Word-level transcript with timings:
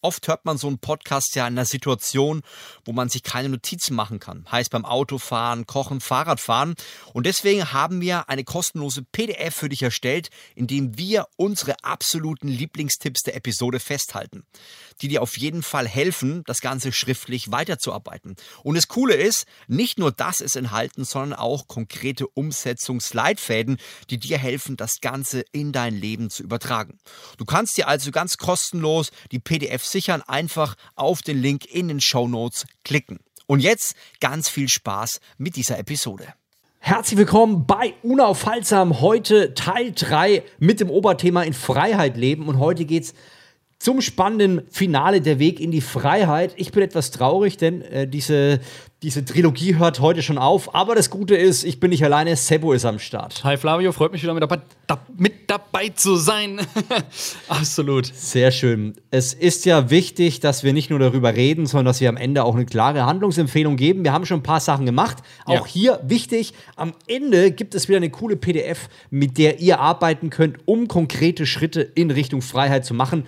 Oft 0.00 0.28
hört 0.28 0.44
man 0.44 0.58
so 0.58 0.68
einen 0.68 0.78
Podcast 0.78 1.34
ja 1.34 1.48
in 1.48 1.54
einer 1.54 1.64
Situation, 1.64 2.42
wo 2.84 2.92
man 2.92 3.08
sich 3.08 3.24
keine 3.24 3.48
Notizen 3.48 3.96
machen 3.96 4.20
kann. 4.20 4.46
Heißt 4.48 4.70
beim 4.70 4.84
Autofahren, 4.84 5.66
Kochen, 5.66 6.00
Fahrradfahren. 6.00 6.76
Und 7.12 7.26
deswegen 7.26 7.72
haben 7.72 8.00
wir 8.00 8.28
eine 8.28 8.44
kostenlose 8.44 9.02
PDF 9.02 9.56
für 9.56 9.68
dich 9.68 9.82
erstellt, 9.82 10.30
in 10.54 10.68
dem 10.68 10.96
wir 10.96 11.26
unsere 11.36 11.82
absoluten 11.82 12.46
Lieblingstipps 12.46 13.22
der 13.22 13.34
Episode 13.34 13.80
festhalten, 13.80 14.44
die 15.02 15.08
dir 15.08 15.20
auf 15.20 15.36
jeden 15.36 15.64
Fall 15.64 15.88
helfen, 15.88 16.44
das 16.46 16.60
Ganze 16.60 16.92
schriftlich 16.92 17.50
weiterzuarbeiten. 17.50 18.36
Und 18.62 18.76
das 18.76 18.86
Coole 18.86 19.14
ist, 19.14 19.46
nicht 19.66 19.98
nur 19.98 20.12
das 20.12 20.40
ist 20.40 20.54
enthalten, 20.54 21.04
sondern 21.04 21.36
auch 21.36 21.66
konkrete 21.66 22.28
Umsetzungsleitfäden, 22.28 23.78
die 24.10 24.18
dir 24.18 24.38
helfen, 24.38 24.76
das 24.76 25.00
Ganze 25.00 25.40
in 25.50 25.72
dein 25.72 25.96
Leben 25.96 26.30
zu 26.30 26.44
übertragen. 26.44 26.98
Du 27.36 27.44
kannst 27.44 27.76
dir 27.76 27.88
also 27.88 28.12
ganz 28.12 28.36
kostenlos 28.36 29.10
die 29.32 29.40
PDF 29.40 29.87
sichern, 29.88 30.22
einfach 30.26 30.74
auf 30.94 31.22
den 31.22 31.40
Link 31.40 31.64
in 31.64 31.88
den 31.88 32.00
Show 32.00 32.28
Notes 32.28 32.66
klicken. 32.84 33.18
Und 33.46 33.60
jetzt 33.60 33.96
ganz 34.20 34.48
viel 34.48 34.68
Spaß 34.68 35.20
mit 35.38 35.56
dieser 35.56 35.78
Episode. 35.78 36.34
Herzlich 36.80 37.18
willkommen 37.18 37.66
bei 37.66 37.94
Unaufhaltsam. 38.02 39.00
Heute 39.00 39.54
Teil 39.54 39.92
3 39.92 40.42
mit 40.58 40.80
dem 40.80 40.90
Oberthema 40.90 41.42
in 41.42 41.52
Freiheit 41.52 42.16
leben. 42.16 42.48
Und 42.48 42.58
heute 42.58 42.84
geht 42.84 43.04
es 43.04 43.14
zum 43.78 44.00
spannenden 44.00 44.62
Finale 44.70 45.20
der 45.20 45.38
Weg 45.38 45.60
in 45.60 45.70
die 45.70 45.80
Freiheit. 45.80 46.52
Ich 46.56 46.72
bin 46.72 46.82
etwas 46.82 47.12
traurig, 47.12 47.58
denn 47.58 47.82
äh, 47.82 48.08
diese, 48.08 48.58
diese 49.04 49.24
Trilogie 49.24 49.76
hört 49.76 50.00
heute 50.00 50.20
schon 50.20 50.36
auf. 50.36 50.74
Aber 50.74 50.96
das 50.96 51.10
Gute 51.10 51.36
ist, 51.36 51.62
ich 51.62 51.78
bin 51.78 51.90
nicht 51.90 52.04
alleine, 52.04 52.34
Sebo 52.34 52.72
ist 52.72 52.84
am 52.84 52.98
Start. 52.98 53.44
Hi 53.44 53.56
Flavio, 53.56 53.92
freut 53.92 54.10
mich 54.10 54.20
wieder 54.24 54.34
mit 54.34 54.42
dabei, 54.42 54.58
da, 54.88 55.00
mit 55.16 55.48
dabei 55.48 55.90
zu 55.90 56.16
sein. 56.16 56.60
Absolut. 57.48 58.06
Sehr 58.06 58.50
schön. 58.50 58.96
Es 59.12 59.32
ist 59.32 59.64
ja 59.64 59.90
wichtig, 59.90 60.40
dass 60.40 60.64
wir 60.64 60.72
nicht 60.72 60.90
nur 60.90 60.98
darüber 60.98 61.36
reden, 61.36 61.66
sondern 61.66 61.86
dass 61.86 62.00
wir 62.00 62.08
am 62.08 62.16
Ende 62.16 62.42
auch 62.42 62.56
eine 62.56 62.66
klare 62.66 63.06
Handlungsempfehlung 63.06 63.76
geben. 63.76 64.02
Wir 64.02 64.12
haben 64.12 64.26
schon 64.26 64.40
ein 64.40 64.42
paar 64.42 64.58
Sachen 64.58 64.86
gemacht. 64.86 65.18
Auch 65.44 65.68
ja. 65.68 65.72
hier 65.72 66.00
wichtig, 66.02 66.52
am 66.74 66.94
Ende 67.06 67.52
gibt 67.52 67.76
es 67.76 67.86
wieder 67.86 67.98
eine 67.98 68.10
coole 68.10 68.34
PDF, 68.34 68.88
mit 69.10 69.38
der 69.38 69.60
ihr 69.60 69.78
arbeiten 69.78 70.30
könnt, 70.30 70.56
um 70.64 70.88
konkrete 70.88 71.46
Schritte 71.46 71.82
in 71.82 72.10
Richtung 72.10 72.42
Freiheit 72.42 72.84
zu 72.84 72.92
machen 72.92 73.24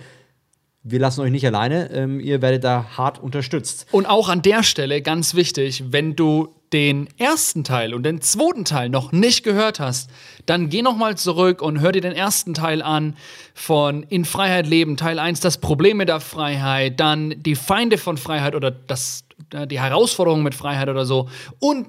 wir 0.83 0.99
lassen 0.99 1.21
euch 1.21 1.31
nicht 1.31 1.45
alleine. 1.45 1.91
Ähm, 1.91 2.19
ihr 2.19 2.41
werdet 2.41 2.63
da 2.63 2.85
hart 2.97 3.19
unterstützt. 3.19 3.85
Und 3.91 4.05
auch 4.05 4.29
an 4.29 4.41
der 4.41 4.63
Stelle 4.63 5.01
ganz 5.01 5.35
wichtig, 5.35 5.83
wenn 5.91 6.15
du 6.15 6.55
den 6.73 7.09
ersten 7.17 7.63
Teil 7.63 7.93
und 7.93 8.03
den 8.03 8.21
zweiten 8.21 8.63
Teil 8.63 8.89
noch 8.89 9.11
nicht 9.11 9.43
gehört 9.43 9.79
hast, 9.79 10.09
dann 10.45 10.69
geh 10.69 10.81
noch 10.81 10.95
mal 10.95 11.17
zurück 11.17 11.61
und 11.61 11.81
hör 11.81 11.91
dir 11.91 12.01
den 12.01 12.13
ersten 12.13 12.53
Teil 12.53 12.81
an 12.81 13.15
von 13.53 14.03
In 14.03 14.23
Freiheit 14.23 14.67
leben, 14.67 14.95
Teil 14.95 15.19
1, 15.19 15.41
das 15.41 15.57
Problem 15.57 15.97
mit 15.97 16.07
der 16.07 16.21
Freiheit, 16.21 16.99
dann 16.99 17.35
die 17.37 17.55
Feinde 17.55 17.97
von 17.97 18.17
Freiheit 18.17 18.55
oder 18.55 18.71
das, 18.71 19.25
äh, 19.53 19.67
die 19.67 19.81
Herausforderungen 19.81 20.43
mit 20.43 20.55
Freiheit 20.55 20.87
oder 20.87 21.05
so 21.05 21.29
und 21.59 21.87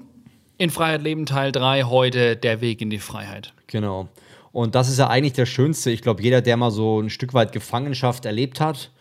In 0.57 0.69
Freiheit 0.69 1.01
leben, 1.01 1.25
Teil 1.25 1.51
3, 1.51 1.83
heute 1.83 2.35
der 2.35 2.59
Weg 2.59 2.81
in 2.81 2.89
die 2.89 2.99
Freiheit. 2.99 3.53
Genau. 3.67 4.09
Und 4.53 4.75
das 4.75 4.87
ist 4.87 4.99
ja 4.99 5.07
eigentlich 5.07 5.33
der 5.33 5.47
Schönste. 5.47 5.89
Ich 5.89 6.03
glaube, 6.03 6.21
jeder, 6.21 6.41
der 6.41 6.55
mal 6.57 6.69
so 6.69 7.01
ein 7.01 7.09
Stück 7.09 7.33
weit 7.33 7.51
Gefangenschaft 7.51 8.25
erlebt 8.25 8.61
hat, 8.61 8.91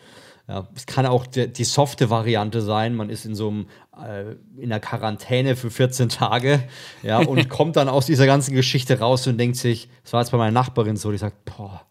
ja, 0.49 0.67
es 0.75 0.87
kann 0.87 1.07
auch 1.07 1.27
die, 1.27 1.47
die 1.47 1.65
softe 1.65 2.11
Variante 2.11 2.63
sein. 2.63 2.97
Man 2.97 3.11
ist 3.11 3.27
in 3.27 3.35
so 3.35 3.49
einem 3.49 3.67
äh, 4.03 4.35
in 4.61 4.71
der 4.71 4.81
Quarantäne 4.81 5.55
für 5.55 5.71
14 5.71 6.09
Tage, 6.09 6.65
ja, 7.03 7.19
und 7.19 7.49
kommt 7.51 7.77
dann 7.77 7.89
aus 7.89 8.07
dieser 8.07 8.27
ganzen 8.27 8.55
Geschichte 8.55 8.99
raus 8.99 9.27
und 9.27 9.39
denkt 9.39 9.57
sich, 9.57 9.89
das 10.03 10.15
war 10.15 10.23
jetzt 10.23 10.31
bei 10.31 10.39
meiner 10.39 10.53
Nachbarin 10.53 10.97
so, 10.97 11.13
die 11.13 11.19
sagt, 11.19 11.45
boah. 11.45 11.83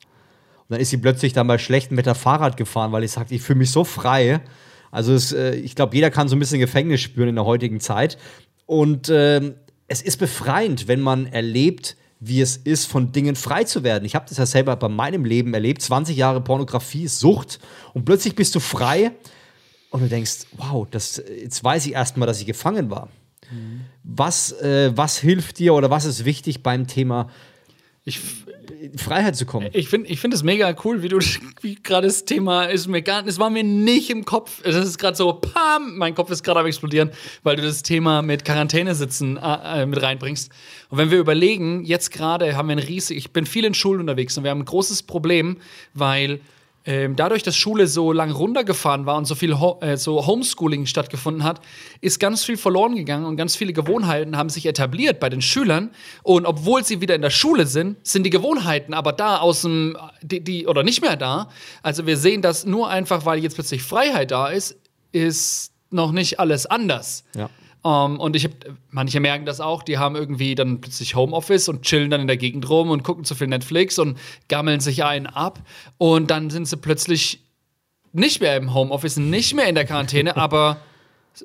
Und 0.58 0.66
dann 0.70 0.80
ist 0.80 0.90
sie 0.90 0.98
plötzlich 0.98 1.32
dann 1.32 1.48
bei 1.48 1.60
schlechtem 1.60 1.98
Wetter 1.98 2.16
Fahrrad 2.16 2.58
gefahren, 2.58 2.92
weil 2.92 3.04
ich 3.04 3.12
sagt, 3.12 3.32
ich 3.32 3.44
fühle 3.44 3.60
mich 3.60 3.72
so 3.72 3.84
frei. 3.84 4.42
Also 4.90 5.14
es, 5.14 5.32
äh, 5.32 5.54
ich 5.56 5.76
glaube, 5.76 5.96
jeder 5.96 6.10
kann 6.10 6.28
so 6.28 6.36
ein 6.36 6.40
bisschen 6.40 6.60
Gefängnis 6.60 7.00
spüren 7.00 7.30
in 7.30 7.36
der 7.36 7.46
heutigen 7.46 7.80
Zeit. 7.80 8.18
Und 8.66 9.08
äh, 9.10 9.54
es 9.88 10.02
ist 10.02 10.18
befreiend, 10.18 10.88
wenn 10.88 11.02
man 11.02 11.28
erlebt, 11.28 11.96
wie 12.22 12.40
es 12.40 12.56
ist, 12.56 12.86
von 12.86 13.12
Dingen 13.12 13.36
frei 13.36 13.64
zu 13.64 13.84
werden. 13.84 14.06
Ich 14.06 14.14
habe 14.14 14.26
das 14.30 14.38
ja 14.38 14.46
selber 14.46 14.76
bei 14.76 14.88
meinem 14.88 15.26
Leben 15.26 15.54
erlebt. 15.56 15.82
20 15.82 16.16
Jahre 16.16 16.40
Pornografie, 16.40 17.08
Sucht 17.08 17.60
und 17.94 18.06
plötzlich 18.06 18.36
bist 18.36 18.54
du 18.54 18.60
frei 18.60 19.12
und 19.90 20.02
du 20.02 20.08
denkst, 20.08 20.46
wow, 20.54 20.88
das, 20.90 21.18
jetzt 21.18 21.64
weiß 21.64 21.88
ich 21.88 21.94
erstmal, 21.94 22.28
dass 22.28 22.40
ich 22.40 22.46
gefangen 22.46 22.92
war. 22.92 23.10
Mhm. 23.52 23.82
Was, 24.04 24.52
äh, 24.52 24.96
was 24.96 25.18
hilft 25.18 25.58
dir 25.58 25.74
oder 25.74 25.90
was 25.90 26.06
ist 26.06 26.24
wichtig 26.24 26.62
beim 26.62 26.86
Thema 26.86 27.28
ich, 28.04 28.20
Freiheit 28.98 29.36
zu 29.36 29.46
kommen. 29.46 29.70
Ich 29.74 29.90
finde 29.90 30.10
ich 30.10 30.20
find 30.20 30.34
es 30.34 30.44
mega 30.44 30.76
cool, 30.84 31.02
wie 31.02 31.10
du 31.10 31.20
wie 31.62 31.76
gerade 31.76 32.08
das 32.08 32.26
Thema 32.26 32.66
ist 32.66 32.88
mir 32.88 33.02
gar 33.02 33.26
es 33.26 33.40
war 33.40 33.50
mir 33.50 33.64
nicht 33.64 34.10
im 34.10 34.26
Kopf. 34.26 34.62
Es 34.64 34.76
ist 34.76 34.98
gerade 34.98 35.16
so 35.16 35.34
pam, 35.34 35.98
mein 35.98 36.16
Kopf 36.16 36.30
ist 36.32 36.44
gerade 36.44 36.60
am 36.60 36.66
explodieren, 36.66 37.12
weil 37.44 37.56
du 37.56 37.62
das 37.62 37.84
Thema 37.84 38.22
mit 38.22 38.46
Quarantäne 38.46 38.96
sitzen 38.96 39.38
äh, 39.38 39.82
äh, 39.82 39.86
mit 39.86 40.02
reinbringst. 40.02 40.52
Und 40.90 40.98
wenn 40.98 41.12
wir 41.12 41.20
überlegen, 41.20 41.84
jetzt 41.84 42.12
gerade 42.12 42.56
haben 42.56 42.68
wir 42.68 42.76
ein 42.76 42.80
riesig 42.80 43.18
ich 43.18 43.32
bin 43.32 43.46
viel 43.46 43.66
in 43.66 43.74
Schulen 43.74 44.00
unterwegs 44.00 44.38
und 44.38 44.44
wir 44.44 44.52
haben 44.52 44.62
ein 44.62 44.66
großes 44.66 45.04
Problem, 45.04 45.58
weil 45.94 46.40
ähm, 46.86 47.16
dadurch, 47.16 47.44
dass 47.44 47.56
Schule 47.56 47.88
so 47.88 48.12
lang 48.12 48.32
runtergefahren 48.32 49.06
war 49.06 49.18
und 49.18 49.26
so 49.26 49.36
viel 49.36 49.60
Ho 49.60 49.80
äh, 49.82 49.98
so 49.98 50.26
Homeschooling 50.26 50.88
stattgefunden 50.88 51.44
hat, 51.44 51.62
ist 52.02 52.20
ganz 52.20 52.44
viel 52.44 52.58
verloren 52.58 52.96
gegangen 52.96 53.26
und 53.26 53.38
ganz 53.38 53.56
viele 53.56 53.72
Gewohnheiten 53.72 54.36
haben 54.36 54.50
sich 54.50 54.66
etabliert 54.66 55.20
bei 55.20 55.30
den 55.30 55.42
Schülern. 55.42 55.92
Und 56.24 56.46
obwohl 56.46 56.84
sie 56.84 57.00
wieder 57.00 57.14
in 57.14 57.22
der 57.22 57.30
Schule 57.30 57.68
sind, 57.68 57.98
sind 58.06 58.24
die 58.24 58.32
Gewohnheiten 58.32 58.94
aber 58.94 59.14
da 59.14 59.38
aus 59.38 59.62
dem, 59.62 59.96
die, 60.22 60.44
die 60.44 60.66
oder 60.66 60.84
nicht 60.84 61.02
mehr 61.02 61.18
da. 61.18 61.50
Also 61.84 62.08
wir 62.08 62.18
sehen 62.18 62.42
das 62.42 62.66
nur 62.66 62.90
einfach, 62.90 63.26
weil 63.26 63.40
jetzt 63.40 63.56
plötzlich 63.56 63.84
Freiheit 63.84 64.32
da 64.32 64.48
ist, 64.48 64.78
ist 65.12 65.72
noch 65.92 66.12
nicht 66.12 66.40
alles 66.40 66.66
anders. 66.66 67.24
Ja. 67.36 67.50
Um, 67.84 68.14
ähm, 68.14 68.20
und 68.20 68.36
ich 68.36 68.46
hab, 68.46 68.52
manche 68.90 69.20
merken 69.20 69.46
das 69.46 69.60
auch, 69.60 69.82
die 69.82 69.98
haben 69.98 70.16
irgendwie 70.16 70.54
dann 70.54 70.82
plötzlich 70.82 71.16
Homeoffice 71.16 71.68
und 71.68 71.82
chillen 71.82 72.12
dann 72.12 72.22
in 72.22 72.28
der 72.28 72.38
Gegend 72.38 72.70
rum 72.70 72.92
und 72.92 73.04
gucken 73.04 73.24
zu 73.24 73.34
viel 73.34 73.48
Netflix 73.48 73.98
und 73.98 74.20
gammeln 74.50 74.80
sich 74.80 75.04
einen 75.04 75.26
ab. 75.26 75.60
Und 75.98 76.30
dann 76.30 76.52
sind 76.52 76.68
sie 76.68 76.78
plötzlich 76.78 77.42
nicht 78.14 78.40
mehr 78.40 78.56
im 78.56 78.74
Homeoffice, 78.74 79.18
nicht 79.18 79.56
mehr 79.56 79.68
in 79.68 79.76
der 79.76 79.86
Quarantäne, 79.86 80.38
aber 80.38 80.78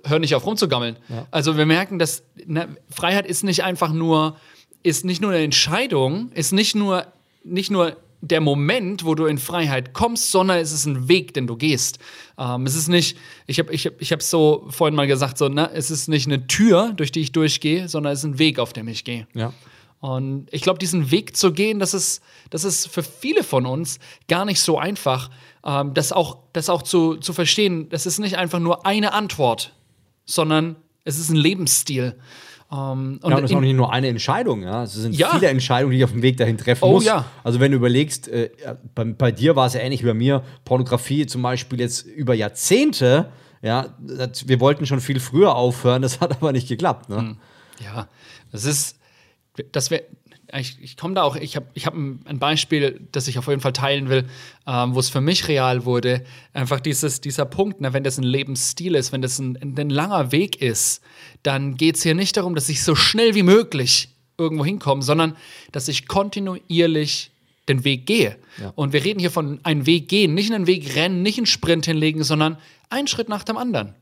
hören 0.04 0.20
nicht 0.20 0.34
auf 0.34 0.44
rumzugammeln. 0.44 0.96
Ja. 1.08 1.26
Also 1.30 1.56
wir 1.56 1.64
merken, 1.64 1.98
dass 1.98 2.22
ne, 2.44 2.68
Freiheit 2.90 3.26
ist 3.26 3.44
nicht 3.44 3.64
einfach 3.64 3.92
nur, 3.92 4.36
ist 4.82 5.04
nicht 5.04 5.22
nur 5.22 5.30
eine 5.30 5.42
Entscheidung, 5.42 6.30
ist 6.32 6.52
nicht 6.52 6.74
nur, 6.74 7.06
nicht 7.44 7.70
nur 7.70 7.96
der 8.28 8.40
Moment, 8.40 9.04
wo 9.04 9.14
du 9.14 9.26
in 9.26 9.38
Freiheit 9.38 9.92
kommst, 9.92 10.30
sondern 10.30 10.58
es 10.58 10.72
ist 10.72 10.86
ein 10.86 11.08
Weg, 11.08 11.34
den 11.34 11.46
du 11.46 11.56
gehst. 11.56 11.98
Ähm, 12.38 12.66
es 12.66 12.74
ist 12.74 12.88
nicht, 12.88 13.16
ich 13.46 13.58
habe 13.58 13.72
ich 13.72 13.86
hab, 13.86 14.00
ich 14.00 14.12
hab 14.12 14.22
so 14.22 14.66
vorhin 14.68 14.94
mal 14.94 15.06
gesagt, 15.06 15.38
so, 15.38 15.48
ne, 15.48 15.70
es 15.72 15.90
ist 15.90 16.08
nicht 16.08 16.26
eine 16.26 16.46
Tür, 16.46 16.92
durch 16.96 17.12
die 17.12 17.20
ich 17.20 17.32
durchgehe, 17.32 17.88
sondern 17.88 18.12
es 18.12 18.20
ist 18.20 18.24
ein 18.24 18.38
Weg, 18.38 18.58
auf 18.58 18.72
dem 18.72 18.88
ich 18.88 19.04
gehe. 19.04 19.26
Ja. 19.34 19.52
Und 20.00 20.48
ich 20.50 20.62
glaube, 20.62 20.78
diesen 20.78 21.10
Weg 21.10 21.36
zu 21.36 21.52
gehen, 21.52 21.78
das 21.78 21.94
ist, 21.94 22.22
das 22.50 22.64
ist 22.64 22.88
für 22.88 23.02
viele 23.02 23.42
von 23.42 23.66
uns 23.66 23.98
gar 24.28 24.44
nicht 24.44 24.60
so 24.60 24.78
einfach, 24.78 25.30
ähm, 25.64 25.94
das 25.94 26.12
auch, 26.12 26.38
das 26.52 26.68
auch 26.68 26.82
zu, 26.82 27.16
zu 27.16 27.32
verstehen. 27.32 27.88
Das 27.88 28.06
ist 28.06 28.18
nicht 28.18 28.36
einfach 28.36 28.58
nur 28.58 28.86
eine 28.86 29.12
Antwort, 29.12 29.72
sondern 30.24 30.76
es 31.04 31.18
ist 31.18 31.30
ein 31.30 31.36
Lebensstil. 31.36 32.16
Ähm, 32.70 33.20
und 33.22 33.30
ja, 33.30 33.36
und 33.36 33.42
das 33.42 33.50
ist 33.50 33.56
auch 33.56 33.60
nicht 33.60 33.76
nur 33.76 33.92
eine 33.92 34.08
Entscheidung, 34.08 34.62
ja. 34.62 34.82
Es 34.82 34.94
sind 34.94 35.14
ja. 35.14 35.30
viele 35.30 35.48
Entscheidungen, 35.48 35.92
die 35.92 35.98
ich 35.98 36.04
auf 36.04 36.12
dem 36.12 36.22
Weg 36.22 36.36
dahin 36.36 36.58
treffen 36.58 36.84
oh, 36.84 36.92
muss. 36.92 37.04
Ja. 37.04 37.24
Also 37.44 37.60
wenn 37.60 37.70
du 37.70 37.76
überlegst, 37.76 38.28
äh, 38.28 38.50
bei, 38.94 39.04
bei, 39.04 39.32
dir 39.32 39.54
war 39.54 39.66
es 39.66 39.74
ja 39.74 39.80
ähnlich 39.80 40.02
wie 40.02 40.08
bei 40.08 40.14
mir, 40.14 40.42
Pornografie 40.64 41.26
zum 41.26 41.42
Beispiel 41.42 41.80
jetzt 41.80 42.06
über 42.06 42.34
Jahrzehnte, 42.34 43.30
ja, 43.62 43.94
das, 43.98 44.48
wir 44.48 44.60
wollten 44.60 44.84
schon 44.86 45.00
viel 45.00 45.20
früher 45.20 45.54
aufhören, 45.54 46.02
das 46.02 46.20
hat 46.20 46.32
aber 46.32 46.52
nicht 46.52 46.68
geklappt. 46.68 47.08
Ne? 47.08 47.18
Hm. 47.18 47.36
Ja, 47.84 48.08
das 48.50 48.64
ist, 48.64 48.98
das 49.72 49.90
wäre, 49.90 50.04
ich, 50.52 50.78
ich 50.80 50.96
komme 50.96 51.14
da 51.14 51.22
auch, 51.22 51.36
ich 51.36 51.56
habe 51.56 51.66
ich 51.74 51.86
hab 51.86 51.94
ein 51.94 52.38
Beispiel, 52.38 53.00
das 53.12 53.28
ich 53.28 53.38
auf 53.38 53.48
jeden 53.48 53.60
Fall 53.60 53.72
teilen 53.72 54.08
will, 54.08 54.24
ähm, 54.66 54.94
wo 54.94 55.00
es 55.00 55.08
für 55.08 55.20
mich 55.20 55.48
real 55.48 55.84
wurde. 55.84 56.24
Einfach 56.52 56.80
dieses, 56.80 57.20
dieser 57.20 57.44
Punkt, 57.44 57.80
ne, 57.80 57.92
wenn 57.92 58.04
das 58.04 58.18
ein 58.18 58.24
Lebensstil 58.24 58.94
ist, 58.94 59.12
wenn 59.12 59.22
das 59.22 59.38
ein, 59.38 59.58
ein 59.60 59.90
langer 59.90 60.32
Weg 60.32 60.62
ist, 60.62 61.02
dann 61.42 61.76
geht 61.76 61.96
es 61.96 62.02
hier 62.02 62.14
nicht 62.14 62.36
darum, 62.36 62.54
dass 62.54 62.68
ich 62.68 62.82
so 62.82 62.94
schnell 62.94 63.34
wie 63.34 63.42
möglich 63.42 64.10
irgendwo 64.38 64.64
hinkomme, 64.64 65.02
sondern 65.02 65.36
dass 65.72 65.88
ich 65.88 66.06
kontinuierlich 66.06 67.30
den 67.68 67.84
Weg 67.84 68.06
gehe. 68.06 68.36
Ja. 68.60 68.72
Und 68.76 68.92
wir 68.92 69.04
reden 69.04 69.18
hier 69.18 69.30
von 69.30 69.58
einem 69.64 69.86
Weg 69.86 70.08
gehen, 70.08 70.34
nicht 70.34 70.52
einen 70.52 70.66
Weg 70.66 70.94
rennen, 70.94 71.22
nicht 71.22 71.38
einen 71.38 71.46
Sprint 71.46 71.86
hinlegen, 71.86 72.22
sondern 72.22 72.58
einen 72.90 73.08
Schritt 73.08 73.28
nach 73.28 73.42
dem 73.42 73.56
anderen 73.56 73.94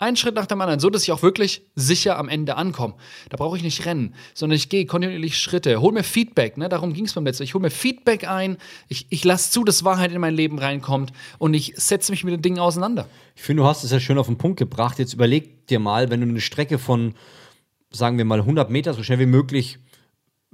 Ein 0.00 0.14
Schritt 0.14 0.36
nach 0.36 0.46
dem 0.46 0.60
anderen, 0.60 0.78
so 0.78 0.90
dass 0.90 1.02
ich 1.02 1.10
auch 1.10 1.22
wirklich 1.22 1.62
sicher 1.74 2.18
am 2.18 2.28
Ende 2.28 2.56
ankomme. 2.56 2.94
Da 3.30 3.36
brauche 3.36 3.56
ich 3.56 3.64
nicht 3.64 3.84
rennen, 3.84 4.14
sondern 4.32 4.56
ich 4.56 4.68
gehe 4.68 4.86
kontinuierlich 4.86 5.36
Schritte, 5.36 5.80
hol 5.80 5.92
mir 5.92 6.04
Feedback, 6.04 6.56
ne? 6.56 6.68
darum 6.68 6.92
ging 6.92 7.04
es 7.06 7.14
beim 7.14 7.24
letzten. 7.24 7.42
Ich 7.42 7.54
hole 7.54 7.62
mir 7.62 7.70
Feedback 7.70 8.28
ein, 8.28 8.58
ich, 8.86 9.06
ich 9.10 9.24
lasse 9.24 9.50
zu, 9.50 9.64
dass 9.64 9.82
Wahrheit 9.82 10.12
in 10.12 10.20
mein 10.20 10.34
Leben 10.34 10.60
reinkommt 10.60 11.12
und 11.38 11.52
ich 11.52 11.74
setze 11.76 12.12
mich 12.12 12.22
mit 12.22 12.32
den 12.32 12.42
Dingen 12.42 12.60
auseinander. 12.60 13.08
Ich 13.34 13.42
finde, 13.42 13.64
du 13.64 13.68
hast 13.68 13.82
es 13.82 13.90
ja 13.90 13.98
schön 13.98 14.18
auf 14.18 14.26
den 14.26 14.38
Punkt 14.38 14.60
gebracht. 14.60 15.00
Jetzt 15.00 15.14
überleg 15.14 15.66
dir 15.66 15.80
mal, 15.80 16.10
wenn 16.10 16.20
du 16.20 16.28
eine 16.28 16.40
Strecke 16.40 16.78
von, 16.78 17.14
sagen 17.90 18.18
wir 18.18 18.24
mal, 18.24 18.38
100 18.38 18.70
Meter 18.70 18.94
so 18.94 19.02
schnell 19.02 19.18
wie 19.18 19.26
möglich 19.26 19.80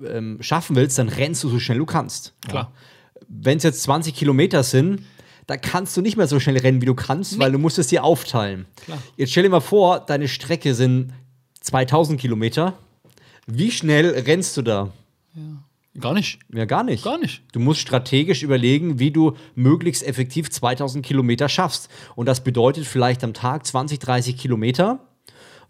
ähm, 0.03 0.39
schaffen 0.41 0.75
willst, 0.75 0.99
dann 0.99 1.11
rennst 1.11 1.45
du 1.45 1.51
so 1.51 1.59
schnell 1.59 1.79
du 1.79 1.87
kannst. 1.87 2.33
Klar. 2.49 2.73
Ja. 2.73 3.25
Wenn 3.29 3.59
es 3.59 3.63
jetzt 3.63 3.83
20 3.83 4.15
Kilometer 4.15 4.63
sind, 4.63 5.03
da 5.47 5.57
kannst 5.57 5.97
du 5.97 6.01
nicht 6.01 6.17
mehr 6.17 6.27
so 6.27 6.41
schnell 6.41 6.59
rennen, 6.59 6.81
wie 6.81 6.87
du 6.87 6.95
kannst, 6.95 7.39
weil 7.39 7.53
du 7.53 7.59
musst 7.59 7.79
es 7.79 7.89
dir 7.89 8.05
aufteilen. 8.05 8.67
Klar. 8.85 8.99
Jetzt 9.17 9.33
stell 9.33 9.43
dir 9.43 9.51
mal 9.51 9.61
vor, 9.61 10.01
deine 10.01 10.29
Strecke 10.29 10.75
sind 10.75 11.13
2000 11.61 12.21
Kilometer. 12.21 12.75
Wie 13.47 13.71
schnell 13.71 14.11
rennst 14.11 14.57
du 14.57 14.63
da? 14.63 14.93
Ja. 15.35 15.43
Gar 16.01 16.15
nicht. 16.15 16.41
Ja, 16.53 16.65
gar 16.65 16.83
nicht. 16.83 17.05
Gar 17.05 17.19
nicht. 17.19 17.43
Du 17.53 17.61
musst 17.61 17.81
strategisch 17.81 18.43
überlegen, 18.43 18.99
wie 18.99 19.13
du 19.13 19.35
möglichst 19.55 20.05
effektiv 20.05 20.51
2000 20.51 21.07
Kilometer 21.07 21.49
schaffst. 21.49 21.89
Und 22.17 22.27
das 22.27 22.43
bedeutet 22.43 22.85
vielleicht 22.87 23.23
am 23.23 23.33
Tag 23.33 23.65
20, 23.65 24.01
30 24.01 24.37
Kilometer. 24.37 24.99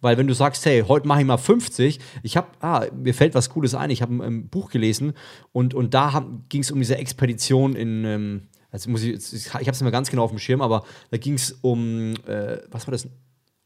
Weil 0.00 0.16
wenn 0.16 0.26
du 0.26 0.34
sagst, 0.34 0.64
hey, 0.66 0.84
heute 0.86 1.06
mache 1.06 1.20
ich 1.20 1.26
mal 1.26 1.36
50, 1.36 1.98
ich 2.22 2.36
habe, 2.36 2.48
ah, 2.60 2.86
mir 2.94 3.14
fällt 3.14 3.34
was 3.34 3.50
Cooles 3.50 3.74
ein, 3.74 3.90
ich 3.90 4.02
habe 4.02 4.14
ein, 4.14 4.20
ein, 4.20 4.48
Buch 4.48 4.70
gelesen 4.70 5.14
und, 5.52 5.72
und 5.72 5.94
da 5.94 6.26
ging 6.50 6.60
es 6.60 6.70
um 6.70 6.78
diese 6.78 6.98
Expedition 6.98 7.74
in, 7.74 8.04
ähm, 8.04 8.42
also 8.74 8.90
muss 8.90 9.04
ich, 9.04 9.14
ich 9.14 9.54
habe 9.54 9.62
es 9.62 9.66
nicht 9.66 9.82
mehr 9.82 9.92
ganz 9.92 10.10
genau 10.10 10.24
auf 10.24 10.30
dem 10.30 10.40
Schirm, 10.40 10.60
aber 10.60 10.82
da 11.12 11.16
ging 11.16 11.34
es 11.34 11.52
um, 11.62 12.14
äh, 12.26 12.58
was 12.72 12.88
war 12.88 12.92
das? 12.92 13.08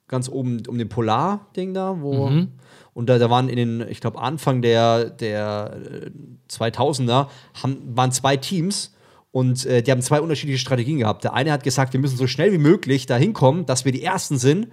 Ganz 0.07 0.29
oben 0.29 0.63
um 0.69 0.77
den 0.77 0.89
Polar-Ding 0.89 1.73
da, 1.73 2.01
wo. 2.01 2.29
Mhm. 2.29 2.49
Und 2.93 3.09
da, 3.09 3.19
da 3.19 3.31
waren 3.31 3.49
in 3.49 3.57
den, 3.57 3.89
ich 3.89 4.01
glaube, 4.01 4.21
Anfang 4.21 4.61
der, 4.61 5.09
der 5.09 5.79
2000er 6.51 7.25
äh, 7.25 7.29
haben, 7.63 7.97
waren 7.97 8.13
zwei 8.13 8.37
Teams 8.37 8.95
und 9.31 9.65
äh, 9.65 9.83
die 9.83 9.91
haben 9.91 10.03
zwei 10.03 10.21
unterschiedliche 10.21 10.59
Strategien 10.59 10.99
gehabt. 10.99 11.25
Der 11.25 11.33
eine 11.33 11.53
hat 11.53 11.63
gesagt, 11.63 11.95
wir 11.95 12.01
müssen 12.01 12.19
so 12.19 12.27
schnell 12.27 12.53
wie 12.53 12.59
möglich 12.59 13.07
da 13.07 13.17
hinkommen, 13.17 13.65
dass 13.65 13.87
wir 13.87 13.93
die 13.93 14.03
Ersten 14.03 14.37
sind. 14.37 14.69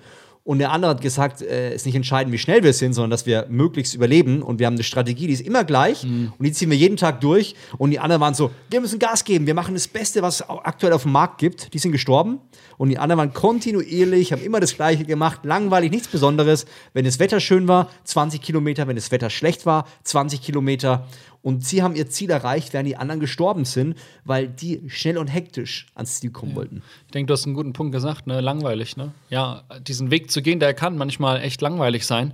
Und 0.45 0.59
der 0.59 0.71
andere 0.71 0.92
hat 0.92 1.01
gesagt, 1.01 1.42
äh, 1.42 1.74
ist 1.74 1.88
nicht 1.88 1.95
entscheidend, 1.95 2.31
wie 2.31 2.38
schnell 2.38 2.62
wir 2.62 2.71
sind, 2.71 2.94
sondern 2.94 3.09
dass 3.09 3.25
wir 3.25 3.47
möglichst 3.50 3.95
überleben. 3.95 4.44
Und 4.44 4.59
wir 4.59 4.68
haben 4.68 4.75
eine 4.75 4.83
Strategie, 4.83 5.25
die 5.25 5.33
ist 5.33 5.42
immer 5.42 5.63
gleich. 5.63 6.03
Mhm. 6.03 6.33
Und 6.38 6.45
die 6.45 6.51
ziehen 6.51 6.69
wir 6.69 6.77
jeden 6.77 6.97
Tag 6.97 7.19
durch. 7.19 7.56
Und 7.80 7.89
die 7.89 7.97
anderen 7.97 8.21
waren 8.21 8.36
so, 8.36 8.51
wir 8.69 8.80
müssen 8.80 9.00
Gas 9.00 9.24
geben, 9.24 9.47
wir 9.47 9.56
machen 9.56 9.74
das 9.74 9.88
Beste, 9.88 10.21
was 10.21 10.42
es 10.42 10.47
aktuell 10.47 10.94
auf 10.94 11.01
dem 11.01 11.13
Markt 11.13 11.39
gibt. 11.39 11.74
Die 11.74 11.80
sind 11.80 11.92
gestorben. 11.92 12.42
Und 12.77 12.89
die 12.89 13.00
anderen 13.00 13.18
waren 13.18 13.33
kontinuierlich, 13.33 14.33
haben 14.33 14.44
immer 14.44 14.59
das 14.59 14.75
Gleiche 14.75 15.03
gemacht, 15.03 15.39
langweilig, 15.45 15.89
nichts 15.89 16.09
Besonderes. 16.09 16.68
Wenn 16.94 17.06
das 17.06 17.18
Wetter 17.18 17.39
schön 17.39 17.68
war, 17.68 17.89
20 18.03 18.39
Kilometer. 18.39 18.88
Wenn 18.88 18.97
das 18.97 19.09
Wetter 19.09 19.31
schlecht 19.31 19.65
war, 19.65 19.88
20 20.03 20.44
Kilometer. 20.44 21.07
Und 21.45 21.63
sie 21.63 21.83
haben 21.83 21.95
ihr 21.95 22.09
Ziel 22.09 22.31
erreicht, 22.31 22.74
während 22.74 22.89
die 22.89 22.97
anderen 22.97 23.19
gestorben 23.19 23.65
sind, 23.65 23.95
weil 24.24 24.47
die 24.47 24.81
schnell 24.88 25.19
und 25.19 25.27
hektisch 25.27 25.86
ans 25.94 26.19
Ziel 26.19 26.31
kommen 26.31 26.53
ja. 26.53 26.57
wollten. 26.57 26.81
Ich 27.06 27.12
denke, 27.12 27.27
du 27.27 27.33
hast 27.33 27.45
einen 27.45 27.53
guten 27.53 27.71
Punkt 27.71 27.92
gesagt, 27.92 28.25
ne? 28.25 28.42
Langweilig, 28.42 28.97
ne? 28.97 29.12
Ja, 29.30 29.62
diesen 29.80 30.09
Weg 30.09 30.31
zu 30.31 30.42
gehen, 30.42 30.59
der 30.59 30.74
kann 30.74 30.97
manchmal 30.97 31.44
echt 31.44 31.62
langweilig 31.62 32.07
sein, 32.07 32.33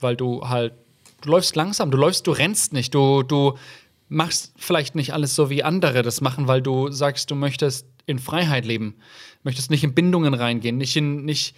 weil 0.00 0.16
du 0.16 0.48
halt, 0.48 0.72
du 1.20 1.28
läufst 1.28 1.54
langsam, 1.54 1.90
du 1.90 1.98
läufst, 1.98 2.26
du 2.26 2.30
rennst 2.30 2.72
nicht, 2.72 2.94
du, 2.94 3.22
du 3.22 3.58
machst 4.08 4.54
vielleicht 4.56 4.94
nicht 4.94 5.12
alles 5.12 5.34
so 5.34 5.50
wie 5.50 5.62
andere 5.62 6.00
das 6.00 6.22
machen, 6.22 6.48
weil 6.48 6.62
du 6.62 6.90
sagst, 6.90 7.30
du 7.30 7.34
möchtest 7.34 7.86
in 8.06 8.18
Freiheit 8.18 8.64
leben, 8.64 8.94
möchtest 9.42 9.70
nicht 9.70 9.84
in 9.84 9.92
Bindungen 9.92 10.32
reingehen, 10.32 10.78
nicht 10.78 10.96
in, 10.96 11.26
nicht 11.26 11.54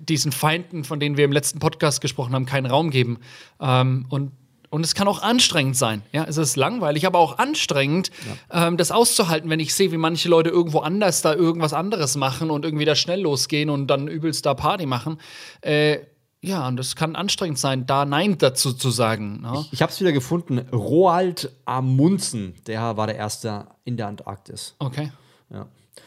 diesen 0.00 0.32
Feinden, 0.32 0.84
von 0.84 0.98
denen 0.98 1.18
wir 1.18 1.26
im 1.26 1.32
letzten 1.32 1.58
Podcast 1.58 2.00
gesprochen 2.00 2.32
haben, 2.34 2.46
keinen 2.46 2.66
Raum 2.66 2.88
geben. 2.88 3.18
Ähm, 3.60 4.06
und 4.08 4.32
und 4.70 4.84
es 4.84 4.94
kann 4.94 5.08
auch 5.08 5.22
anstrengend 5.22 5.76
sein. 5.76 6.02
Ja, 6.12 6.24
es 6.24 6.36
ist 6.36 6.56
langweilig, 6.56 7.06
aber 7.06 7.18
auch 7.18 7.38
anstrengend, 7.38 8.10
ja. 8.52 8.68
ähm, 8.68 8.76
das 8.76 8.90
auszuhalten, 8.90 9.50
wenn 9.50 9.60
ich 9.60 9.74
sehe, 9.74 9.92
wie 9.92 9.96
manche 9.96 10.28
Leute 10.28 10.50
irgendwo 10.50 10.80
anders 10.80 11.22
da 11.22 11.34
irgendwas 11.34 11.72
anderes 11.72 12.16
machen 12.16 12.50
und 12.50 12.64
irgendwie 12.64 12.84
da 12.84 12.94
schnell 12.94 13.22
losgehen 13.22 13.70
und 13.70 13.86
dann 13.86 14.08
übelst 14.08 14.46
da 14.46 14.54
Party 14.54 14.86
machen. 14.86 15.18
Äh, 15.60 15.98
ja, 16.40 16.68
und 16.68 16.76
das 16.76 16.94
kann 16.94 17.16
anstrengend 17.16 17.58
sein, 17.58 17.86
da 17.86 18.04
Nein 18.04 18.38
dazu 18.38 18.72
zu 18.72 18.90
sagen. 18.90 19.40
Ne? 19.40 19.64
Ich, 19.66 19.74
ich 19.74 19.82
habe 19.82 19.90
es 19.90 20.00
wieder 20.00 20.12
gefunden. 20.12 20.58
Roald 20.72 21.50
Amundsen, 21.64 22.54
der 22.66 22.96
war 22.96 23.06
der 23.06 23.16
Erste 23.16 23.66
in 23.84 23.96
der 23.96 24.06
Antarktis. 24.06 24.76
Okay. 24.78 25.10
Ja. 25.50 25.66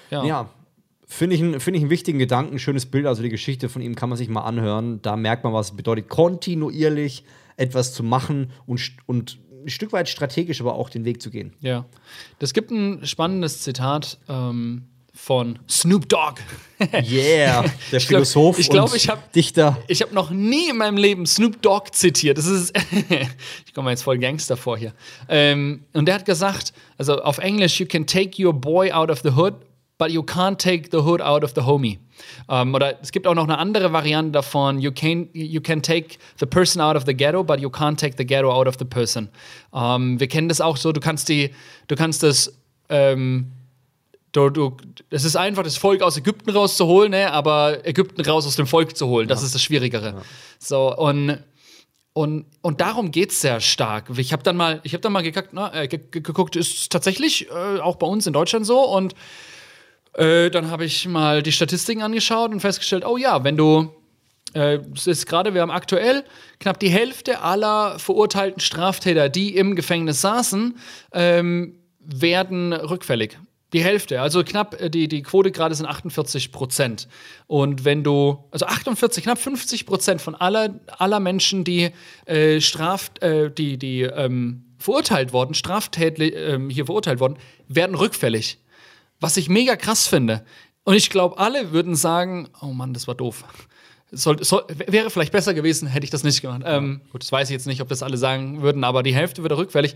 Ja. 0.10 0.24
ja 0.24 0.50
Finde 1.06 1.36
ich, 1.36 1.42
find 1.62 1.76
ich 1.76 1.84
einen 1.84 1.90
wichtigen 1.90 2.20
Gedanken, 2.20 2.58
schönes 2.58 2.86
Bild. 2.86 3.06
Also 3.06 3.22
die 3.22 3.28
Geschichte 3.28 3.68
von 3.68 3.82
ihm 3.82 3.96
kann 3.96 4.08
man 4.08 4.18
sich 4.18 4.30
mal 4.30 4.44
anhören. 4.44 5.02
Da 5.02 5.18
merkt 5.18 5.44
man, 5.44 5.52
was 5.52 5.72
es 5.72 5.76
bedeutet, 5.76 6.08
kontinuierlich 6.08 7.26
etwas 7.58 7.94
zu 7.94 8.04
machen 8.04 8.52
und, 8.66 8.92
und 9.06 9.40
ein 9.64 9.70
Stück 9.70 9.94
weit 9.94 10.10
strategisch 10.10 10.62
aber 10.62 10.76
auch 10.76 10.90
den 10.90 11.06
Weg 11.06 11.22
zu 11.22 11.30
gehen. 11.30 11.54
Ja. 11.60 11.86
Das 12.40 12.54
gibt 12.54 12.72
ein 12.72 13.06
spannendes 13.06 13.62
Zitat 13.62 14.18
ähm, 14.28 14.88
von 15.14 15.60
Snoop 15.70 16.08
Dogg. 16.10 16.40
yeah, 17.04 17.64
der 17.92 18.00
ich 18.00 18.08
Philosoph 18.08 18.58
ich 18.58 18.70
glaub, 18.70 18.94
ich 18.96 19.10
hab, 19.10 19.32
Dichter. 19.34 19.78
Ich 19.88 20.02
habe 20.02 20.16
noch 20.16 20.32
nie 20.32 20.70
in 20.70 20.78
meinem 20.78 20.98
Leben 20.98 21.26
Snoop 21.26 21.62
Dogg 21.62 21.92
zitiert. 21.92 22.38
Das 22.38 22.48
ist, 22.48 22.74
ich 23.66 23.74
komme 23.74 23.92
jetzt 23.92 24.04
voll 24.04 24.18
Gangster 24.18 24.58
vor 24.58 24.78
hier. 24.78 24.94
Ähm, 25.30 25.84
und 25.94 26.08
der 26.08 26.16
hat 26.16 26.26
gesagt, 26.26 26.74
also 26.98 27.22
auf 27.22 27.38
Englisch, 27.38 27.80
you 27.80 27.86
can 27.86 28.08
take 28.08 28.44
your 28.44 28.54
boy 28.54 28.92
out 28.92 29.12
of 29.12 29.20
the 29.22 29.32
hood, 29.32 29.56
but 30.02 30.10
you 30.10 30.24
can't 30.24 30.58
take 30.58 30.90
the 30.90 31.04
hood 31.04 31.22
out 31.22 31.44
of 31.44 31.54
the 31.54 31.62
homie. 31.62 32.00
Um, 32.50 32.74
oder 32.74 33.00
es 33.04 33.12
gibt 33.12 33.28
auch 33.28 33.36
noch 33.36 33.44
eine 33.44 33.60
andere 33.60 33.94
Variante 33.94 34.32
davon, 34.32 34.80
you 34.80 34.92
can, 34.92 35.30
you 35.34 35.62
can 35.62 35.84
take 35.84 36.18
the 36.40 36.48
person 36.48 36.82
out 36.82 36.96
of 36.96 37.04
the 37.06 37.14
ghetto, 37.14 37.44
but 37.44 37.60
you 37.60 37.70
can't 37.70 38.00
take 38.00 38.16
the 38.18 38.26
ghetto 38.26 38.52
out 38.52 38.68
of 38.68 38.78
the 38.80 38.86
person. 38.86 39.30
Um, 39.72 40.20
wir 40.20 40.28
kennen 40.28 40.50
das 40.50 40.60
auch 40.60 40.78
so, 40.78 40.92
du 40.92 41.00
kannst 41.00 41.30
die, 41.30 41.52
du 41.88 41.96
kannst 41.96 42.24
das, 42.24 42.52
ähm, 42.90 43.52
du, 44.32 44.50
du, 44.50 44.76
es 45.12 45.24
ist 45.24 45.36
einfach, 45.36 45.62
das 45.62 45.78
Volk 45.78 46.02
aus 46.02 46.18
Ägypten 46.18 46.50
rauszuholen, 46.50 47.12
ne, 47.12 47.32
aber 47.32 47.86
Ägypten 47.86 48.22
raus 48.22 48.48
aus 48.48 48.56
dem 48.56 48.66
Volk 48.66 48.98
zu 48.98 49.06
holen, 49.06 49.28
das 49.28 49.42
ja. 49.42 49.46
ist 49.46 49.54
das 49.54 49.62
Schwierigere. 49.62 50.16
Ja. 50.16 50.22
So, 50.58 50.98
und 50.98 51.38
und, 52.14 52.46
und 52.62 52.82
darum 52.82 53.12
geht 53.12 53.32
es 53.32 53.40
sehr 53.40 53.62
stark. 53.62 54.10
Ich 54.18 54.34
habe 54.34 54.44
dann 54.44 54.58
mal, 54.58 54.82
ich 54.84 54.94
habe 54.94 55.00
dann 55.00 55.14
mal 55.14 55.24
geguckt, 55.24 55.52
na, 55.54 55.74
äh, 55.74 55.88
geguckt, 55.88 56.58
ist 56.58 56.78
es 56.78 56.90
tatsächlich 56.90 57.50
äh, 57.50 57.80
auch 57.80 57.96
bei 57.96 58.08
uns 58.08 58.28
in 58.28 58.34
Deutschland 58.34 58.66
so 58.66 58.82
und 58.82 59.16
äh, 60.14 60.50
dann 60.50 60.70
habe 60.70 60.86
ich 60.86 61.08
mal 61.08 61.42
die 61.44 61.52
Statistiken 61.52 62.02
angeschaut 62.02 62.52
und 62.52 62.60
festgestellt, 62.60 63.06
oh 63.06 63.18
ja, 63.18 63.44
wenn 63.44 63.58
du 63.58 63.92
äh, 64.54 64.80
es 64.96 65.08
ist 65.08 65.26
gerade, 65.26 65.54
wir 65.54 65.62
haben 65.62 65.72
aktuell 65.72 66.24
knapp 66.60 66.80
die 66.80 66.90
Hälfte 66.90 67.42
aller 67.42 68.00
verurteilten 68.00 68.60
Straftäter, 68.60 69.30
die 69.30 69.56
im 69.56 69.76
Gefängnis 69.76 70.22
saßen, 70.22 70.78
ähm, 71.14 71.80
werden 72.00 72.74
rückfällig. 72.74 73.38
Die 73.74 73.84
Hälfte, 73.84 74.20
also 74.20 74.44
knapp, 74.44 74.80
äh, 74.82 74.90
die, 74.90 75.08
die 75.08 75.22
Quote 75.22 75.52
gerade 75.52 75.76
sind 75.76 75.86
48 75.86 76.52
Prozent. 76.52 77.08
Und 77.48 77.86
wenn 77.86 78.04
du, 78.04 78.44
also 78.52 78.66
48, 78.66 79.24
knapp 79.24 79.38
50 79.38 79.86
Prozent 79.86 80.22
von 80.22 80.36
aller, 80.36 80.80
aller 80.98 81.20
Menschen, 81.20 81.64
die 81.64 81.92
äh, 82.26 82.60
straft, 82.60 83.22
äh, 83.22 83.50
die, 83.50 83.78
die 83.78 84.02
ähm, 84.02 84.66
verurteilt 84.78 85.32
worden, 85.32 85.54
straftätlich 85.54 86.36
äh, 86.36 86.60
hier 86.70 86.86
verurteilt 86.86 87.22
worden, 87.22 87.38
werden 87.68 87.96
rückfällig. 87.96 88.58
Was 89.22 89.38
ich 89.38 89.48
mega 89.48 89.78
krass 89.78 90.08
finde. 90.08 90.44
Und 90.84 90.96
ich 90.96 91.10
glaube, 91.10 91.38
alle 91.38 91.72
würden 91.72 91.96
sagen, 91.96 92.50
oh 92.62 92.74
Mann, 92.74 92.94
das 92.94 93.08
war 93.08 93.16
doof. 93.16 93.46
Soll, 94.14 94.44
soll, 94.44 94.66
wäre 94.88 95.10
vielleicht 95.10 95.32
besser 95.32 95.54
gewesen, 95.54 95.88
hätte 95.88 96.04
ich 96.04 96.10
das 96.10 96.26
nicht 96.26 96.42
gemacht. 96.42 96.64
Ähm, 96.66 97.00
gut, 97.14 97.24
das 97.24 97.32
weiß 97.32 97.50
ich 97.50 97.54
jetzt 97.54 97.66
nicht, 97.66 97.82
ob 97.82 97.88
das 97.88 98.04
alle 98.04 98.18
sagen 98.18 98.62
würden, 98.62 98.84
aber 98.84 99.04
die 99.04 99.16
Hälfte 99.16 99.42
würde 99.42 99.58
rückfällig. 99.58 99.96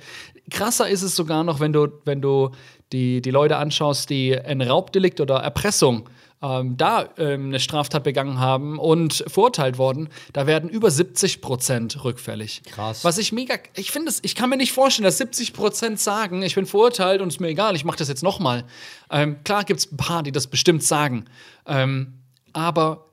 Krasser 0.49 0.87
ist 0.87 1.01
es 1.01 1.17
sogar 1.17 1.43
noch, 1.43 1.59
wenn 1.59 1.73
du, 1.73 1.89
wenn 2.05 2.21
du 2.21 2.51
die, 2.93 3.21
die 3.21 3.31
Leute 3.31 3.57
anschaust, 3.57 4.09
die 4.09 4.39
ein 4.39 4.61
Raubdelikt 4.61 5.19
oder 5.19 5.39
Erpressung 5.39 6.07
ähm, 6.45 6.77
da 6.77 7.09
ähm, 7.17 7.47
eine 7.47 7.59
Straftat 7.59 8.03
begangen 8.03 8.39
haben 8.39 8.77
und 8.77 9.23
verurteilt 9.27 9.77
worden, 9.77 10.09
da 10.33 10.47
werden 10.47 10.69
über 10.69 10.91
70 10.91 11.41
Prozent 11.41 12.03
rückfällig. 12.03 12.61
Krass. 12.71 13.03
Was 13.03 13.17
ich 13.17 13.31
mega, 13.31 13.55
ich 13.75 13.91
finde 13.91 14.09
es, 14.09 14.19
ich 14.21 14.35
kann 14.35 14.49
mir 14.49 14.57
nicht 14.57 14.71
vorstellen, 14.71 15.05
dass 15.05 15.17
70 15.17 15.53
Prozent 15.53 15.99
sagen, 15.99 16.41
ich 16.43 16.55
bin 16.55 16.65
verurteilt 16.65 17.21
und 17.21 17.29
es 17.29 17.35
ist 17.35 17.39
mir 17.39 17.47
egal, 17.47 17.75
ich 17.75 17.85
mache 17.85 17.97
das 17.97 18.07
jetzt 18.07 18.23
nochmal. 18.23 18.65
Ähm, 19.09 19.43
klar 19.43 19.63
gibt 19.63 19.79
es 19.79 19.91
ein 19.91 19.97
paar, 19.97 20.23
die 20.23 20.31
das 20.31 20.47
bestimmt 20.47 20.83
sagen. 20.83 21.25
Ähm, 21.65 22.19
aber 22.53 23.05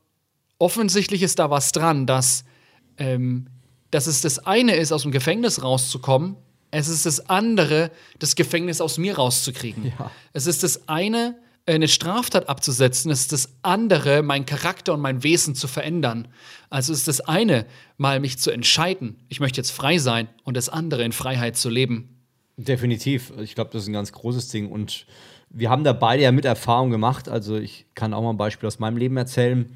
offensichtlich 0.59 1.23
ist 1.23 1.39
da 1.39 1.51
was 1.51 1.73
dran, 1.73 2.07
dass, 2.07 2.45
ähm, 2.99 3.49
dass 3.91 4.07
es 4.07 4.21
das 4.21 4.41
eine 4.41 4.77
ist, 4.77 4.93
aus 4.93 5.03
dem 5.03 5.11
Gefängnis 5.11 5.63
rauszukommen. 5.63 6.37
Es 6.71 6.89
ist 6.89 7.05
das 7.05 7.29
andere, 7.29 7.91
das 8.19 8.35
Gefängnis 8.35 8.81
aus 8.81 8.99
mir 8.99 9.17
rauszukriegen. 9.17 9.93
Ja. 9.99 10.11
Es 10.33 10.47
ist 10.47 10.63
das 10.63 10.89
eine, 10.89 11.37
eine 11.67 11.89
Straftat 11.89 12.49
abzusetzen, 12.49 13.11
ist 13.11 13.33
das 13.33 13.57
andere, 13.63 14.23
meinen 14.23 14.47
Charakter 14.47 14.95
und 14.95 15.01
mein 15.01 15.23
Wesen 15.23 15.55
zu 15.55 15.69
verändern. 15.69 16.29
Also 16.71 16.93
ist 16.93 17.09
das 17.09 17.21
eine, 17.21 17.67
mal 17.97 18.21
mich 18.21 18.39
zu 18.39 18.51
entscheiden, 18.51 19.17
ich 19.29 19.41
möchte 19.41 19.61
jetzt 19.61 19.71
frei 19.71 19.99
sein, 19.99 20.29
und 20.45 20.57
das 20.57 20.69
andere, 20.69 21.05
in 21.05 21.13
Freiheit 21.13 21.57
zu 21.57 21.71
leben. 21.71 22.23
Definitiv. 22.57 23.33
Ich 23.39 23.55
glaube, 23.55 23.71
das 23.73 23.83
ist 23.83 23.89
ein 23.89 23.95
ganz 23.95 24.13
großes 24.13 24.49
Ding. 24.49 24.71
Und 24.71 25.07
wir 25.51 25.71
haben 25.71 25.85
da 25.85 25.93
beide 25.93 26.23
ja 26.23 26.33
mit 26.33 26.45
Erfahrung 26.45 26.91
gemacht. 26.91 27.29
Also 27.29 27.57
ich 27.57 27.87
kann 27.95 28.13
auch 28.13 28.23
mal 28.23 28.31
ein 28.31 28.37
Beispiel 28.37 28.67
aus 28.67 28.79
meinem 28.79 28.97
Leben 28.97 29.17
erzählen. 29.17 29.75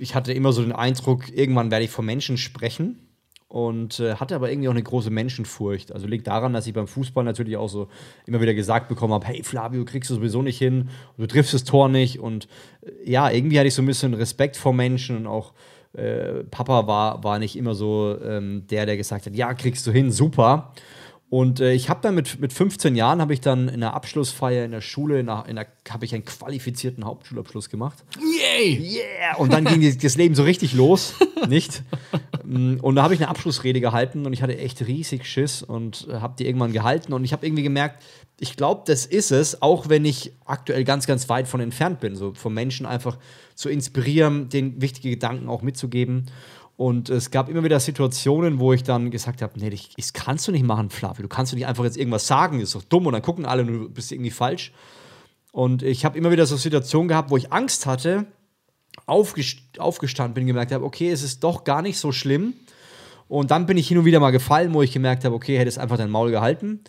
ich 0.00 0.14
hatte 0.14 0.32
immer 0.32 0.52
so 0.52 0.62
den 0.62 0.72
Eindruck, 0.72 1.28
irgendwann 1.30 1.70
werde 1.70 1.84
ich 1.84 1.90
vor 1.90 2.04
Menschen 2.04 2.38
sprechen 2.38 3.07
und 3.48 3.98
äh, 3.98 4.16
hatte 4.16 4.34
aber 4.34 4.50
irgendwie 4.50 4.68
auch 4.68 4.72
eine 4.72 4.82
große 4.82 5.10
Menschenfurcht. 5.10 5.92
Also 5.92 6.06
liegt 6.06 6.26
daran, 6.26 6.52
dass 6.52 6.66
ich 6.66 6.74
beim 6.74 6.86
Fußball 6.86 7.24
natürlich 7.24 7.56
auch 7.56 7.68
so 7.68 7.88
immer 8.26 8.40
wieder 8.40 8.54
gesagt 8.54 8.88
bekommen 8.88 9.14
habe, 9.14 9.26
hey 9.26 9.42
Flavio, 9.42 9.84
kriegst 9.84 10.10
du 10.10 10.14
sowieso 10.14 10.42
nicht 10.42 10.58
hin, 10.58 10.90
du 11.16 11.26
triffst 11.26 11.54
das 11.54 11.64
Tor 11.64 11.88
nicht 11.88 12.20
und 12.20 12.46
äh, 12.82 13.10
ja, 13.10 13.30
irgendwie 13.30 13.58
hatte 13.58 13.68
ich 13.68 13.74
so 13.74 13.82
ein 13.82 13.86
bisschen 13.86 14.14
Respekt 14.14 14.56
vor 14.56 14.74
Menschen 14.74 15.16
und 15.16 15.26
auch 15.26 15.54
äh, 15.94 16.44
Papa 16.50 16.86
war, 16.86 17.24
war 17.24 17.38
nicht 17.38 17.56
immer 17.56 17.74
so 17.74 18.18
ähm, 18.22 18.66
der, 18.70 18.84
der 18.84 18.98
gesagt 18.98 19.24
hat, 19.24 19.34
ja, 19.34 19.54
kriegst 19.54 19.86
du 19.86 19.92
hin, 19.92 20.12
super. 20.12 20.72
Und 21.30 21.60
äh, 21.60 21.72
ich 21.72 21.90
habe 21.90 22.00
dann 22.02 22.14
mit, 22.14 22.40
mit 22.40 22.54
15 22.54 22.96
Jahren, 22.96 23.20
habe 23.20 23.34
ich 23.34 23.40
dann 23.40 23.68
in 23.68 23.80
der 23.80 23.92
Abschlussfeier 23.92 24.64
in 24.64 24.70
der 24.70 24.80
Schule, 24.80 25.20
in 25.20 25.26
der, 25.26 25.44
in 25.46 25.56
der 25.56 25.66
habe 25.90 26.06
ich 26.06 26.14
einen 26.14 26.24
qualifizierten 26.24 27.04
Hauptschulabschluss 27.04 27.68
gemacht. 27.68 28.02
Yay! 28.18 28.78
Yeah! 28.78 29.36
Und 29.36 29.52
dann 29.52 29.64
ging 29.66 29.98
das 30.00 30.16
Leben 30.16 30.34
so 30.34 30.42
richtig 30.42 30.72
los, 30.72 31.14
nicht? 31.48 31.82
Mm, 32.48 32.78
und 32.80 32.94
da 32.94 33.02
habe 33.02 33.12
ich 33.12 33.20
eine 33.20 33.28
Abschlussrede 33.28 33.80
gehalten 33.80 34.24
und 34.24 34.32
ich 34.32 34.40
hatte 34.40 34.56
echt 34.56 34.86
riesig 34.86 35.26
Schiss 35.26 35.62
und 35.62 36.08
äh, 36.10 36.14
habe 36.14 36.34
die 36.38 36.46
irgendwann 36.46 36.72
gehalten 36.72 37.12
und 37.12 37.22
ich 37.22 37.34
habe 37.34 37.46
irgendwie 37.46 37.62
gemerkt, 37.62 38.02
ich 38.40 38.56
glaube, 38.56 38.84
das 38.86 39.04
ist 39.04 39.32
es, 39.32 39.60
auch 39.60 39.90
wenn 39.90 40.06
ich 40.06 40.32
aktuell 40.46 40.84
ganz, 40.84 41.06
ganz 41.06 41.28
weit 41.28 41.46
von 41.46 41.60
entfernt 41.60 42.00
bin, 42.00 42.16
so 42.16 42.32
vom 42.32 42.54
Menschen 42.54 42.86
einfach 42.86 43.18
zu 43.54 43.68
inspirieren, 43.68 44.48
den 44.48 44.80
wichtige 44.80 45.10
Gedanken 45.10 45.48
auch 45.48 45.60
mitzugeben. 45.60 46.26
Und 46.76 47.10
es 47.10 47.30
gab 47.30 47.50
immer 47.50 47.64
wieder 47.64 47.80
Situationen, 47.80 48.60
wo 48.60 48.72
ich 48.72 48.82
dann 48.82 49.10
gesagt 49.10 49.42
habe: 49.42 49.58
Nee, 49.58 49.76
das 49.96 50.12
kannst 50.12 50.46
du 50.48 50.52
nicht 50.52 50.64
machen, 50.64 50.88
Flavio. 50.90 51.22
Du 51.22 51.28
kannst 51.28 51.52
du 51.52 51.56
nicht 51.56 51.66
einfach 51.66 51.84
jetzt 51.84 51.96
irgendwas 51.98 52.28
sagen, 52.28 52.60
das 52.60 52.68
ist 52.68 52.76
doch 52.76 52.84
dumm. 52.84 53.06
Und 53.06 53.12
dann 53.12 53.22
gucken 53.22 53.44
alle 53.44 53.62
und 53.62 53.68
du 53.68 53.88
bist 53.90 54.12
irgendwie 54.12 54.30
falsch. 54.30 54.72
Und 55.50 55.82
ich 55.82 56.04
habe 56.04 56.16
immer 56.16 56.30
wieder 56.30 56.46
so 56.46 56.56
Situationen 56.56 57.08
gehabt, 57.08 57.30
wo 57.30 57.36
ich 57.36 57.52
Angst 57.52 57.84
hatte, 57.84 58.26
aufgest 59.06 59.58
aufgestanden 59.78 60.34
bin, 60.34 60.46
gemerkt 60.46 60.72
habe: 60.72 60.84
Okay, 60.84 61.10
es 61.10 61.22
ist 61.22 61.44
doch 61.44 61.64
gar 61.64 61.82
nicht 61.82 61.98
so 61.98 62.12
schlimm. 62.12 62.54
Und 63.28 63.50
dann 63.50 63.66
bin 63.66 63.76
ich 63.76 63.88
hin 63.88 63.98
und 63.98 64.04
wieder 64.06 64.20
mal 64.20 64.30
gefallen, 64.30 64.72
wo 64.74 64.82
ich 64.82 64.92
gemerkt 64.92 65.24
habe: 65.24 65.34
Okay, 65.34 65.58
hättest 65.58 65.78
einfach 65.78 65.96
dein 65.96 66.10
Maul 66.10 66.30
gehalten. 66.30 66.80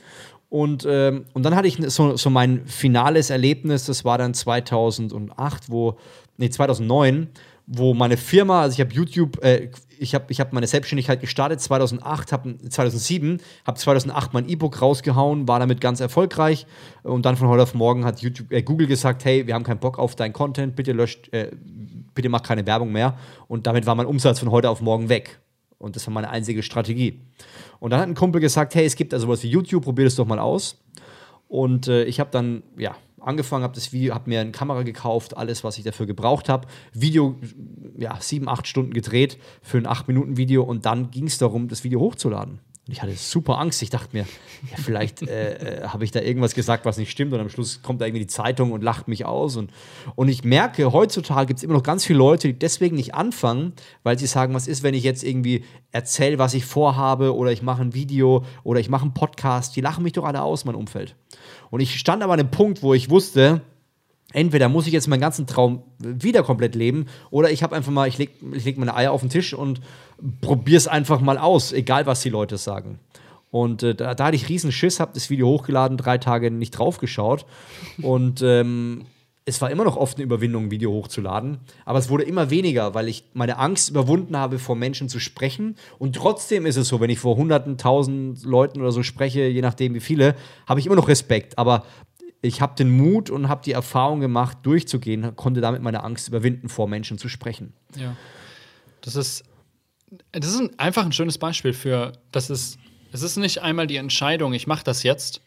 Und, 0.50 0.86
ähm, 0.90 1.26
und 1.34 1.44
dann 1.44 1.56
hatte 1.56 1.68
ich 1.68 1.78
so, 1.88 2.18
so 2.18 2.30
mein 2.32 2.66
finales 2.66 3.30
Erlebnis, 3.30 3.86
das 3.86 4.04
war 4.04 4.18
dann 4.18 4.34
2008, 4.34 5.70
wo, 5.70 5.98
nee, 6.38 6.50
2009, 6.50 7.28
wo 7.68 7.94
meine 7.94 8.18
Firma, 8.18 8.64
also 8.64 8.74
ich 8.74 8.82
habe 8.82 8.92
YouTube, 8.92 9.44
äh, 9.44 9.70
ich 10.00 10.16
habe 10.16 10.26
ich 10.30 10.40
hab 10.40 10.54
meine 10.54 10.66
Selbstständigkeit 10.66 11.22
gestartet 11.22 11.62
2008, 11.62 12.32
hab, 12.32 12.48
2007, 12.68 13.42
habe 13.64 13.78
2008 13.78 14.34
mein 14.34 14.50
E-Book 14.50 14.82
rausgehauen, 14.82 15.48
war 15.48 15.60
damit 15.60 15.82
ganz 15.82 16.00
erfolgreich 16.00 16.66
und 17.04 17.28
dann 17.28 17.36
von 17.36 17.48
heute 17.48 17.62
auf 17.62 17.76
morgen 17.76 18.04
hat 18.06 18.22
YouTube, 18.22 18.52
äh, 18.52 18.64
Google 18.64 18.88
gesagt, 18.88 19.24
hey, 19.26 19.46
wir 19.46 19.54
haben 19.54 19.64
keinen 19.64 19.80
Bock 19.80 20.00
auf 20.00 20.16
deinen 20.16 20.34
Content, 20.34 20.76
bitte 20.76 20.94
löscht, 20.94 21.32
äh, 21.32 21.52
bitte 22.14 22.30
mach 22.30 22.44
keine 22.44 22.66
Werbung 22.66 22.92
mehr 22.92 23.18
und 23.48 23.68
damit 23.68 23.86
war 23.86 23.96
mein 23.96 24.06
Umsatz 24.06 24.40
von 24.40 24.52
heute 24.52 24.70
auf 24.70 24.82
morgen 24.82 25.10
weg 25.10 25.40
und 25.78 25.96
das 25.96 26.06
war 26.08 26.14
meine 26.14 26.30
einzige 26.30 26.64
Strategie. 26.64 27.22
Und 27.80 27.92
dann 27.92 28.02
hat 28.02 28.08
ein 28.08 28.16
Kumpel 28.16 28.42
gesagt, 28.42 28.76
hey, 28.76 28.86
es 28.86 28.96
gibt 28.96 29.14
da 29.14 29.20
sowas 29.20 29.44
wie 29.44 29.50
YouTube, 29.50 29.84
probier 29.84 30.06
das 30.06 30.16
doch 30.16 30.26
mal 30.26 30.40
aus 30.40 30.84
und 31.48 31.88
äh, 31.88 32.04
ich 32.04 32.20
habe 32.20 32.30
dann, 32.32 32.64
ja, 32.78 32.96
angefangen, 33.22 33.64
habe 33.64 33.76
das 33.76 33.92
Video, 33.92 34.14
habe 34.14 34.30
mir 34.30 34.42
eine 34.42 34.52
Kamera 34.52 34.84
gekauft, 34.84 35.38
alles, 35.38 35.64
was 35.64 35.78
ich 35.78 35.84
dafür 35.84 36.06
gebraucht 36.06 36.50
habe. 36.50 36.68
Video, 36.94 37.36
ja, 37.98 38.18
sieben, 38.20 38.48
acht 38.48 38.68
Stunden 38.68 38.94
gedreht 38.94 39.38
für 39.62 39.78
ein 39.78 39.88
acht 39.88 40.08
Minuten 40.08 40.38
Video 40.38 40.64
und 40.64 40.86
dann 40.86 41.12
ging 41.12 41.28
es 41.28 41.38
darum, 41.38 41.68
das 41.68 41.84
Video 41.84 42.00
hochzuladen. 42.00 42.60
Und 42.90 42.94
ich 42.94 43.04
hatte 43.04 43.14
super 43.14 43.60
Angst. 43.60 43.84
Ich 43.84 43.92
dachte 43.92 44.18
mir, 44.18 44.26
ja, 44.72 44.78
vielleicht 44.84 45.22
äh, 45.22 45.84
äh, 45.84 45.88
habe 45.90 46.04
ich 46.04 46.10
da 46.10 46.22
irgendwas 46.22 46.56
gesagt, 46.56 46.86
was 46.86 46.98
nicht 46.98 47.12
stimmt. 47.12 47.32
Und 47.34 47.40
am 47.40 47.48
Schluss 47.48 47.84
kommt 47.84 48.02
da 48.02 48.08
irgendwie 48.08 48.22
die 48.22 48.28
Zeitung 48.28 48.72
und 48.72 48.84
lacht 48.84 49.08
mich 49.08 49.26
aus. 49.26 49.58
Und, 49.58 49.70
und 50.16 50.28
ich 50.28 50.44
merke, 50.44 50.92
heutzutage 50.92 51.46
gibt 51.46 51.60
es 51.60 51.64
immer 51.64 51.76
noch 51.76 51.84
ganz 51.84 52.04
viele 52.04 52.18
Leute, 52.18 52.48
die 52.48 52.58
deswegen 52.58 52.96
nicht 52.96 53.14
anfangen, 53.14 53.74
weil 54.02 54.18
sie 54.18 54.26
sagen, 54.26 54.56
was 54.56 54.68
ist, 54.68 54.82
wenn 54.82 54.96
ich 54.96 55.04
jetzt 55.04 55.24
irgendwie 55.24 55.66
erzähle, 55.92 56.40
was 56.40 56.56
ich 56.56 56.66
vorhabe, 56.66 57.36
oder 57.36 57.52
ich 57.52 57.62
mache 57.62 57.84
ein 57.84 57.94
Video 57.94 58.44
oder 58.64 58.80
ich 58.80 58.90
mache 58.90 59.04
einen 59.04 59.14
Podcast. 59.14 59.76
Die 59.76 59.82
lachen 59.82 60.04
mich 60.04 60.14
doch 60.14 60.24
alle 60.24 60.42
aus, 60.42 60.66
mein 60.66 60.74
Umfeld. 60.74 61.16
Und 61.70 61.82
ich 61.82 62.00
stand 62.00 62.24
aber 62.24 62.34
an 62.34 62.40
einem 62.40 62.50
Punkt, 62.50 62.82
wo 62.82 62.96
ich 62.96 63.12
wusste, 63.12 63.62
entweder 64.34 64.68
muss 64.68 64.88
ich 64.88 64.94
jetzt 64.94 65.08
meinen 65.08 65.22
ganzen 65.22 65.48
Traum 65.48 65.84
wieder 66.00 66.44
komplett 66.44 66.76
leben 66.76 67.06
oder 67.32 67.52
ich 67.52 67.64
habe 67.64 67.76
einfach 67.76 67.92
mal, 67.92 68.08
ich 68.08 68.18
lege 68.18 68.34
leg 68.42 68.78
meine 68.78 68.96
Eier 68.96 69.12
auf 69.12 69.22
den 69.22 69.30
Tisch 69.30 69.54
und 69.54 69.82
probiere 70.42 70.78
es 70.78 70.88
einfach 70.88 71.22
mal 71.22 71.38
aus, 71.38 71.74
egal 71.74 72.06
was 72.06 72.22
die 72.22 72.30
Leute 72.30 72.58
sagen. 72.58 73.00
Und 73.52 73.84
äh, 73.84 73.96
da, 73.96 74.14
da, 74.14 74.26
hatte 74.26 74.36
ich 74.36 74.50
riesen 74.50 74.72
Schiss, 74.72 75.00
habe 75.00 75.12
das 75.14 75.30
Video 75.30 75.48
hochgeladen, 75.48 75.98
drei 75.98 76.18
Tage 76.18 76.52
nicht 76.52 76.72
draufgeschaut 76.72 77.46
und 78.02 78.42
ähm, 78.44 79.06
es 79.50 79.62
war 79.62 79.72
immer 79.72 79.84
noch 79.84 79.98
oft 79.98 80.18
eine 80.18 80.26
Überwindung, 80.26 80.66
ein 80.66 80.72
Video 80.72 80.92
hochzuladen, 80.92 81.58
aber 81.84 81.98
es 81.98 82.10
wurde 82.10 82.24
immer 82.24 82.52
weniger, 82.52 82.94
weil 82.94 83.08
ich 83.08 83.24
meine 83.34 83.58
Angst 83.58 83.90
überwunden 83.90 84.38
habe, 84.38 84.60
vor 84.60 84.76
Menschen 84.76 85.10
zu 85.10 85.20
sprechen. 85.20 85.76
Und 85.98 86.16
trotzdem 86.16 86.68
ist 86.68 86.76
es 86.76 86.88
so, 86.88 87.00
wenn 87.00 87.10
ich 87.10 87.18
vor 87.18 87.36
hunderten, 87.36 87.78
tausend 87.78 88.44
Leuten 88.44 88.80
oder 88.80 88.92
so 88.92 89.02
spreche, 89.02 89.48
je 89.48 89.62
nachdem 89.62 89.96
wie 89.96 90.00
viele, 90.00 90.36
habe 90.68 90.80
ich 90.80 90.86
immer 90.86 90.96
noch 90.96 91.08
Respekt. 91.08 91.58
Aber 91.58 91.84
ich 92.42 92.62
habe 92.62 92.76
den 92.76 92.92
Mut 92.96 93.30
und 93.30 93.50
habe 93.50 93.64
die 93.66 93.72
Erfahrung 93.72 94.20
gemacht, 94.20 94.60
durchzugehen, 94.64 95.36
konnte 95.36 95.62
damit 95.62 95.82
meine 95.82 96.04
Angst 96.04 96.28
überwinden, 96.28 96.70
vor 96.70 96.88
Menschen 96.88 97.18
zu 97.18 97.28
sprechen. 97.28 97.74
Ja. 97.96 98.16
Das 99.02 99.16
ist, 99.16 99.46
das 100.32 100.54
ist 100.54 100.80
einfach 100.80 101.06
ein 101.06 101.12
schönes 101.12 101.38
Beispiel 101.38 101.74
für, 101.74 102.14
dass 102.32 102.50
es, 102.50 102.78
es 103.12 103.22
ist 103.22 103.38
nicht 103.38 103.62
einmal 103.62 103.88
die 103.88 103.98
Entscheidung, 103.98 104.54
ich 104.54 104.68
mache 104.68 104.84
das 104.84 105.04
jetzt, 105.04 105.42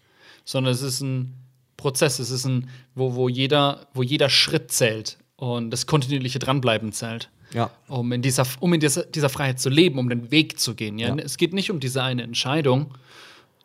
sondern 0.45 0.73
es 0.73 0.83
ist 0.83 1.01
ein 1.01 1.43
Prozess. 1.77 2.19
Es 2.19 2.31
ist 2.31 2.47
ein, 2.47 2.69
wo, 2.95 3.15
wo, 3.15 3.29
jeder, 3.29 3.87
wo 3.93 4.03
jeder 4.03 4.31
Schritt 4.31 4.73
zählt 4.73 5.19
und 5.37 5.71
das 5.71 5.87
kontinuierliche 5.87 6.39
Dranbleiben 6.39 6.93
zählt. 6.93 7.29
Ja. 7.53 7.71
Um 7.89 8.13
in, 8.13 8.23
dieser, 8.23 8.47
um 8.61 8.73
in 8.73 8.81
dieser, 8.81 9.05
dieser 9.05 9.29
Freiheit 9.29 9.61
zu 9.61 9.69
leben, 9.69 9.99
um 9.99 10.09
den 10.09 10.31
Weg 10.31 10.59
zu 10.59 10.75
gehen. 10.75 10.99
Ja? 10.99 11.09
ja. 11.09 11.17
Es 11.23 11.37
geht 11.37 11.53
nicht 11.53 11.71
um 11.71 11.81
diese 11.81 12.03
eine 12.03 12.23
Entscheidung, 12.23 12.95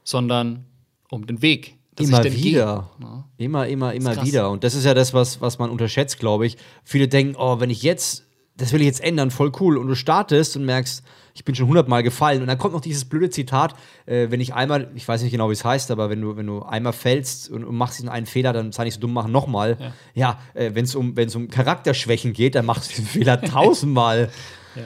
sondern 0.04 0.66
um 1.10 1.26
den 1.26 1.42
Weg. 1.42 1.78
Immer 2.00 2.24
wieder. 2.26 2.90
Ja. 3.02 3.26
Immer, 3.38 3.68
immer, 3.68 3.94
immer 3.94 4.24
wieder. 4.24 4.52
Und 4.52 4.64
das 4.64 4.76
ist 4.76 4.84
ja 4.84 4.94
das, 4.94 5.14
was, 5.14 5.40
was 5.42 5.58
man 5.58 5.70
unterschätzt, 5.70 6.20
glaube 6.20 6.46
ich. 6.46 6.58
Viele 6.84 7.08
denken, 7.08 7.36
oh, 7.38 7.60
wenn 7.60 7.70
ich 7.70 7.82
jetzt, 7.82 8.27
das 8.58 8.74
will 8.74 8.82
ich 8.82 8.88
jetzt 8.88 9.04
ändern, 9.04 9.32
voll 9.32 9.52
cool. 9.60 9.78
Und 9.78 9.88
du 9.88 9.96
startest 9.96 10.58
und 10.58 10.66
merkst, 10.66 11.04
ich 11.34 11.46
bin 11.46 11.54
schon 11.54 11.68
hundertmal 11.68 12.02
gefallen. 12.02 12.42
Und 12.42 12.48
dann 12.48 12.58
kommt 12.58 12.74
noch 12.74 12.82
dieses 12.82 13.06
blöde 13.06 13.30
Zitat, 13.30 13.76
äh, 14.08 14.32
wenn 14.32 14.42
ich 14.42 14.56
einmal, 14.56 14.90
ich 14.96 15.08
weiß 15.08 15.22
nicht 15.22 15.32
genau, 15.32 15.50
wie 15.50 15.54
es 15.54 15.64
heißt, 15.64 15.92
aber 15.92 16.10
wenn 16.10 16.20
du, 16.20 16.36
wenn 16.36 16.48
du 16.48 16.64
einmal 16.64 16.94
fällst 16.94 17.50
und, 17.50 17.64
und 17.64 17.76
machst 17.76 18.00
diesen 18.00 18.10
einen 18.10 18.26
Fehler, 18.26 18.54
dann 18.54 18.72
sei 18.72 18.86
nicht 18.86 18.96
so 18.96 19.00
dumm, 19.00 19.14
machen 19.14 19.32
nochmal. 19.32 19.78
Ja, 19.80 19.94
ja 20.16 20.40
äh, 20.56 20.72
wenn 20.74 20.86
es 20.86 20.96
um, 20.96 21.16
um 21.36 21.48
Charakterschwächen 21.50 22.34
geht, 22.34 22.56
dann 22.56 22.66
machst 22.66 22.90
du 22.90 22.96
diesen 22.96 23.06
Fehler 23.06 23.40
tausendmal. 23.40 24.30
ja. 24.76 24.82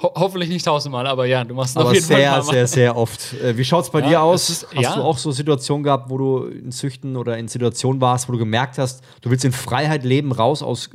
Ho 0.00 0.12
hoffentlich 0.14 0.48
nicht 0.48 0.64
tausendmal, 0.64 1.08
aber 1.08 1.26
ja, 1.26 1.42
du 1.42 1.54
machst 1.54 1.74
ihn 1.74 1.80
aber 1.80 1.88
auf 1.88 1.94
jeden 1.94 2.06
sehr, 2.06 2.30
Fall. 2.30 2.42
Sehr, 2.42 2.52
sehr, 2.52 2.66
sehr 2.66 2.96
oft. 2.96 3.32
Äh, 3.34 3.56
wie 3.56 3.64
schaut 3.64 3.84
es 3.84 3.90
bei 3.90 4.00
ja, 4.00 4.08
dir 4.08 4.22
aus? 4.22 4.48
Ist, 4.48 4.66
hast 4.72 4.80
ja. 4.80 4.94
du 4.94 5.02
auch 5.02 5.18
so 5.18 5.32
Situationen 5.32 5.82
gehabt, 5.82 6.08
wo 6.08 6.18
du 6.18 6.44
in 6.44 6.70
Züchten 6.70 7.16
oder 7.16 7.36
in 7.36 7.48
Situationen 7.48 8.00
warst, 8.00 8.28
wo 8.28 8.32
du 8.32 8.38
gemerkt 8.38 8.78
hast, 8.78 9.02
du 9.22 9.30
willst 9.30 9.44
in 9.44 9.50
Freiheit 9.50 10.04
leben, 10.04 10.30
raus 10.30 10.62
aus 10.62 10.90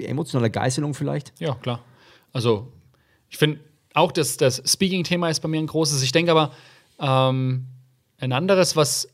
emotionaler 0.00 0.48
Geißelung 0.48 0.94
vielleicht? 0.94 1.38
Ja, 1.38 1.56
klar. 1.56 1.80
Also, 2.32 2.72
ich 3.28 3.36
finde, 3.36 3.60
auch 3.92 4.12
das, 4.12 4.38
das 4.38 4.62
Speaking-Thema 4.64 5.28
ist 5.28 5.40
bei 5.40 5.48
mir 5.48 5.58
ein 5.58 5.66
großes. 5.66 6.02
Ich 6.02 6.12
denke 6.12 6.30
aber, 6.30 6.52
ähm, 7.00 7.66
ein 8.18 8.32
anderes, 8.32 8.76
was 8.76 9.08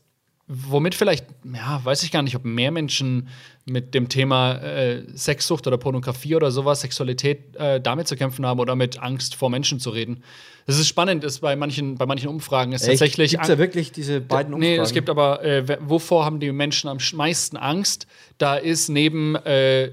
womit 0.47 0.93
vielleicht, 0.93 1.25
ja, 1.43 1.81
weiß 1.83 2.03
ich 2.03 2.11
gar 2.11 2.21
nicht, 2.21 2.35
ob 2.35 2.45
mehr 2.45 2.71
Menschen 2.71 3.29
mit 3.65 3.95
dem 3.95 4.09
Thema 4.09 4.57
äh, 4.57 5.03
Sexsucht 5.15 5.65
oder 5.65 5.77
Pornografie 5.77 6.35
oder 6.35 6.51
sowas, 6.51 6.81
Sexualität 6.81 7.55
äh, 7.55 7.81
damit 7.81 8.07
zu 8.07 8.15
kämpfen 8.15 8.45
haben 8.45 8.59
oder 8.59 8.75
mit 8.75 9.01
Angst 9.01 9.35
vor 9.35 9.49
Menschen 9.49 9.79
zu 9.79 9.89
reden. 9.89 10.23
Das 10.67 10.77
ist 10.77 10.87
spannend, 10.87 11.23
ist 11.23 11.39
bei 11.39 11.55
manchen, 11.55 11.95
bei 11.95 12.05
manchen 12.05 12.27
Umfragen 12.27 12.73
ist 12.73 12.83
Echt? 12.83 12.91
tatsächlich. 12.91 13.31
Gibt 13.31 13.43
es 13.43 13.49
ja 13.49 13.57
wirklich 13.57 13.91
diese 13.91 14.21
beiden 14.21 14.53
Umfragen? 14.53 14.75
Nee, 14.75 14.81
es 14.81 14.93
gibt 14.93 15.09
aber, 15.09 15.43
äh, 15.43 15.77
wovor 15.81 16.25
haben 16.25 16.39
die 16.39 16.51
Menschen 16.51 16.89
am 16.89 16.97
meisten 17.13 17.57
Angst? 17.57 18.05
Da 18.37 18.55
ist 18.55 18.89
neben 18.89 19.35
äh, 19.35 19.91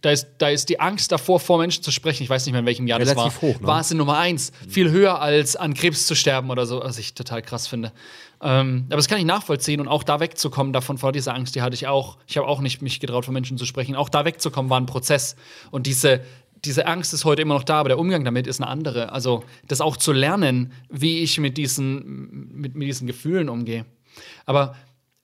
da 0.00 0.10
ist, 0.10 0.28
da 0.38 0.48
ist 0.48 0.68
die 0.68 0.80
Angst 0.80 1.12
davor, 1.12 1.38
vor 1.38 1.58
Menschen 1.58 1.82
zu 1.82 1.90
sprechen. 1.90 2.22
Ich 2.22 2.30
weiß 2.30 2.44
nicht 2.46 2.52
mehr, 2.52 2.60
in 2.60 2.66
welchem 2.66 2.86
Jahr 2.86 2.98
Relativ 2.98 3.22
das 3.22 3.42
war. 3.42 3.42
Hoch, 3.42 3.60
ne? 3.60 3.66
War 3.66 3.80
es 3.80 3.90
in 3.90 3.98
Nummer 3.98 4.18
eins. 4.18 4.52
Viel 4.68 4.90
höher 4.90 5.20
als 5.20 5.56
an 5.56 5.74
Krebs 5.74 6.06
zu 6.06 6.14
sterben 6.14 6.50
oder 6.50 6.66
so, 6.66 6.80
was 6.82 6.98
ich 6.98 7.14
total 7.14 7.42
krass 7.42 7.66
finde. 7.66 7.92
Ähm, 8.42 8.86
aber 8.88 8.96
das 8.96 9.08
kann 9.08 9.18
ich 9.18 9.24
nachvollziehen 9.24 9.80
und 9.80 9.88
auch 9.88 10.02
da 10.02 10.20
wegzukommen 10.20 10.72
davon, 10.72 10.98
vor 10.98 11.12
dieser 11.12 11.34
Angst, 11.34 11.54
die 11.54 11.62
hatte 11.62 11.74
ich 11.74 11.86
auch. 11.86 12.18
Ich 12.26 12.36
habe 12.36 12.46
auch 12.46 12.60
nicht 12.60 12.82
mich 12.82 13.00
getraut, 13.00 13.24
vor 13.24 13.34
Menschen 13.34 13.56
zu 13.58 13.64
sprechen. 13.64 13.94
Auch 13.94 14.08
da 14.08 14.24
wegzukommen 14.24 14.70
war 14.70 14.80
ein 14.80 14.86
Prozess. 14.86 15.36
Und 15.70 15.86
diese, 15.86 16.20
diese 16.64 16.86
Angst 16.86 17.14
ist 17.14 17.24
heute 17.24 17.42
immer 17.42 17.54
noch 17.54 17.64
da, 17.64 17.80
aber 17.80 17.90
der 17.90 17.98
Umgang 17.98 18.24
damit 18.24 18.46
ist 18.46 18.60
eine 18.60 18.68
andere. 18.68 19.12
Also, 19.12 19.44
das 19.68 19.80
auch 19.80 19.96
zu 19.96 20.12
lernen, 20.12 20.72
wie 20.90 21.20
ich 21.20 21.38
mit 21.38 21.56
diesen, 21.56 22.50
mit, 22.52 22.74
mit 22.74 22.88
diesen 22.88 23.06
Gefühlen 23.06 23.48
umgehe. 23.48 23.86
Aber 24.46 24.74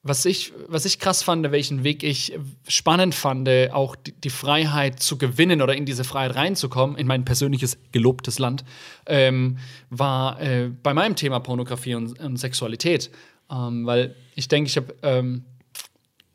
was 0.03 0.25
ich, 0.25 0.51
was 0.67 0.85
ich 0.85 0.97
krass 0.97 1.21
fand, 1.21 1.51
welchen 1.51 1.83
Weg 1.83 2.03
ich 2.03 2.33
spannend 2.67 3.13
fand, 3.13 3.47
auch 3.71 3.95
die, 3.95 4.13
die, 4.13 4.31
Freiheit 4.31 4.99
zu 4.99 5.17
gewinnen 5.17 5.61
oder 5.61 5.75
in 5.75 5.85
diese 5.85 6.03
Freiheit 6.03 6.35
reinzukommen, 6.35 6.97
in 6.97 7.05
mein 7.05 7.23
persönliches 7.23 7.77
gelobtes 7.91 8.39
Land, 8.39 8.63
ähm, 9.05 9.59
war 9.91 10.41
äh, 10.41 10.71
bei 10.81 10.95
meinem 10.95 11.15
Thema 11.15 11.39
Pornografie 11.39 11.93
und, 11.93 12.19
und 12.19 12.37
Sexualität. 12.37 13.11
Ähm, 13.51 13.85
weil 13.85 14.15
ich 14.35 14.47
denke, 14.47 14.69
ich 14.69 14.77
habe, 14.77 14.95
ähm, 15.03 15.45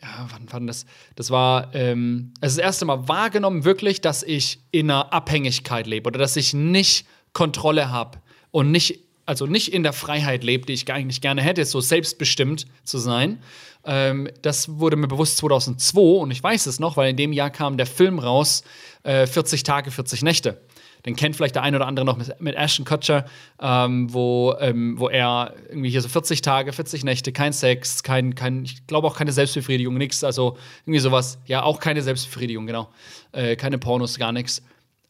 ja, 0.00 0.28
wann 0.30 0.52
war 0.52 0.60
das? 0.60 0.86
Das 1.16 1.30
war 1.30 1.74
ähm, 1.74 2.34
also 2.40 2.58
das 2.58 2.64
erste 2.64 2.84
Mal 2.84 3.08
wahrgenommen, 3.08 3.64
wirklich, 3.64 4.00
dass 4.00 4.22
ich 4.22 4.60
in 4.70 4.90
einer 4.90 5.12
Abhängigkeit 5.12 5.88
lebe 5.88 6.06
oder 6.06 6.18
dass 6.18 6.36
ich 6.36 6.54
nicht 6.54 7.06
Kontrolle 7.32 7.90
habe 7.90 8.18
und 8.52 8.70
nicht, 8.70 9.00
also 9.26 9.46
nicht 9.46 9.72
in 9.72 9.82
der 9.82 9.92
Freiheit 9.92 10.44
lebe, 10.44 10.66
die 10.66 10.72
ich 10.72 10.90
eigentlich 10.90 11.20
gerne 11.20 11.42
hätte, 11.42 11.64
so 11.64 11.80
selbstbestimmt 11.80 12.66
zu 12.84 12.98
sein. 12.98 13.42
Ähm, 13.84 14.28
das 14.42 14.78
wurde 14.78 14.96
mir 14.96 15.08
bewusst 15.08 15.36
2002 15.38 16.00
und 16.00 16.30
ich 16.30 16.42
weiß 16.42 16.66
es 16.66 16.80
noch, 16.80 16.96
weil 16.96 17.10
in 17.10 17.16
dem 17.16 17.32
Jahr 17.32 17.50
kam 17.50 17.76
der 17.76 17.86
Film 17.86 18.18
raus, 18.18 18.64
äh, 19.02 19.26
40 19.26 19.62
Tage, 19.62 19.90
40 19.90 20.22
Nächte 20.22 20.60
den 21.06 21.14
kennt 21.14 21.36
vielleicht 21.36 21.54
der 21.54 21.62
eine 21.62 21.76
oder 21.76 21.86
andere 21.86 22.04
noch 22.04 22.16
mit, 22.16 22.40
mit 22.40 22.56
Ashton 22.56 22.84
Kutcher, 22.84 23.26
ähm, 23.60 24.12
wo, 24.12 24.54
ähm, 24.58 24.98
wo 24.98 25.08
er 25.08 25.54
irgendwie 25.68 25.88
hier 25.88 26.02
so 26.02 26.08
40 26.08 26.42
Tage, 26.42 26.72
40 26.72 27.04
Nächte, 27.04 27.32
kein 27.32 27.52
Sex, 27.52 28.02
kein, 28.02 28.34
kein 28.34 28.64
ich 28.64 28.86
glaube 28.88 29.06
auch 29.06 29.16
keine 29.16 29.30
Selbstbefriedigung, 29.30 29.96
nichts, 29.96 30.24
also 30.24 30.58
irgendwie 30.84 30.98
sowas, 30.98 31.38
ja, 31.46 31.62
auch 31.62 31.78
keine 31.78 32.02
Selbstbefriedigung, 32.02 32.66
genau. 32.66 32.90
Äh, 33.30 33.54
keine 33.54 33.78
Pornos, 33.78 34.18
gar 34.18 34.32
nichts. 34.32 34.62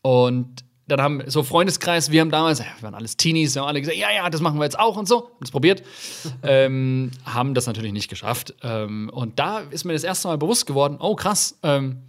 Und 0.03 0.66
dann 0.89 1.01
haben 1.01 1.23
so 1.27 1.43
Freundeskreis, 1.43 2.11
wir 2.11 2.21
haben 2.21 2.31
damals, 2.31 2.61
wir 2.61 2.67
waren 2.83 2.95
alles 2.95 3.17
Teenies, 3.17 3.57
haben 3.57 3.67
alle 3.67 3.81
gesagt, 3.81 3.99
ja, 3.99 4.13
ja, 4.13 4.31
das 4.31 4.41
machen 4.41 4.59
wir 4.59 4.65
jetzt 4.65 4.79
auch 4.79 4.97
und 4.97 5.09
so, 5.09 5.25
haben 5.25 5.43
es 5.43 5.51
probiert, 5.51 5.83
ähm, 6.43 7.11
haben 7.25 7.55
das 7.55 7.67
natürlich 7.67 7.93
nicht 7.93 8.09
geschafft. 8.09 8.55
Ähm, 8.63 9.11
und 9.13 9.39
da 9.39 9.61
ist 9.61 9.85
mir 9.85 9.93
das 9.93 10.05
erste 10.05 10.29
Mal 10.29 10.39
bewusst 10.39 10.67
geworden, 10.67 10.99
oh 11.01 11.17
krass, 11.17 11.59
ähm, 11.63 12.03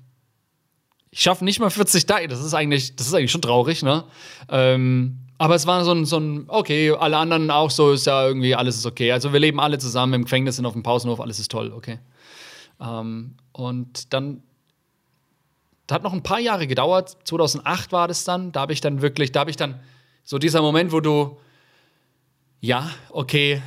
ich 1.09 1.21
schaffe 1.21 1.43
nicht 1.43 1.59
mal 1.59 1.69
40 1.69 2.05
Tage. 2.05 2.27
Das 2.27 2.43
ist 2.43 2.53
eigentlich, 2.53 2.95
das 2.95 3.07
ist 3.07 3.13
eigentlich 3.13 3.31
schon 3.31 3.41
traurig, 3.41 3.81
ne? 3.81 4.03
Ähm, 4.49 5.19
aber 5.39 5.55
es 5.55 5.67
war 5.67 5.83
so 5.83 5.91
ein, 5.91 6.05
so 6.05 6.17
ein, 6.17 6.45
okay, 6.47 6.91
alle 6.91 7.17
anderen 7.17 7.51
auch 7.51 7.71
so, 7.71 7.91
ist 7.91 8.05
ja 8.07 8.27
irgendwie, 8.27 8.55
alles 8.55 8.77
ist 8.77 8.85
okay. 8.85 9.11
Also 9.11 9.33
wir 9.33 9.39
leben 9.39 9.59
alle 9.59 9.77
zusammen 9.77 10.13
im 10.13 10.23
Gefängnis, 10.23 10.55
sind 10.55 10.65
auf 10.65 10.73
dem 10.73 10.83
Pausenhof, 10.83 11.19
alles 11.19 11.39
ist 11.39 11.51
toll, 11.51 11.71
okay. 11.73 11.99
Ähm, 12.81 13.35
und 13.51 14.13
dann, 14.13 14.43
das 15.87 15.95
hat 15.95 16.03
noch 16.03 16.13
ein 16.13 16.23
paar 16.23 16.39
Jahre 16.39 16.67
gedauert. 16.67 17.17
2008 17.23 17.91
war 17.91 18.07
das 18.07 18.23
dann. 18.25 18.51
Da 18.51 18.61
habe 18.61 18.73
ich 18.73 18.81
dann 18.81 19.01
wirklich, 19.01 19.31
da 19.31 19.41
habe 19.41 19.49
ich 19.49 19.57
dann 19.57 19.79
so 20.23 20.37
dieser 20.37 20.61
Moment, 20.61 20.91
wo 20.91 20.99
du, 20.99 21.37
ja, 22.59 22.91
okay, 23.09 23.61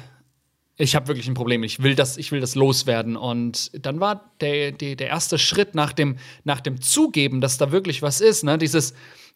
ich 0.77 0.95
habe 0.95 1.09
wirklich 1.09 1.29
ein 1.29 1.35
Problem, 1.35 1.62
ich 1.62 1.83
will 1.83 1.95
das, 1.95 2.17
ich 2.17 2.33
will 2.33 2.41
das 2.41 2.55
loswerden. 2.55 3.17
Und 3.17 3.71
dann 3.85 4.00
war 4.00 4.33
der, 4.41 4.73
der, 4.73 4.97
der 4.97 5.09
erste 5.09 5.39
Schritt 5.39 5.75
nach 5.75 5.93
dem, 5.93 6.17
nach 6.45 6.61
dem 6.61 6.81
Zugeben, 6.81 7.41
dass 7.41 7.59
da 7.59 7.73
wirklich 7.73 8.03
was 8.03 8.21
ist, 8.21 8.45
ne? 8.45 8.57
dieses, 8.57 8.95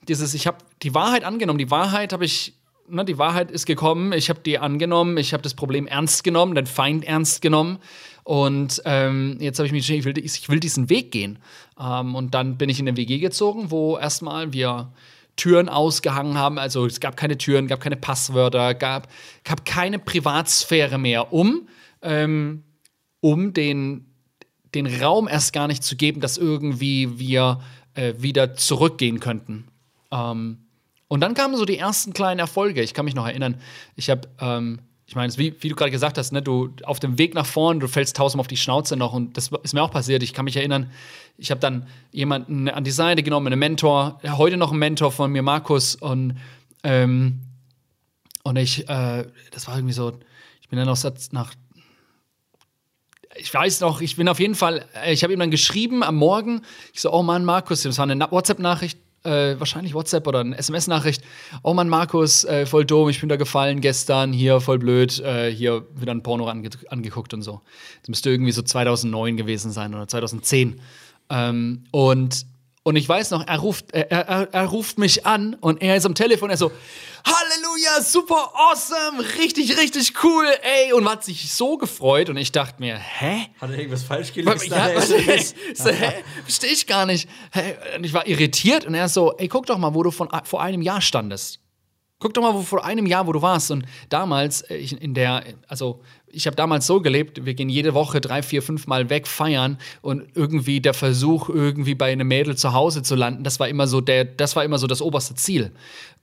dieses 0.08 0.34
ich 0.34 0.46
habe 0.46 0.58
die 0.82 0.94
Wahrheit 0.94 1.24
angenommen, 1.24 1.58
die 1.58 1.70
Wahrheit 1.70 2.12
habe 2.12 2.24
ich, 2.24 2.54
ne, 2.88 3.04
die 3.04 3.18
Wahrheit 3.18 3.50
ist 3.50 3.66
gekommen, 3.66 4.12
ich 4.12 4.30
habe 4.30 4.40
die 4.40 4.58
angenommen, 4.58 5.16
ich 5.16 5.32
habe 5.32 5.42
das 5.42 5.54
Problem 5.54 5.86
ernst 5.86 6.24
genommen, 6.24 6.54
den 6.54 6.66
Feind 6.66 7.04
ernst 7.04 7.42
genommen. 7.42 7.78
Und 8.24 8.80
ähm, 8.86 9.36
jetzt 9.40 9.58
habe 9.58 9.66
ich 9.66 9.72
mich 9.72 9.88
ich 9.90 10.04
will, 10.04 10.16
ich 10.16 10.48
will 10.48 10.60
diesen 10.60 10.88
Weg 10.88 11.12
gehen. 11.12 11.38
Ähm, 11.78 12.14
und 12.14 12.34
dann 12.34 12.56
bin 12.56 12.68
ich 12.68 12.80
in 12.80 12.88
eine 12.88 12.96
WG 12.96 13.18
gezogen, 13.18 13.70
wo 13.70 13.98
erstmal 13.98 14.52
wir 14.52 14.92
Türen 15.36 15.68
ausgehangen 15.68 16.38
haben. 16.38 16.58
Also 16.58 16.86
es 16.86 17.00
gab 17.00 17.16
keine 17.16 17.36
Türen, 17.36 17.66
gab 17.66 17.80
keine 17.80 17.96
Passwörter, 17.96 18.74
gab, 18.74 19.08
gab 19.44 19.64
keine 19.64 19.98
Privatsphäre 19.98 20.96
mehr, 20.98 21.32
um, 21.32 21.68
ähm, 22.02 22.62
um 23.20 23.52
den, 23.52 24.06
den 24.74 24.86
Raum 24.86 25.28
erst 25.28 25.52
gar 25.52 25.66
nicht 25.66 25.82
zu 25.82 25.96
geben, 25.96 26.20
dass 26.20 26.38
irgendwie 26.38 27.18
wir 27.18 27.60
äh, 27.94 28.14
wieder 28.18 28.54
zurückgehen 28.54 29.20
könnten. 29.20 29.68
Ähm, 30.10 30.63
und 31.14 31.20
dann 31.20 31.34
kamen 31.34 31.56
so 31.56 31.64
die 31.64 31.78
ersten 31.78 32.12
kleinen 32.12 32.40
Erfolge. 32.40 32.82
Ich 32.82 32.92
kann 32.92 33.04
mich 33.04 33.14
noch 33.14 33.28
erinnern, 33.28 33.60
ich 33.94 34.10
habe 34.10 34.28
ähm, 34.40 34.80
ich 35.06 35.14
meine, 35.14 35.32
wie, 35.36 35.54
wie, 35.60 35.68
du 35.68 35.76
gerade 35.76 35.92
gesagt 35.92 36.18
hast, 36.18 36.32
ne, 36.32 36.42
du 36.42 36.74
auf 36.82 36.98
dem 36.98 37.18
Weg 37.18 37.34
nach 37.34 37.46
vorn, 37.46 37.78
du 37.78 37.86
fällst 37.86 38.16
tausendmal 38.16 38.40
auf 38.40 38.48
die 38.48 38.56
Schnauze 38.56 38.96
noch 38.96 39.12
und 39.12 39.36
das 39.36 39.48
ist 39.62 39.74
mir 39.74 39.82
auch 39.84 39.92
passiert. 39.92 40.24
Ich 40.24 40.34
kann 40.34 40.44
mich 40.44 40.56
erinnern, 40.56 40.90
ich 41.38 41.52
habe 41.52 41.60
dann 41.60 41.86
jemanden 42.10 42.68
an 42.68 42.82
die 42.82 42.90
Seite 42.90 43.22
genommen, 43.22 43.46
einen 43.46 43.60
Mentor, 43.60 44.18
heute 44.24 44.56
noch 44.56 44.72
ein 44.72 44.78
Mentor 44.78 45.12
von 45.12 45.30
mir, 45.30 45.42
Markus, 45.42 45.94
und, 45.94 46.34
ähm, 46.82 47.42
und 48.42 48.56
ich, 48.56 48.88
äh, 48.88 49.24
das 49.52 49.68
war 49.68 49.76
irgendwie 49.76 49.94
so, 49.94 50.18
ich 50.62 50.68
bin 50.68 50.80
dann 50.80 50.88
noch 50.88 50.98
nach, 51.30 51.54
ich 53.36 53.54
weiß 53.54 53.82
noch, 53.82 54.00
ich 54.00 54.16
bin 54.16 54.28
auf 54.28 54.40
jeden 54.40 54.56
Fall, 54.56 54.84
ich 55.06 55.22
habe 55.22 55.32
ihm 55.32 55.38
dann 55.38 55.52
geschrieben 55.52 56.02
am 56.02 56.16
Morgen, 56.16 56.62
ich 56.92 57.02
so, 57.02 57.12
oh 57.12 57.22
Mann, 57.22 57.44
Markus, 57.44 57.82
das 57.82 57.98
war 57.98 58.08
eine 58.08 58.28
WhatsApp-Nachricht, 58.32 58.98
äh, 59.24 59.58
wahrscheinlich 59.58 59.94
WhatsApp 59.94 60.26
oder 60.26 60.40
eine 60.40 60.56
SMS-Nachricht. 60.56 61.22
Oh 61.62 61.74
Mann, 61.74 61.88
Markus, 61.88 62.44
äh, 62.44 62.66
voll 62.66 62.84
dumm, 62.84 63.08
ich 63.08 63.20
bin 63.20 63.28
da 63.28 63.36
gefallen 63.36 63.80
gestern, 63.80 64.32
hier 64.32 64.60
voll 64.60 64.78
blöd, 64.78 65.18
äh, 65.20 65.50
hier 65.50 65.86
wieder 65.94 66.12
ein 66.12 66.22
Porno 66.22 66.46
ange 66.46 66.70
angeguckt 66.88 67.34
und 67.34 67.42
so. 67.42 67.60
Das 68.00 68.08
müsste 68.08 68.30
irgendwie 68.30 68.52
so 68.52 68.62
2009 68.62 69.36
gewesen 69.36 69.72
sein 69.72 69.94
oder 69.94 70.06
2010. 70.06 70.80
Ähm, 71.30 71.84
und 71.90 72.46
und 72.84 72.96
ich 72.96 73.08
weiß 73.08 73.30
noch, 73.30 73.46
er 73.46 73.58
ruft, 73.58 73.92
er, 73.92 74.10
er, 74.10 74.52
er, 74.52 74.66
ruft 74.66 74.98
mich 74.98 75.24
an 75.24 75.54
und 75.54 75.80
er 75.80 75.96
ist 75.96 76.04
am 76.04 76.14
Telefon, 76.14 76.50
er 76.50 76.58
so, 76.58 76.70
Halleluja, 77.24 78.02
super 78.02 78.52
awesome, 78.54 79.24
richtig, 79.38 79.78
richtig 79.78 80.22
cool, 80.22 80.46
ey. 80.62 80.92
Und 80.92 81.08
hat 81.08 81.24
sich 81.24 81.50
so 81.50 81.78
gefreut 81.78 82.28
und 82.28 82.36
ich 82.36 82.52
dachte 82.52 82.76
mir, 82.80 82.98
hä? 82.98 83.46
Hat 83.58 83.70
er 83.70 83.78
irgendwas 83.78 84.02
falsch 84.02 84.34
gelesen? 84.34 84.70
Ja, 84.70 85.00
so, 85.74 85.88
hä? 85.88 86.22
Verstehe 86.42 86.70
ich 86.72 86.86
gar 86.86 87.06
nicht. 87.06 87.26
Und 87.96 88.04
ich 88.04 88.12
war 88.12 88.26
irritiert 88.26 88.84
und 88.84 88.92
er 88.92 89.08
so, 89.08 89.34
ey, 89.38 89.48
guck 89.48 89.64
doch 89.64 89.78
mal, 89.78 89.94
wo 89.94 90.02
du 90.02 90.10
von, 90.10 90.28
vor 90.44 90.62
einem 90.62 90.82
Jahr 90.82 91.00
standest. 91.00 91.60
Guck 92.18 92.34
doch 92.34 92.42
mal, 92.42 92.52
wo 92.52 92.60
vor 92.60 92.84
einem 92.84 93.06
Jahr, 93.06 93.26
wo 93.26 93.32
du 93.32 93.40
warst. 93.40 93.70
Und 93.70 93.86
damals, 94.10 94.60
äh, 94.62 94.76
ich, 94.76 95.00
in 95.00 95.14
der, 95.14 95.42
also 95.68 96.02
ich 96.34 96.46
habe 96.46 96.56
damals 96.56 96.86
so 96.86 97.00
gelebt, 97.00 97.44
wir 97.44 97.54
gehen 97.54 97.68
jede 97.68 97.94
Woche 97.94 98.20
drei, 98.20 98.42
vier, 98.42 98.62
fünf 98.62 98.86
Mal 98.86 99.10
weg 99.10 99.26
feiern 99.26 99.78
und 100.02 100.24
irgendwie 100.34 100.80
der 100.80 100.94
Versuch, 100.94 101.48
irgendwie 101.48 101.94
bei 101.94 102.12
einem 102.12 102.28
Mädel 102.28 102.56
zu 102.56 102.72
Hause 102.72 103.02
zu 103.02 103.14
landen, 103.14 103.44
das 103.44 103.60
war 103.60 103.68
immer 103.68 103.86
so 103.86 104.00
der, 104.00 104.24
das 104.24 104.56
war 104.56 104.64
immer 104.64 104.78
so 104.78 104.86
das 104.86 105.00
oberste 105.00 105.34
Ziel. 105.34 105.72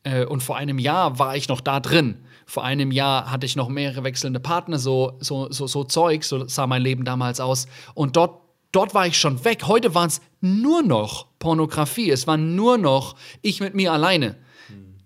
Äh, 0.03 0.25
und 0.25 0.43
vor 0.43 0.57
einem 0.57 0.79
Jahr 0.79 1.19
war 1.19 1.35
ich 1.35 1.47
noch 1.47 1.61
da 1.61 1.79
drin. 1.79 2.17
Vor 2.45 2.63
einem 2.63 2.91
Jahr 2.91 3.31
hatte 3.31 3.45
ich 3.45 3.55
noch 3.55 3.69
mehrere 3.69 4.03
wechselnde 4.03 4.39
Partner, 4.39 4.77
so, 4.77 5.13
so, 5.19 5.51
so, 5.51 5.67
so 5.67 5.83
Zeug, 5.83 6.23
so 6.23 6.47
sah 6.47 6.67
mein 6.67 6.81
Leben 6.81 7.05
damals 7.05 7.39
aus. 7.39 7.67
Und 7.93 8.17
dort, 8.17 8.41
dort 8.71 8.93
war 8.93 9.07
ich 9.07 9.17
schon 9.17 9.45
weg. 9.45 9.63
Heute 9.67 9.95
war 9.95 10.07
es 10.07 10.21
nur 10.41 10.81
noch 10.83 11.27
Pornografie. 11.39 12.09
Es 12.11 12.27
war 12.27 12.37
nur 12.37 12.77
noch 12.77 13.15
ich 13.41 13.61
mit 13.61 13.73
mir 13.73 13.93
alleine 13.93 14.35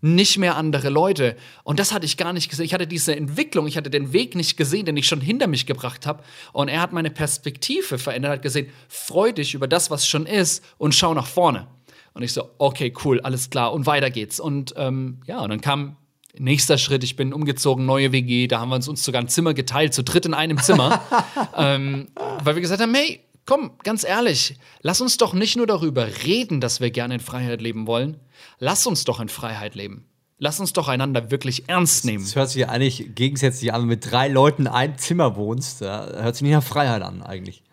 nicht 0.06 0.38
mehr 0.38 0.56
andere 0.56 0.90
Leute. 0.90 1.36
Und 1.64 1.80
das 1.80 1.92
hatte 1.92 2.06
ich 2.06 2.16
gar 2.16 2.32
nicht 2.32 2.50
gesehen. 2.50 2.66
Ich 2.66 2.76
hatte 2.76 2.86
diese 2.86 3.16
Entwicklung, 3.16 3.66
ich 3.66 3.76
hatte 3.76 3.90
den 3.90 4.14
Weg 4.14 4.36
nicht 4.36 4.56
gesehen, 4.56 4.86
den 4.86 4.96
ich 4.98 5.08
schon 5.08 5.20
hinter 5.20 5.48
mich 5.48 5.66
gebracht 5.66 6.06
habe. 6.06 6.24
Und 6.54 6.68
er 6.68 6.82
hat 6.82 6.94
meine 6.94 7.10
Perspektive 7.10 7.98
verändert, 7.98 8.34
hat 8.34 8.42
gesehen, 8.44 8.68
freu 8.88 9.32
dich 9.32 9.56
über 9.56 9.68
das, 9.68 9.90
was 9.90 10.08
schon 10.08 10.28
ist 10.28 10.64
und 10.78 10.94
schau 10.94 11.16
nach 11.16 11.26
vorne. 11.26 11.68
Und 12.14 12.22
ich 12.22 12.34
so, 12.34 12.52
okay, 12.60 12.94
cool, 13.04 13.20
alles 13.22 13.50
klar. 13.50 13.74
Und 13.74 13.88
weiter 13.88 14.12
geht's. 14.12 14.40
Und 14.40 14.76
ähm, 14.78 15.22
ja, 15.26 15.42
und 15.42 15.50
dann 15.50 15.62
kam 15.62 15.98
nächster 16.38 16.78
Schritt, 16.78 17.04
ich 17.04 17.16
bin 17.16 17.34
umgezogen, 17.34 17.88
neue 17.88 18.12
WG, 18.12 18.48
da 18.48 18.60
haben 18.60 18.70
wir 18.70 18.76
uns, 18.76 18.88
uns 18.88 19.04
sogar 19.04 19.22
ein 19.22 19.28
Zimmer 19.28 19.56
geteilt, 19.56 19.96
zu 19.96 20.04
dritt 20.04 20.28
in 20.28 20.36
einem 20.36 20.60
Zimmer. 20.60 21.02
ähm, 21.58 22.10
weil 22.44 22.54
wir 22.54 22.62
gesagt 22.62 22.82
haben, 22.82 22.94
hey, 22.94 23.22
komm, 23.46 23.72
ganz 23.84 24.04
ehrlich, 24.04 24.58
lass 24.82 25.02
uns 25.02 25.18
doch 25.18 25.34
nicht 25.34 25.56
nur 25.56 25.68
darüber 25.68 26.08
reden, 26.24 26.62
dass 26.62 26.80
wir 26.80 26.92
gerne 26.92 27.16
in 27.16 27.20
Freiheit 27.20 27.62
leben 27.62 27.88
wollen, 27.88 28.20
lass 28.60 28.86
uns 28.88 29.04
doch 29.04 29.20
in 29.20 29.30
Freiheit 29.30 29.76
leben. 29.76 30.06
Lass 30.38 30.60
uns 30.60 30.74
doch 30.74 30.90
einander 30.90 31.32
wirklich 31.32 31.70
ernst 31.70 32.04
nehmen. 32.04 32.26
Das 32.26 32.36
hört 32.36 32.50
sich 32.50 32.62
ja 32.62 32.68
eigentlich 32.68 33.16
gegensätzlich 33.16 33.74
an, 33.74 33.82
wenn 33.82 33.88
du 33.88 33.96
mit 33.96 34.12
drei 34.12 34.28
Leuten 34.28 34.64
in 34.64 34.68
einem 34.68 34.98
Zimmer 34.98 35.38
wohnst. 35.38 35.82
Da 35.82 36.08
hört 36.08 36.36
sich 36.36 36.42
nicht 36.42 36.52
nach 36.52 36.64
Freiheit 36.64 37.02
an, 37.04 37.22
eigentlich. 37.22 37.64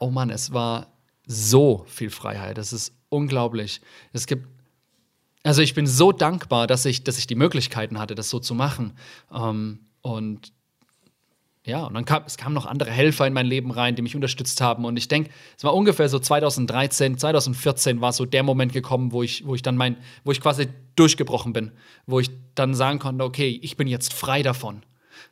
Oh 0.00 0.10
Mann, 0.10 0.28
es 0.30 0.52
war 0.52 0.88
so 1.26 1.84
viel 1.86 2.10
Freiheit. 2.10 2.58
Das 2.58 2.72
ist 2.72 2.92
unglaublich. 3.08 3.80
Es 4.12 4.26
gibt. 4.26 4.48
Also 5.44 5.62
ich 5.62 5.74
bin 5.74 5.86
so 5.86 6.10
dankbar, 6.10 6.66
dass 6.66 6.84
ich, 6.86 7.04
dass 7.04 7.18
ich 7.18 7.28
die 7.28 7.36
Möglichkeiten 7.36 8.00
hatte, 8.00 8.16
das 8.16 8.30
so 8.30 8.40
zu 8.40 8.56
machen. 8.56 8.94
Ähm, 9.32 9.86
und 10.02 10.52
ja, 11.68 11.84
und 11.84 11.92
dann 11.92 12.06
kam 12.06 12.22
es 12.26 12.38
kamen 12.38 12.54
noch 12.54 12.64
andere 12.64 12.90
Helfer 12.90 13.26
in 13.26 13.34
mein 13.34 13.44
Leben 13.44 13.70
rein, 13.70 13.94
die 13.94 14.00
mich 14.00 14.14
unterstützt 14.14 14.62
haben. 14.62 14.86
Und 14.86 14.96
ich 14.96 15.06
denke, 15.06 15.30
es 15.56 15.64
war 15.64 15.74
ungefähr 15.74 16.08
so 16.08 16.18
2013, 16.18 17.18
2014 17.18 18.00
war 18.00 18.14
so 18.14 18.24
der 18.24 18.42
Moment 18.42 18.72
gekommen, 18.72 19.12
wo 19.12 19.22
ich, 19.22 19.46
wo 19.46 19.54
ich 19.54 19.60
dann 19.60 19.76
mein, 19.76 19.98
wo 20.24 20.32
ich 20.32 20.40
quasi 20.40 20.68
durchgebrochen 20.96 21.52
bin, 21.52 21.70
wo 22.06 22.20
ich 22.20 22.30
dann 22.54 22.74
sagen 22.74 22.98
konnte, 22.98 23.22
okay, 23.22 23.60
ich 23.62 23.76
bin 23.76 23.86
jetzt 23.86 24.14
frei 24.14 24.42
davon. 24.42 24.82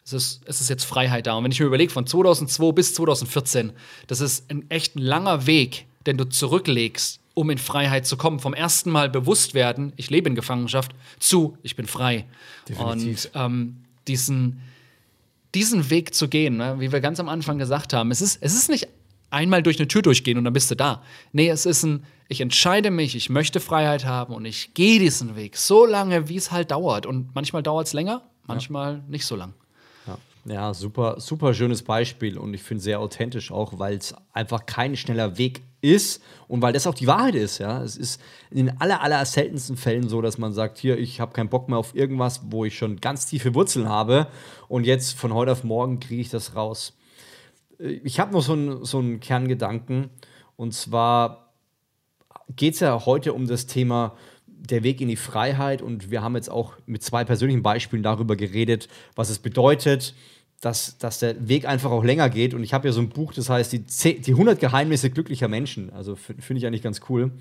Es 0.04 0.12
ist, 0.12 0.42
es 0.44 0.60
ist 0.60 0.68
jetzt 0.68 0.84
Freiheit 0.84 1.26
da. 1.26 1.36
Und 1.36 1.44
wenn 1.44 1.52
ich 1.52 1.58
mir 1.58 1.66
überlege, 1.66 1.90
von 1.90 2.06
2002 2.06 2.72
bis 2.72 2.92
2014, 2.92 3.72
das 4.06 4.20
ist 4.20 4.50
ein 4.50 4.70
echt 4.70 4.94
langer 4.94 5.46
Weg, 5.46 5.86
den 6.06 6.18
du 6.18 6.24
zurücklegst, 6.24 7.18
um 7.32 7.48
in 7.48 7.58
Freiheit 7.58 8.06
zu 8.06 8.18
kommen. 8.18 8.40
Vom 8.40 8.52
ersten 8.52 8.90
Mal 8.90 9.08
bewusst 9.08 9.54
werden, 9.54 9.94
ich 9.96 10.10
lebe 10.10 10.28
in 10.28 10.34
Gefangenschaft, 10.34 10.92
zu, 11.18 11.56
ich 11.62 11.76
bin 11.76 11.86
frei. 11.86 12.26
Definitiv. 12.68 13.30
Und 13.32 13.42
ähm, 13.42 13.76
diesen, 14.06 14.60
diesen 15.56 15.88
Weg 15.88 16.14
zu 16.14 16.28
gehen, 16.28 16.58
ne? 16.58 16.76
wie 16.78 16.92
wir 16.92 17.00
ganz 17.00 17.18
am 17.18 17.30
Anfang 17.30 17.56
gesagt 17.56 17.94
haben, 17.94 18.10
es 18.10 18.20
ist, 18.20 18.38
es 18.42 18.54
ist 18.54 18.68
nicht 18.68 18.88
einmal 19.30 19.62
durch 19.62 19.78
eine 19.78 19.88
Tür 19.88 20.02
durchgehen 20.02 20.36
und 20.36 20.44
dann 20.44 20.52
bist 20.52 20.70
du 20.70 20.74
da. 20.74 21.02
Nee, 21.32 21.48
es 21.48 21.64
ist 21.64 21.82
ein, 21.82 22.04
ich 22.28 22.42
entscheide 22.42 22.90
mich, 22.90 23.16
ich 23.16 23.30
möchte 23.30 23.58
Freiheit 23.58 24.04
haben 24.04 24.34
und 24.34 24.44
ich 24.44 24.74
gehe 24.74 24.98
diesen 24.98 25.34
Weg 25.34 25.56
so 25.56 25.86
lange, 25.86 26.28
wie 26.28 26.36
es 26.36 26.52
halt 26.52 26.70
dauert. 26.72 27.06
Und 27.06 27.34
manchmal 27.34 27.62
dauert 27.62 27.86
es 27.86 27.94
länger, 27.94 28.22
manchmal 28.46 28.96
ja. 28.96 29.02
nicht 29.08 29.24
so 29.24 29.34
lang. 29.34 29.54
Ja. 30.48 30.72
Super, 30.74 31.20
super 31.20 31.54
schönes 31.54 31.82
Beispiel 31.82 32.38
und 32.38 32.54
ich 32.54 32.62
finde 32.62 32.82
sehr 32.82 33.00
authentisch 33.00 33.50
auch, 33.50 33.78
weil 33.78 33.96
es 33.96 34.14
einfach 34.32 34.64
kein 34.64 34.96
schneller 34.96 35.38
Weg 35.38 35.62
ist 35.80 36.22
und 36.46 36.62
weil 36.62 36.72
das 36.72 36.86
auch 36.86 36.94
die 36.94 37.08
Wahrheit 37.08 37.34
ist. 37.34 37.58
Ja, 37.58 37.82
es 37.82 37.96
ist 37.96 38.20
in 38.50 38.66
den 38.66 38.80
aller, 38.80 39.02
aller 39.02 39.24
seltensten 39.24 39.76
Fällen 39.76 40.08
so, 40.08 40.22
dass 40.22 40.38
man 40.38 40.52
sagt, 40.52 40.78
hier, 40.78 40.98
ich 40.98 41.20
habe 41.20 41.32
keinen 41.32 41.48
Bock 41.48 41.68
mehr 41.68 41.78
auf 41.78 41.94
irgendwas, 41.94 42.42
wo 42.50 42.64
ich 42.64 42.78
schon 42.78 43.00
ganz 43.00 43.26
tiefe 43.26 43.54
Wurzeln 43.54 43.88
habe 43.88 44.28
und 44.68 44.84
jetzt 44.84 45.18
von 45.18 45.34
heute 45.34 45.52
auf 45.52 45.64
morgen 45.64 45.98
kriege 45.98 46.20
ich 46.20 46.30
das 46.30 46.54
raus. 46.54 46.96
Äh, 47.80 48.00
ich 48.04 48.20
habe 48.20 48.32
noch 48.32 48.42
so 48.42 48.52
einen 48.52 48.84
so 48.84 48.98
einen 48.98 49.18
Kerngedanken 49.18 50.10
und 50.54 50.74
zwar 50.74 51.52
geht 52.54 52.74
es 52.74 52.80
ja 52.80 53.04
heute 53.04 53.32
um 53.32 53.48
das 53.48 53.66
Thema 53.66 54.16
der 54.46 54.82
Weg 54.82 55.00
in 55.00 55.08
die 55.08 55.16
Freiheit 55.16 55.82
und 55.82 56.10
wir 56.10 56.22
haben 56.22 56.34
jetzt 56.34 56.50
auch 56.50 56.74
mit 56.86 57.02
zwei 57.02 57.24
persönlichen 57.24 57.62
Beispielen 57.62 58.02
darüber 58.02 58.36
geredet, 58.36 58.88
was 59.14 59.30
es 59.30 59.38
bedeutet, 59.38 60.14
dass, 60.60 60.98
dass 60.98 61.18
der 61.18 61.48
Weg 61.48 61.66
einfach 61.66 61.90
auch 61.90 62.04
länger 62.04 62.30
geht. 62.30 62.54
Und 62.54 62.64
ich 62.64 62.72
habe 62.72 62.88
ja 62.88 62.92
so 62.92 63.00
ein 63.00 63.10
Buch, 63.10 63.32
das 63.34 63.48
heißt 63.48 63.72
die, 63.72 63.86
10, 63.86 64.22
die 64.22 64.32
100 64.32 64.58
Geheimnisse 64.58 65.10
glücklicher 65.10 65.48
Menschen. 65.48 65.92
Also 65.92 66.16
finde 66.16 66.58
ich 66.58 66.66
eigentlich 66.66 66.82
ganz 66.82 67.00
cool. 67.08 67.32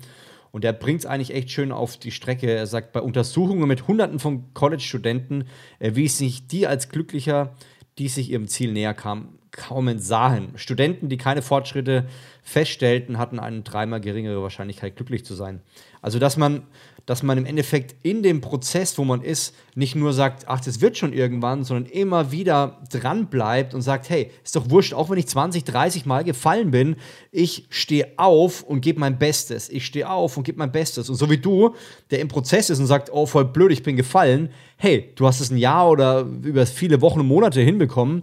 Und 0.52 0.64
der 0.64 0.72
bringt 0.72 1.00
es 1.00 1.06
eigentlich 1.06 1.34
echt 1.34 1.50
schön 1.50 1.72
auf 1.72 1.96
die 1.96 2.10
Strecke. 2.10 2.50
Er 2.50 2.66
sagt, 2.66 2.92
bei 2.92 3.00
Untersuchungen 3.00 3.66
mit 3.68 3.88
Hunderten 3.88 4.18
von 4.18 4.54
College-Studenten 4.54 5.44
erwies 5.78 6.18
sich 6.18 6.46
die 6.46 6.66
als 6.66 6.88
glücklicher, 6.88 7.54
die 7.98 8.08
sich 8.08 8.30
ihrem 8.30 8.48
Ziel 8.48 8.72
näher 8.72 8.94
kamen, 8.94 9.38
kaum 9.50 9.98
sahen. 9.98 10.52
Studenten, 10.56 11.08
die 11.08 11.16
keine 11.16 11.42
Fortschritte 11.42 12.06
feststellten, 12.42 13.18
hatten 13.18 13.38
eine 13.38 13.62
dreimal 13.62 14.00
geringere 14.00 14.42
Wahrscheinlichkeit, 14.42 14.96
glücklich 14.96 15.24
zu 15.24 15.34
sein. 15.34 15.60
Also, 16.02 16.18
dass 16.18 16.36
man 16.36 16.62
dass 17.06 17.22
man 17.22 17.38
im 17.38 17.46
Endeffekt 17.46 17.94
in 18.02 18.24
dem 18.24 18.40
Prozess, 18.40 18.98
wo 18.98 19.04
man 19.04 19.22
ist, 19.22 19.54
nicht 19.76 19.94
nur 19.94 20.12
sagt, 20.12 20.48
ach, 20.48 20.60
das 20.60 20.80
wird 20.80 20.98
schon 20.98 21.12
irgendwann, 21.12 21.62
sondern 21.62 21.90
immer 21.90 22.32
wieder 22.32 22.82
dran 22.90 23.28
bleibt 23.28 23.74
und 23.74 23.82
sagt, 23.82 24.10
hey, 24.10 24.32
ist 24.44 24.56
doch 24.56 24.68
wurscht, 24.70 24.92
auch 24.92 25.08
wenn 25.08 25.18
ich 25.18 25.28
20, 25.28 25.62
30 25.64 26.04
Mal 26.04 26.24
gefallen 26.24 26.72
bin, 26.72 26.96
ich 27.30 27.66
stehe 27.70 28.08
auf 28.16 28.64
und 28.64 28.80
gebe 28.80 28.98
mein 28.98 29.18
Bestes. 29.18 29.68
Ich 29.68 29.86
stehe 29.86 30.10
auf 30.10 30.36
und 30.36 30.42
gebe 30.42 30.58
mein 30.58 30.72
Bestes. 30.72 31.08
Und 31.08 31.14
so 31.14 31.30
wie 31.30 31.38
du, 31.38 31.76
der 32.10 32.18
im 32.18 32.28
Prozess 32.28 32.70
ist 32.70 32.80
und 32.80 32.86
sagt, 32.86 33.10
oh, 33.12 33.24
voll 33.24 33.44
blöd, 33.44 33.70
ich 33.70 33.84
bin 33.84 33.96
gefallen, 33.96 34.50
hey, 34.76 35.12
du 35.14 35.28
hast 35.28 35.40
es 35.40 35.50
ein 35.50 35.58
Jahr 35.58 35.88
oder 35.88 36.22
über 36.42 36.66
viele 36.66 37.00
Wochen 37.00 37.20
und 37.20 37.28
Monate 37.28 37.60
hinbekommen. 37.60 38.22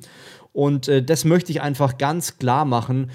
Und 0.53 0.87
äh, 0.87 1.03
das 1.03 1.25
möchte 1.25 1.51
ich 1.51 1.61
einfach 1.61 1.97
ganz 1.97 2.37
klar 2.37 2.63
machen. 2.63 3.11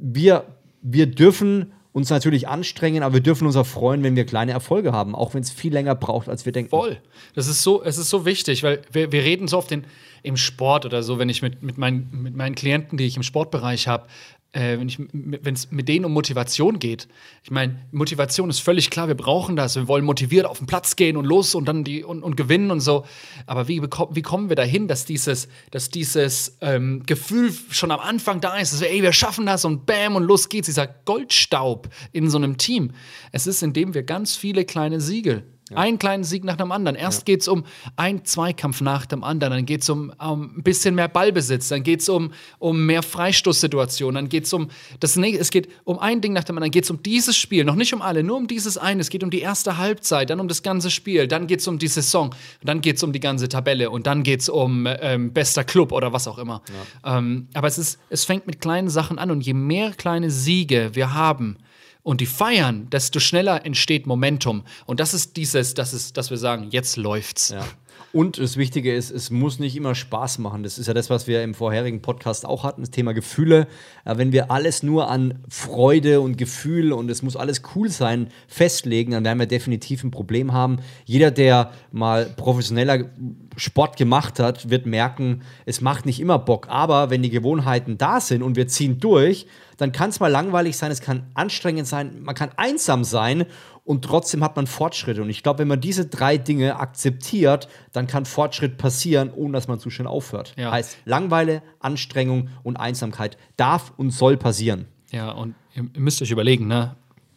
Wir, 0.00 0.44
wir 0.80 1.06
dürfen 1.06 1.72
uns 1.92 2.10
natürlich 2.10 2.48
anstrengen, 2.48 3.02
aber 3.02 3.14
wir 3.14 3.20
dürfen 3.20 3.46
uns 3.46 3.56
auch 3.56 3.66
freuen, 3.66 4.02
wenn 4.04 4.14
wir 4.14 4.24
kleine 4.24 4.52
Erfolge 4.52 4.92
haben, 4.92 5.14
auch 5.14 5.34
wenn 5.34 5.42
es 5.42 5.50
viel 5.50 5.72
länger 5.72 5.96
braucht, 5.96 6.28
als 6.28 6.46
wir 6.46 6.52
denken. 6.52 6.70
Voll. 6.70 7.00
Das 7.34 7.48
ist 7.48 7.62
so, 7.62 7.82
es 7.82 7.98
ist 7.98 8.08
so 8.08 8.24
wichtig, 8.24 8.62
weil 8.62 8.82
wir, 8.92 9.10
wir 9.10 9.24
reden 9.24 9.48
so 9.48 9.58
oft 9.58 9.72
in, 9.72 9.84
im 10.22 10.36
Sport 10.36 10.86
oder 10.86 11.02
so, 11.02 11.18
wenn 11.18 11.28
ich 11.28 11.42
mit, 11.42 11.62
mit, 11.62 11.76
mein, 11.76 12.08
mit 12.12 12.36
meinen 12.36 12.54
Klienten, 12.54 12.98
die 12.98 13.06
ich 13.06 13.16
im 13.16 13.22
Sportbereich 13.22 13.88
habe, 13.88 14.06
äh, 14.52 14.78
wenn 14.78 15.54
es 15.54 15.70
mit 15.70 15.88
denen 15.88 16.06
um 16.06 16.12
Motivation 16.12 16.78
geht. 16.78 17.06
Ich 17.42 17.50
meine, 17.50 17.80
Motivation 17.92 18.48
ist 18.48 18.60
völlig 18.60 18.90
klar, 18.90 19.06
wir 19.06 19.14
brauchen 19.14 19.56
das. 19.56 19.76
Wir 19.76 19.88
wollen 19.88 20.04
motiviert 20.04 20.46
auf 20.46 20.58
den 20.58 20.66
Platz 20.66 20.96
gehen 20.96 21.16
und 21.16 21.26
los 21.26 21.54
und 21.54 21.66
dann 21.66 21.84
die 21.84 22.02
und, 22.02 22.22
und 22.22 22.36
gewinnen 22.36 22.70
und 22.70 22.80
so. 22.80 23.04
Aber 23.46 23.68
wie, 23.68 23.82
wie 23.82 24.22
kommen 24.22 24.48
wir 24.48 24.56
dahin, 24.56 24.88
dass 24.88 25.04
dieses, 25.04 25.48
dass 25.70 25.90
dieses 25.90 26.56
ähm, 26.60 27.02
Gefühl 27.04 27.52
schon 27.70 27.90
am 27.90 28.00
Anfang 28.00 28.40
da 28.40 28.56
ist, 28.56 28.72
dass 28.72 28.80
wir, 28.80 28.90
ey, 28.90 29.02
wir 29.02 29.12
schaffen 29.12 29.44
das 29.44 29.64
und 29.64 29.84
bam 29.84 30.16
und 30.16 30.24
los 30.24 30.48
geht's, 30.48 30.66
dieser 30.66 30.86
Goldstaub 30.86 31.88
in 32.12 32.30
so 32.30 32.38
einem 32.38 32.56
Team. 32.56 32.92
Es 33.32 33.46
ist, 33.46 33.62
indem 33.62 33.92
wir 33.92 34.02
ganz 34.02 34.34
viele 34.34 34.64
kleine 34.64 35.00
Siegel 35.00 35.44
ja. 35.70 35.76
Einen 35.76 35.98
kleinen 35.98 36.24
Sieg 36.24 36.44
nach 36.44 36.56
dem 36.56 36.72
anderen. 36.72 36.96
Erst 36.96 37.20
ja. 37.20 37.24
geht 37.24 37.42
es 37.42 37.48
um 37.48 37.64
einen 37.96 38.24
Zweikampf 38.24 38.80
nach 38.80 39.06
dem 39.06 39.24
anderen, 39.24 39.52
dann 39.52 39.66
geht 39.66 39.82
es 39.82 39.90
um, 39.90 40.12
um, 40.18 40.56
ein 40.56 40.62
bisschen 40.62 40.94
mehr 40.94 41.08
Ballbesitz, 41.08 41.68
dann 41.68 41.82
geht 41.82 42.00
es 42.00 42.08
um, 42.08 42.32
um 42.58 42.86
mehr 42.86 43.02
Freistoßsituationen, 43.02 44.14
dann 44.14 44.28
geht 44.28 44.44
es 44.44 44.52
um 44.52 44.68
das 45.00 45.16
nächste, 45.16 45.42
es 45.42 45.50
geht 45.50 45.68
um 45.84 45.98
ein 45.98 46.20
Ding 46.20 46.32
nach 46.32 46.44
dem 46.44 46.56
anderen, 46.56 46.70
dann 46.70 46.72
geht 46.72 46.84
es 46.84 46.90
um 46.90 47.02
dieses 47.02 47.36
Spiel, 47.36 47.64
noch 47.64 47.74
nicht 47.74 47.92
um 47.94 48.02
alle, 48.02 48.22
nur 48.22 48.36
um 48.36 48.46
dieses 48.46 48.78
eine. 48.78 49.00
Es 49.00 49.10
geht 49.10 49.22
um 49.22 49.30
die 49.30 49.40
erste 49.40 49.76
Halbzeit, 49.76 50.30
dann 50.30 50.40
um 50.40 50.48
das 50.48 50.62
ganze 50.62 50.90
Spiel, 50.90 51.28
dann 51.28 51.46
geht 51.46 51.60
es 51.60 51.68
um 51.68 51.78
die 51.78 51.88
Saison, 51.88 52.34
dann 52.62 52.80
geht 52.80 52.96
es 52.96 53.02
um 53.02 53.12
die 53.12 53.20
ganze 53.20 53.48
Tabelle 53.48 53.90
und 53.90 54.06
dann 54.06 54.22
geht 54.22 54.40
es 54.40 54.48
um 54.48 54.86
ähm, 54.86 55.32
bester 55.32 55.64
Club 55.64 55.92
oder 55.92 56.12
was 56.12 56.26
auch 56.28 56.38
immer. 56.38 56.62
Ja. 57.04 57.18
Ähm, 57.18 57.48
aber 57.54 57.68
es, 57.68 57.78
ist, 57.78 57.98
es 58.10 58.24
fängt 58.24 58.46
mit 58.46 58.60
kleinen 58.60 58.88
Sachen 58.88 59.18
an 59.18 59.30
und 59.30 59.42
je 59.42 59.54
mehr 59.54 59.92
kleine 59.92 60.30
Siege 60.30 60.90
wir 60.94 61.14
haben, 61.14 61.58
und 62.02 62.20
die 62.20 62.26
feiern, 62.26 62.88
desto 62.90 63.20
schneller 63.20 63.66
entsteht 63.66 64.06
Momentum. 64.06 64.64
Und 64.86 65.00
das 65.00 65.14
ist 65.14 65.36
dieses, 65.36 65.74
das 65.74 65.92
ist, 65.92 66.16
dass 66.16 66.30
wir 66.30 66.38
sagen, 66.38 66.68
jetzt 66.70 66.96
läuft's. 66.96 67.50
Ja. 67.50 67.64
Und 68.12 68.38
das 68.38 68.56
Wichtige 68.56 68.94
ist, 68.94 69.10
es 69.10 69.30
muss 69.30 69.58
nicht 69.58 69.76
immer 69.76 69.94
Spaß 69.94 70.38
machen. 70.38 70.62
Das 70.62 70.78
ist 70.78 70.86
ja 70.86 70.94
das, 70.94 71.10
was 71.10 71.26
wir 71.26 71.42
im 71.42 71.52
vorherigen 71.52 72.00
Podcast 72.00 72.46
auch 72.46 72.64
hatten, 72.64 72.80
das 72.80 72.90
Thema 72.90 73.12
Gefühle. 73.12 73.66
Wenn 74.04 74.32
wir 74.32 74.50
alles 74.50 74.82
nur 74.82 75.10
an 75.10 75.40
Freude 75.50 76.22
und 76.22 76.38
Gefühl 76.38 76.92
und 76.92 77.10
es 77.10 77.22
muss 77.22 77.36
alles 77.36 77.60
cool 77.74 77.90
sein 77.90 78.28
festlegen, 78.46 79.10
dann 79.12 79.24
werden 79.24 79.38
wir 79.38 79.46
definitiv 79.46 80.04
ein 80.04 80.10
Problem 80.10 80.54
haben. 80.54 80.78
Jeder, 81.04 81.30
der 81.30 81.72
mal 81.92 82.24
professioneller 82.24 83.10
Sport 83.56 83.98
gemacht 83.98 84.40
hat, 84.40 84.70
wird 84.70 84.86
merken, 84.86 85.42
es 85.66 85.82
macht 85.82 86.06
nicht 86.06 86.20
immer 86.20 86.38
Bock. 86.38 86.68
Aber 86.70 87.10
wenn 87.10 87.22
die 87.22 87.30
Gewohnheiten 87.30 87.98
da 87.98 88.20
sind 88.20 88.42
und 88.42 88.56
wir 88.56 88.68
ziehen 88.68 89.00
durch, 89.00 89.46
dann 89.78 89.92
kann 89.92 90.10
es 90.10 90.20
mal 90.20 90.28
langweilig 90.28 90.76
sein, 90.76 90.90
es 90.90 91.00
kann 91.00 91.30
anstrengend 91.34 91.86
sein, 91.86 92.22
man 92.22 92.34
kann 92.34 92.50
einsam 92.56 93.04
sein 93.04 93.46
und 93.84 94.04
trotzdem 94.04 94.44
hat 94.44 94.56
man 94.56 94.66
Fortschritte. 94.66 95.22
Und 95.22 95.30
ich 95.30 95.42
glaube, 95.42 95.60
wenn 95.60 95.68
man 95.68 95.80
diese 95.80 96.04
drei 96.06 96.36
Dinge 96.36 96.78
akzeptiert, 96.78 97.68
dann 97.92 98.06
kann 98.06 98.26
Fortschritt 98.26 98.76
passieren, 98.76 99.32
ohne 99.32 99.52
dass 99.52 99.68
man 99.68 99.78
zu 99.78 99.88
schnell 99.88 100.08
aufhört. 100.08 100.52
Ja. 100.58 100.72
Heißt, 100.72 100.98
Langweile, 101.06 101.62
Anstrengung 101.78 102.50
und 102.62 102.76
Einsamkeit 102.76 103.38
darf 103.56 103.94
und 103.96 104.10
soll 104.10 104.36
passieren. 104.36 104.88
Ja, 105.10 105.30
und 105.30 105.54
ihr 105.74 105.88
müsst 105.94 106.20
euch 106.20 106.30
überlegen, 106.30 106.66
ne? 106.66 106.96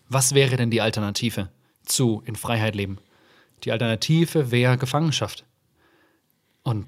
was 0.10 0.34
wäre 0.34 0.58
denn 0.58 0.72
die 0.72 0.82
Alternative 0.82 1.50
zu 1.86 2.22
in 2.26 2.36
Freiheit 2.36 2.76
leben? 2.76 2.98
Die 3.64 3.72
Alternative 3.72 4.52
wäre 4.52 4.78
Gefangenschaft. 4.78 5.46
Und 6.64 6.88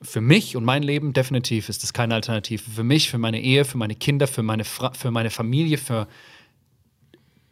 für 0.00 0.20
mich 0.20 0.56
und 0.56 0.64
mein 0.64 0.82
Leben 0.82 1.12
definitiv 1.12 1.68
ist 1.68 1.82
das 1.82 1.92
keine 1.92 2.14
Alternative. 2.14 2.62
Für 2.70 2.84
mich, 2.84 3.10
für 3.10 3.18
meine 3.18 3.40
Ehe, 3.40 3.64
für 3.64 3.78
meine 3.78 3.94
Kinder, 3.94 4.26
für 4.26 4.42
meine, 4.42 4.64
Fra 4.64 4.92
für 4.92 5.10
meine 5.10 5.30
Familie, 5.30 5.78
für 5.78 6.06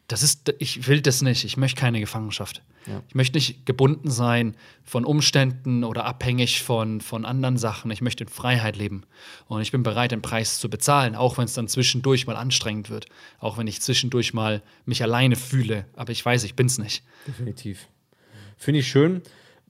das 0.09 0.23
ist, 0.23 0.55
ich 0.61 0.87
will 0.87 1.01
das 1.01 1.23
nicht. 1.23 1.45
Ich 1.45 1.57
möchte 1.57 1.81
keine 1.81 1.99
Gefangenschaft. 1.99 2.63
Ja. 2.87 3.03
Ich 3.09 3.17
möchte 3.17 3.37
nicht 3.37 3.67
gebunden 3.67 4.09
sein 4.09 4.57
von 4.85 5.05
Umständen 5.05 5.83
oder 5.83 6.05
abhängig 6.05 6.63
von, 6.63 7.01
von 7.01 7.25
anderen 7.25 7.59
Sachen. 7.59 7.91
Ich 7.91 8.03
möchte 8.03 8.23
in 8.23 8.31
Freiheit 8.31 8.77
leben. 8.77 9.03
Und 9.49 9.63
ich 9.63 9.73
bin 9.73 9.83
bereit, 9.83 10.13
den 10.13 10.23
Preis 10.23 10.61
zu 10.61 10.71
bezahlen, 10.71 11.17
auch 11.17 11.39
wenn 11.39 11.47
es 11.47 11.55
dann 11.55 11.67
zwischendurch 11.67 12.29
mal 12.29 12.37
anstrengend 12.37 12.89
wird. 12.89 13.07
Auch 13.41 13.59
wenn 13.59 13.67
ich 13.67 13.81
zwischendurch 13.81 14.33
mal 14.33 14.63
mich 14.85 15.03
alleine 15.03 15.35
fühle. 15.35 15.87
Aber 15.97 16.13
ich 16.13 16.25
weiß, 16.25 16.45
ich 16.45 16.55
bin 16.55 16.67
es 16.67 16.79
nicht. 16.79 17.03
Definitiv. 17.27 17.89
Finde 18.57 18.81
ich 18.81 18.89
schön. 18.89 19.23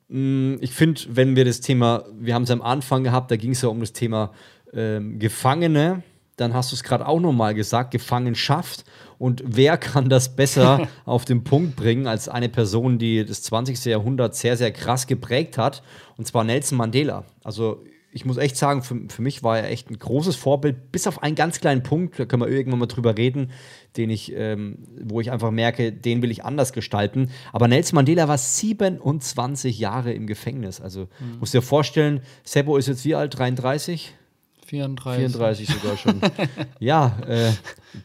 Mm, 0.09 0.57
ich 0.61 0.73
finde, 0.73 1.01
wenn 1.09 1.37
wir 1.37 1.45
das 1.45 1.61
Thema, 1.61 2.05
wir 2.19 2.35
haben 2.35 2.45
es 2.45 2.51
am 2.51 2.63
Anfang 2.63 3.05
gehabt, 3.05 3.31
da 3.31 3.37
ging 3.37 3.53
es 3.53 3.63
ja 3.63 3.69
um 3.69 3.81
das 3.81 3.93
Thema 3.93 4.33
ähm, 4.73 5.19
Gefangene. 5.19 6.03
Dann 6.37 6.53
hast 6.53 6.71
du 6.71 6.77
es 6.77 6.85
gerade 6.85 7.07
auch 7.07 7.21
nochmal 7.21 7.55
gesagt, 7.55 7.91
Gefangenschaft. 7.91 8.85
Und 9.19 9.43
wer 9.47 9.79
kann 9.79 10.11
das 10.11 10.37
besser 10.37 10.87
auf 11.07 11.25
den 11.25 11.45
Punkt 11.45 11.77
bringen 11.77 12.07
als 12.07 12.29
eine 12.29 12.51
Person, 12.51 12.99
die 12.99 13.25
das 13.25 13.43
20. 13.43 13.83
Jahrhundert 13.87 14.35
sehr, 14.35 14.57
sehr 14.57 14.71
krass 14.71 15.07
geprägt 15.07 15.57
hat? 15.57 15.83
Und 16.19 16.27
zwar 16.27 16.45
Nelson 16.45 16.77
Mandela. 16.77 17.25
Also 17.43 17.83
ich 18.17 18.25
muss 18.25 18.39
echt 18.39 18.57
sagen, 18.57 18.83
für, 18.83 18.99
für 19.09 19.21
mich 19.21 19.43
war 19.43 19.59
er 19.59 19.71
echt 19.71 19.91
ein 19.91 19.99
großes 19.99 20.37
Vorbild, 20.37 20.91
bis 20.91 21.07
auf 21.07 21.23
einen 21.23 21.35
ganz 21.35 21.61
kleinen 21.61 21.83
Punkt, 21.83 22.19
da 22.19 22.25
können 22.25 22.41
wir 22.41 22.49
irgendwann 22.49 22.79
mal 22.79 22.87
drüber 22.87 23.19
reden, 23.19 23.51
den 23.99 24.09
ich, 24.09 24.33
ähm, 24.35 24.79
wo 25.03 25.21
ich 25.21 25.31
einfach 25.31 25.51
merke, 25.51 25.93
den 25.93 26.23
will 26.23 26.31
ich 26.31 26.43
anders 26.43 26.73
gestalten. 26.73 27.31
Aber 27.53 27.69
Nelson 27.69 27.97
Mandela 27.97 28.27
war 28.27 28.39
27 28.39 29.79
Jahre 29.79 30.15
im 30.15 30.27
Gefängnis. 30.27 30.81
Also 30.81 31.09
mhm. 31.21 31.41
musst 31.41 31.53
dir 31.53 31.61
vorstellen, 31.61 32.23
Sebo 32.43 32.79
ist 32.79 32.89
jetzt 32.89 33.05
wie 33.05 33.15
alt? 33.15 33.39
33? 33.39 34.15
34. 34.67 35.33
34 35.33 35.69
sogar 35.69 35.97
schon. 35.97 36.21
ja, 36.79 37.19
äh, 37.27 37.53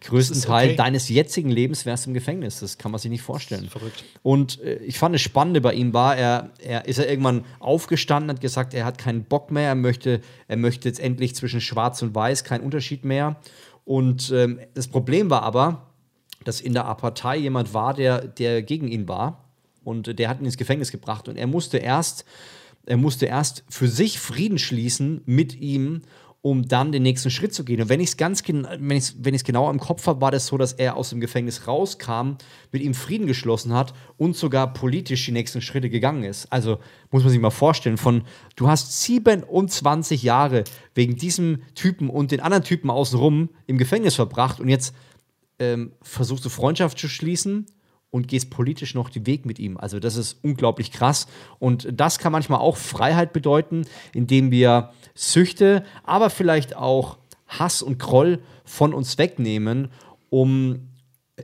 größten 0.06 0.42
Teil 0.42 0.70
okay. 0.70 0.76
deines 0.78 1.10
jetzigen 1.10 1.50
Lebens 1.50 1.86
wärst 1.86 2.06
du 2.06 2.12
im 2.12 2.14
Gefängnis. 2.14 2.60
Das 2.60 2.78
kann 2.78 2.92
man 2.92 3.00
sich 3.00 3.12
nicht 3.12 3.24
vorstellen. 3.24 3.70
verrückt. 3.70 4.04
Und 4.24 4.62
äh, 4.62 4.76
ich 4.78 4.98
fand 4.98 5.16
das 5.16 5.22
Spannende 5.22 5.62
bei 5.62 5.74
ihm 5.74 5.94
war, 5.94 6.16
er, 6.16 6.52
er 6.60 6.86
ist 6.86 7.00
er 7.00 7.10
irgendwann 7.10 7.46
aufgestanden, 7.60 8.32
hat 8.32 8.42
gesagt, 8.42 8.74
er 8.74 8.86
hat 8.86 8.98
keinen 8.98 9.24
Bock 9.24 9.52
mehr, 9.52 9.70
er 9.70 9.76
möchte, 9.76 10.22
er 10.48 10.58
möchte 10.58 10.88
jetzt 10.88 11.00
endlich 11.00 11.36
zwischen 11.36 11.62
Schwarz 11.62 12.02
und 12.02 12.16
Weiß 12.16 12.44
keinen 12.44 12.64
Unterschied 12.64 13.06
mehr. 13.06 13.38
Und 13.86 14.32
ähm, 14.32 14.60
das 14.74 14.88
Problem 14.88 15.30
war 15.30 15.44
aber, 15.44 15.88
dass 16.44 16.62
in 16.62 16.74
der 16.74 16.84
Partei 16.96 17.38
jemand 17.38 17.74
war, 17.74 17.94
der, 17.94 18.28
der 18.28 18.62
gegen 18.62 18.88
ihn 18.88 19.08
war. 19.08 19.46
Und 19.84 20.20
der 20.20 20.30
hat 20.30 20.40
ihn 20.40 20.46
ins 20.46 20.58
Gefängnis 20.58 20.92
gebracht. 20.92 21.28
Und 21.28 21.38
er 21.38 21.48
musste 21.48 21.78
erst, 21.78 22.26
er 22.86 22.98
musste 22.98 23.26
erst 23.26 23.64
für 23.70 23.88
sich 23.88 24.20
Frieden 24.20 24.60
schließen 24.60 25.22
mit 25.26 25.56
ihm 25.60 26.02
um 26.44 26.68
dann 26.68 26.92
den 26.92 27.04
nächsten 27.04 27.30
Schritt 27.30 27.54
zu 27.54 27.64
gehen. 27.64 27.82
Und 27.82 27.90
wenn 27.90 28.00
ich 28.00 28.10
es 28.10 28.18
ganz 28.18 28.44
wenn 28.48 28.98
ich 28.98 29.14
wenn 29.20 29.36
ich 29.36 29.42
es 29.42 29.46
genau 29.46 29.70
im 29.70 29.80
Kopf 29.80 30.08
habe, 30.08 30.22
war 30.22 30.32
das 30.32 30.48
so, 30.48 30.58
dass 30.58 30.74
er 30.74 30.98
aus 30.98 31.12
dem 31.12 31.20
Gefängnis 31.20 31.68
rauskam, 31.68 32.38
mit 32.72 32.82
ihm 32.82 32.96
Frieden 32.96 33.28
geschlossen 33.28 33.74
hat 33.74 33.94
und 34.18 34.36
sogar 34.36 34.74
politisch 34.74 35.24
die 35.26 35.32
nächsten 35.32 35.62
Schritte 35.62 35.90
gegangen 35.90 36.24
ist. 36.24 36.52
Also 36.52 36.80
muss 37.12 37.24
man 37.24 37.32
sich 37.32 37.40
mal 37.40 37.52
vorstellen, 37.52 37.98
von 37.98 38.24
du 38.56 38.68
hast 38.68 39.04
27 39.04 40.24
Jahre 40.24 40.64
wegen 40.96 41.16
diesem 41.16 41.62
Typen 41.76 42.10
und 42.10 42.32
den 42.32 42.40
anderen 42.40 42.64
Typen 42.64 42.90
außenrum 42.90 43.50
im 43.68 43.78
Gefängnis 43.78 44.16
verbracht 44.16 44.60
und 44.60 44.68
jetzt 44.68 44.96
ähm, 45.60 45.92
versuchst 46.02 46.44
du 46.44 46.50
Freundschaft 46.50 46.98
zu 46.98 47.08
schließen 47.08 47.68
und 48.12 48.28
gehst 48.28 48.50
politisch 48.50 48.94
noch 48.94 49.10
den 49.10 49.26
Weg 49.26 49.46
mit 49.46 49.58
ihm. 49.58 49.78
Also 49.78 50.00
das 50.00 50.18
ist 50.18 50.38
unglaublich 50.44 50.92
krass. 50.92 51.28
Und 51.60 51.88
das 51.92 52.20
kann 52.20 52.32
manchmal 52.32 52.60
auch 52.60 52.78
Freiheit 52.78 53.32
bedeuten, 53.32 53.86
indem 54.14 54.52
wir 54.52 54.92
Süchte, 55.14 55.86
aber 56.04 56.30
vielleicht 56.30 56.76
auch 56.76 57.18
Hass 57.48 57.82
und 57.82 58.00
Groll 58.00 58.40
von 58.64 58.94
uns 58.94 59.18
wegnehmen, 59.18 59.90
um 60.30 60.88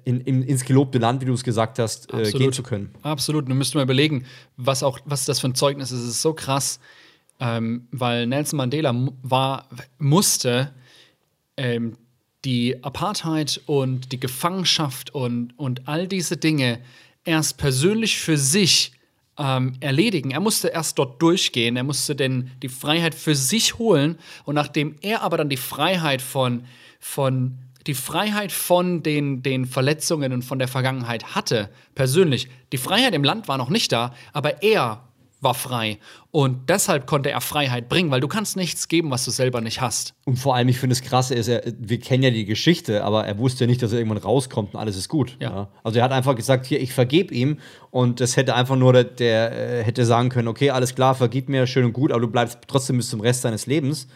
in, 0.06 0.22
in, 0.22 0.44
ins 0.44 0.64
gelobte 0.64 0.98
Land, 0.98 1.22
wie 1.22 1.26
du 1.26 1.34
es 1.34 1.44
gesagt 1.44 1.80
hast, 1.80 2.14
äh, 2.14 2.32
gehen 2.32 2.54
zu 2.54 2.64
können. 2.64 2.92
Absolut. 3.02 3.50
Du 3.50 3.54
müsstest 3.54 3.76
mal 3.76 3.84
überlegen, 3.84 4.26
was 4.56 4.84
auch, 4.84 5.00
was 5.06 5.26
das 5.26 5.40
für 5.40 5.48
ein 5.48 5.56
Zeugnis 5.56 5.92
ist. 5.92 6.02
Es 6.02 6.10
ist 6.10 6.22
so 6.22 6.34
krass, 6.34 6.80
ähm, 7.40 7.88
weil 7.92 8.28
Nelson 8.28 8.58
Mandela 8.58 8.94
war, 9.22 9.68
musste 9.98 10.74
ähm, 11.56 11.98
die 12.46 12.84
Apartheid 12.84 13.62
und 13.66 14.12
die 14.12 14.20
Gefangenschaft 14.20 15.14
und, 15.14 15.58
und 15.58 15.88
all 15.88 16.08
diese 16.08 16.38
Dinge 16.38 16.80
erst 17.24 17.58
persönlich 17.58 18.18
für 18.18 18.38
sich 18.38 18.94
ähm, 19.38 19.74
erledigen. 19.80 20.32
Er 20.32 20.40
musste 20.40 20.70
erst 20.70 20.98
dort 21.00 21.22
durchgehen, 21.22 21.78
er 21.78 21.84
musste 21.84 22.16
denn 22.16 22.52
die 22.62 22.70
Freiheit 22.70 23.16
für 23.16 23.36
sich 23.36 23.78
holen 23.78 24.18
und 24.46 24.56
nachdem 24.56 24.96
er 25.02 25.22
aber 25.22 25.38
dann 25.38 25.50
die 25.50 25.58
Freiheit 25.58 26.22
von, 26.22 26.64
von 27.00 27.58
die 27.88 27.94
Freiheit 27.94 28.52
von 28.52 29.02
den, 29.02 29.42
den 29.44 29.66
Verletzungen 29.66 30.34
und 30.34 30.44
von 30.44 30.60
der 30.60 30.68
Vergangenheit 30.68 31.36
hatte, 31.36 31.70
persönlich. 31.96 32.50
Die 32.72 32.78
Freiheit 32.78 33.14
im 33.14 33.24
Land 33.24 33.48
war 33.48 33.58
noch 33.58 33.70
nicht 33.70 33.92
da, 33.92 34.14
aber 34.34 34.62
er 34.62 35.07
war 35.42 35.54
frei. 35.54 35.98
Und 36.32 36.70
deshalb 36.70 37.08
konnte 37.08 37.32
er 37.32 37.42
Freiheit 37.42 37.90
bringen, 37.90 38.12
weil 38.12 38.22
du 38.22 38.28
kannst 38.28 38.56
nichts 38.58 38.88
geben, 38.88 39.12
was 39.12 39.26
du 39.26 39.32
selber 39.32 39.62
nicht 39.62 39.82
hast. 39.82 40.14
Und 40.26 40.38
vor 40.38 40.56
allem, 40.56 40.68
ich 40.68 40.80
finde 40.80 40.94
es 40.94 41.02
krass, 41.02 41.32
ist, 41.32 41.48
er, 41.48 41.64
wir 41.78 42.00
kennen 42.00 42.24
ja 42.24 42.30
die 42.30 42.46
Geschichte, 42.46 43.04
aber 43.04 43.26
er 43.26 43.38
wusste 43.38 43.64
ja 43.64 43.68
nicht, 43.68 43.82
dass 43.82 43.92
er 43.92 44.00
irgendwann 44.00 44.20
rauskommt 44.20 44.74
und 44.74 44.80
alles 44.80 44.98
ist 44.98 45.10
gut. 45.10 45.38
Ja. 45.40 45.50
Ja. 45.50 45.68
Also 45.84 46.00
er 46.00 46.06
hat 46.06 46.12
einfach 46.12 46.36
gesagt, 46.36 46.66
hier, 46.66 46.80
ich 46.80 46.94
vergebe 46.94 47.34
ihm. 47.34 47.60
Und 47.92 48.20
das 48.20 48.36
hätte 48.38 48.56
einfach 48.56 48.76
nur 48.76 48.94
der, 48.94 49.04
der 49.06 49.80
äh, 49.80 49.84
hätte 49.84 50.06
sagen 50.06 50.30
können, 50.30 50.48
okay, 50.48 50.70
alles 50.70 50.96
klar, 50.96 51.16
vergib 51.16 51.50
mir, 51.50 51.68
schön 51.68 51.86
und 51.86 51.94
gut, 51.94 52.12
aber 52.12 52.22
du 52.22 52.28
bleibst 52.28 52.60
trotzdem 52.68 52.98
bis 52.98 53.10
zum 53.10 53.22
Rest 53.22 53.46
deines 53.46 53.66
Lebens 53.66 54.08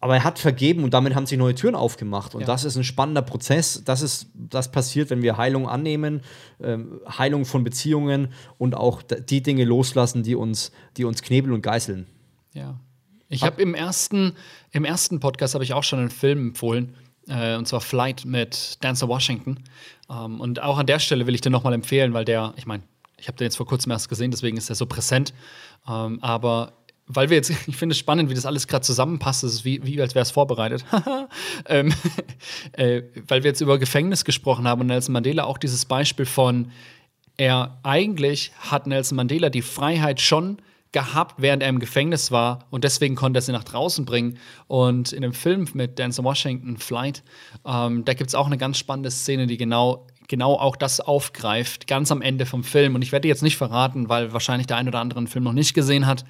aber 0.00 0.16
er 0.16 0.24
hat 0.24 0.38
vergeben 0.38 0.84
und 0.84 0.94
damit 0.94 1.14
haben 1.14 1.26
sich 1.26 1.38
neue 1.38 1.54
Türen 1.54 1.74
aufgemacht. 1.74 2.34
Und 2.34 2.42
ja. 2.42 2.46
das 2.46 2.64
ist 2.64 2.76
ein 2.76 2.84
spannender 2.84 3.22
Prozess. 3.22 3.82
Das 3.84 4.00
ist, 4.00 4.30
das 4.34 4.70
passiert, 4.70 5.10
wenn 5.10 5.22
wir 5.22 5.36
Heilung 5.36 5.68
annehmen, 5.68 6.22
ähm, 6.62 7.00
Heilung 7.06 7.44
von 7.44 7.64
Beziehungen 7.64 8.28
und 8.58 8.76
auch 8.76 9.02
die 9.02 9.42
Dinge 9.42 9.64
loslassen, 9.64 10.22
die 10.22 10.36
uns, 10.36 10.70
die 10.96 11.04
uns 11.04 11.22
knebeln 11.22 11.52
und 11.52 11.62
geißeln. 11.62 12.06
Ja. 12.54 12.78
Ich 13.28 13.42
habe 13.42 13.60
im 13.60 13.74
ersten, 13.74 14.32
im 14.70 14.84
ersten 14.84 15.20
Podcast 15.20 15.54
habe 15.54 15.64
ich 15.64 15.74
auch 15.74 15.84
schon 15.84 15.98
einen 15.98 16.10
Film 16.10 16.48
empfohlen, 16.48 16.94
äh, 17.28 17.56
und 17.56 17.68
zwar 17.68 17.80
Flight 17.80 18.24
mit 18.24 18.82
Dancer 18.82 19.08
Washington. 19.08 19.64
Ähm, 20.08 20.40
und 20.40 20.62
auch 20.62 20.78
an 20.78 20.86
der 20.86 20.98
Stelle 20.98 21.26
will 21.26 21.34
ich 21.34 21.40
den 21.40 21.52
nochmal 21.52 21.74
empfehlen, 21.74 22.14
weil 22.14 22.24
der, 22.24 22.54
ich 22.56 22.66
meine, 22.66 22.84
ich 23.18 23.26
habe 23.26 23.36
den 23.36 23.46
jetzt 23.46 23.56
vor 23.56 23.66
kurzem 23.66 23.92
erst 23.92 24.08
gesehen, 24.08 24.30
deswegen 24.30 24.56
ist 24.56 24.70
er 24.70 24.76
so 24.76 24.86
präsent. 24.86 25.34
Ähm, 25.88 26.22
aber 26.22 26.72
weil 27.08 27.30
wir 27.30 27.36
jetzt, 27.36 27.50
ich 27.66 27.76
finde 27.76 27.94
es 27.94 27.98
spannend, 27.98 28.30
wie 28.30 28.34
das 28.34 28.46
alles 28.46 28.66
gerade 28.66 28.84
zusammenpasst. 28.84 29.44
Ist 29.44 29.64
wie, 29.64 29.84
wie 29.84 30.00
als 30.00 30.14
wäre 30.14 30.22
es 30.22 30.30
vorbereitet. 30.30 30.84
ähm, 31.66 31.92
äh, 32.72 33.02
weil 33.26 33.42
wir 33.42 33.50
jetzt 33.50 33.60
über 33.60 33.78
Gefängnis 33.78 34.24
gesprochen 34.24 34.68
haben 34.68 34.80
und 34.80 34.86
Nelson 34.86 35.12
Mandela 35.12 35.44
auch 35.44 35.58
dieses 35.58 35.84
Beispiel 35.84 36.26
von, 36.26 36.70
er 37.36 37.78
eigentlich 37.82 38.52
hat 38.58 38.86
Nelson 38.86 39.16
Mandela 39.16 39.48
die 39.48 39.62
Freiheit 39.62 40.20
schon 40.20 40.58
gehabt, 40.92 41.36
während 41.38 41.62
er 41.62 41.68
im 41.68 41.80
Gefängnis 41.80 42.30
war 42.32 42.66
und 42.70 42.82
deswegen 42.82 43.14
konnte 43.14 43.38
er 43.38 43.42
sie 43.42 43.52
nach 43.52 43.64
draußen 43.64 44.04
bringen. 44.04 44.38
Und 44.66 45.12
in 45.12 45.22
dem 45.22 45.32
Film 45.32 45.68
mit 45.74 45.98
Denzel 45.98 46.24
Washington, 46.24 46.78
Flight, 46.78 47.22
ähm, 47.66 48.04
da 48.04 48.14
gibt 48.14 48.28
es 48.28 48.34
auch 48.34 48.46
eine 48.46 48.58
ganz 48.58 48.78
spannende 48.78 49.10
Szene, 49.10 49.46
die 49.46 49.58
genau 49.58 50.06
genau 50.28 50.54
auch 50.54 50.76
das 50.76 51.00
aufgreift, 51.00 51.86
ganz 51.86 52.12
am 52.12 52.22
Ende 52.22 52.46
vom 52.46 52.62
Film. 52.62 52.94
Und 52.94 53.02
ich 53.02 53.12
werde 53.12 53.26
jetzt 53.26 53.42
nicht 53.42 53.56
verraten, 53.56 54.08
weil 54.08 54.32
wahrscheinlich 54.32 54.66
der 54.66 54.76
ein 54.76 54.86
oder 54.86 55.00
andere 55.00 55.20
den 55.20 55.26
Film 55.26 55.44
noch 55.44 55.52
nicht 55.52 55.74
gesehen 55.74 56.06
hat. 56.06 56.24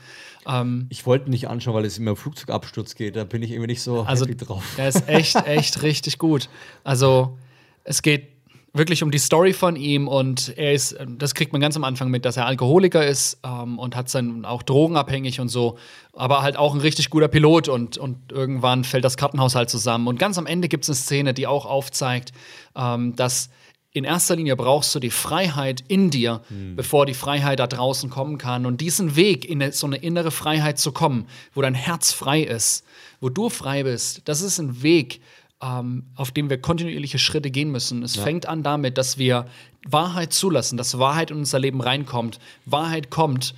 Ähm, 0.47 0.87
ich 0.89 1.05
wollte 1.05 1.29
nicht 1.29 1.49
anschauen, 1.49 1.75
weil 1.75 1.85
es 1.85 1.99
immer 1.99 2.13
um 2.13 2.17
Flugzeugabsturz 2.17 2.95
geht. 2.95 3.17
Da 3.17 3.25
bin 3.25 3.43
ich 3.43 3.51
irgendwie 3.51 3.69
nicht 3.69 3.83
so 3.83 4.03
also, 4.03 4.25
happy 4.25 4.37
drauf. 4.37 4.65
Der 4.77 4.89
ist 4.89 5.09
echt, 5.09 5.37
echt 5.47 5.83
richtig 5.83 6.19
gut. 6.19 6.49
Also, 6.85 7.37
es 7.85 8.03
geht 8.03 8.29
wirklich 8.75 9.03
um 9.03 9.11
die 9.11 9.19
Story 9.19 9.53
von 9.53 9.77
ihm 9.77 10.09
und 10.09 10.57
er 10.57 10.73
ist, 10.73 10.97
das 11.19 11.35
kriegt 11.35 11.53
man 11.53 11.61
ganz 11.61 11.77
am 11.77 11.85
Anfang 11.85 12.11
mit, 12.11 12.25
dass 12.25 12.37
er 12.37 12.47
Alkoholiker 12.47 13.05
ist 13.05 13.39
ähm, 13.45 13.79
und 13.79 13.97
hat 13.97 14.09
sein 14.09 14.45
auch 14.45 14.63
drogenabhängig 14.63 15.41
und 15.41 15.49
so, 15.49 15.79
aber 16.13 16.43
halt 16.43 16.57
auch 16.57 16.75
ein 16.75 16.81
richtig 16.81 17.11
guter 17.11 17.29
Pilot 17.29 17.69
und, 17.69 17.99
und 17.99 18.31
irgendwann 18.31 18.85
fällt 18.85 19.05
das 19.05 19.17
Kartenhaus 19.17 19.55
halt 19.55 19.71
zusammen. 19.71 20.07
Und 20.07 20.19
ganz 20.19 20.39
am 20.39 20.47
Ende 20.47 20.69
gibt 20.69 20.85
es 20.85 20.91
eine 20.91 20.97
Szene, 20.97 21.35
die 21.35 21.47
auch 21.47 21.67
aufzeigt, 21.67 22.33
ähm, 22.77 23.17
dass 23.17 23.51
in 23.99 24.05
erster 24.05 24.37
Linie 24.37 24.57
brauchst 24.57 24.95
du 24.95 25.01
die 25.01 25.11
Freiheit 25.11 25.85
in 25.89 26.11
dir, 26.11 26.43
mhm. 26.49 26.77
bevor 26.77 27.07
die 27.07 27.15
Freiheit 27.15 27.59
da 27.59 27.67
draußen 27.67 28.11
kommen 28.11 28.39
kann. 28.39 28.67
Und 28.67 28.81
diesen 28.81 29.17
Weg 29.17 29.45
in 29.45 29.73
so 29.73 29.87
eine 29.87 29.97
innere 29.97 30.31
Freiheit 30.31 30.79
zu 30.79 30.93
kommen, 30.93 31.27
wo 31.55 31.63
dein 31.63 31.75
Herz 31.75 32.13
frei 32.13 32.43
ist, 32.43 32.85
wo 33.21 33.29
du 33.29 33.49
frei 33.51 33.83
bist, 33.83 34.23
das 34.27 34.41
ist 34.41 34.59
ein 34.59 34.83
Weg, 34.83 35.21
ähm, 35.63 36.05
auf 36.15 36.31
dem 36.31 36.51
wir 36.51 36.61
kontinuierliche 36.61 37.19
Schritte 37.19 37.51
gehen 37.51 37.71
müssen. 37.71 38.03
Es 38.03 38.17
ja. 38.17 38.23
fängt 38.23 38.47
an 38.47 38.63
damit, 38.63 38.97
dass 38.97 39.19
wir 39.19 39.47
Wahrheit 39.87 40.33
zulassen, 40.33 40.77
dass 40.77 40.99
Wahrheit 40.99 41.31
in 41.31 41.39
unser 41.39 41.59
Leben 41.59 41.81
reinkommt. 41.81 42.39
Wahrheit 42.65 43.11
kommt 43.11 43.55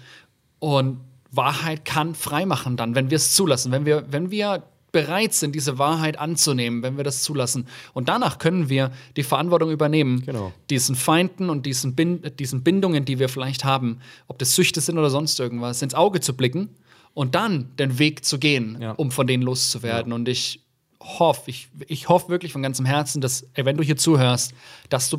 und 0.59 1.01
Wahrheit 1.31 1.85
kann 1.85 2.15
frei 2.15 2.47
machen 2.47 2.77
dann, 2.77 2.95
wenn 2.95 3.11
wir 3.11 3.17
es 3.17 3.35
zulassen. 3.35 3.71
Wenn 3.73 3.85
wir, 3.87 4.05
wenn 4.11 4.31
wir 4.31 4.65
bereit 4.93 5.33
sind, 5.33 5.55
diese 5.55 5.79
Wahrheit 5.79 6.19
anzunehmen, 6.19 6.83
wenn 6.83 6.97
wir 6.97 7.05
das 7.05 7.23
zulassen. 7.23 7.67
Und 7.93 8.09
danach 8.09 8.39
können 8.39 8.69
wir 8.69 8.91
die 9.17 9.23
Verantwortung 9.23 9.71
übernehmen, 9.71 10.23
genau. 10.25 10.53
diesen 10.69 10.97
Feinden 10.97 11.51
und 11.51 11.67
diesen, 11.67 11.95
Bind 11.95 12.39
diesen 12.41 12.63
Bindungen, 12.63 13.05
die 13.05 13.19
wir 13.19 13.29
vielleicht 13.29 13.65
haben, 13.65 14.01
ob 14.29 14.39
das 14.39 14.55
Süchte 14.55 14.81
sind 14.81 14.99
oder 14.99 15.11
sonst 15.11 15.39
irgendwas, 15.41 15.83
ins 15.83 15.95
Auge 15.95 16.21
zu 16.21 16.35
blicken 16.35 16.71
und 17.15 17.35
dann 17.35 17.75
den 17.79 17.99
Weg 17.99 18.25
zu 18.25 18.39
gehen, 18.39 18.79
ja. 18.81 18.93
um 18.93 19.11
von 19.11 19.27
denen 19.27 19.43
loszuwerden. 19.43 20.13
Ja. 20.13 20.17
Und 20.17 20.29
ich 20.29 20.61
hoffe, 21.03 21.51
ich, 21.51 21.69
ich 21.87 22.09
hoffe 22.09 22.29
wirklich 22.29 22.53
von 22.53 22.63
ganzem 22.63 22.87
Herzen, 22.87 23.21
dass, 23.21 23.47
wenn 23.55 23.77
du 23.77 23.83
hier 23.83 23.97
zuhörst, 23.97 24.53
dass 24.89 25.11
du, 25.11 25.19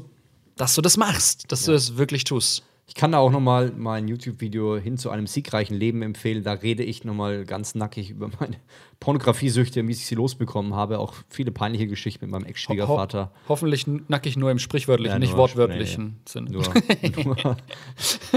dass 0.55 0.75
du 0.75 0.81
das 0.81 0.97
machst, 0.97 1.51
dass 1.51 1.62
ja. 1.62 1.67
du 1.67 1.71
das 1.73 1.97
wirklich 1.97 2.23
tust. 2.23 2.63
Ich 2.91 2.95
kann 2.95 3.13
da 3.13 3.19
auch 3.19 3.32
noch 3.32 3.39
mal 3.39 3.71
mein 3.73 4.10
YouTube-Video 4.10 4.75
hin 4.75 4.97
zu 4.97 5.12
einem 5.12 5.25
siegreichen 5.25 5.77
Leben 5.77 6.01
empfehlen. 6.01 6.43
Da 6.43 6.51
rede 6.51 6.84
ich 6.84 7.06
noch 7.06 7.13
mal 7.13 7.45
ganz 7.45 7.73
nackig 7.73 8.10
über 8.10 8.30
meine 8.41 8.58
Pornografiesüchte, 8.99 9.88
wie 9.88 9.93
ich 9.93 10.06
sie 10.06 10.15
losbekommen 10.15 10.75
habe. 10.75 10.99
Auch 10.99 11.13
viele 11.30 11.54
peinliche 11.54 11.88
Geschichten 11.88 12.25
mit 12.25 12.34
meinem 12.34 12.43
Ex-Schwiegervater. 12.43 13.32
Ho 13.45 13.47
hoffentlich 13.47 13.88
nackig 13.88 14.36
nur 14.36 14.51
im 14.51 14.60
sprichwörtlichen, 14.60 15.13
ja, 15.15 15.19
nicht 15.19 15.38
wortwörtlichen 15.38 16.19
Sinne. 16.27 16.51
Nur, 16.51 16.63
nur, 17.23 17.58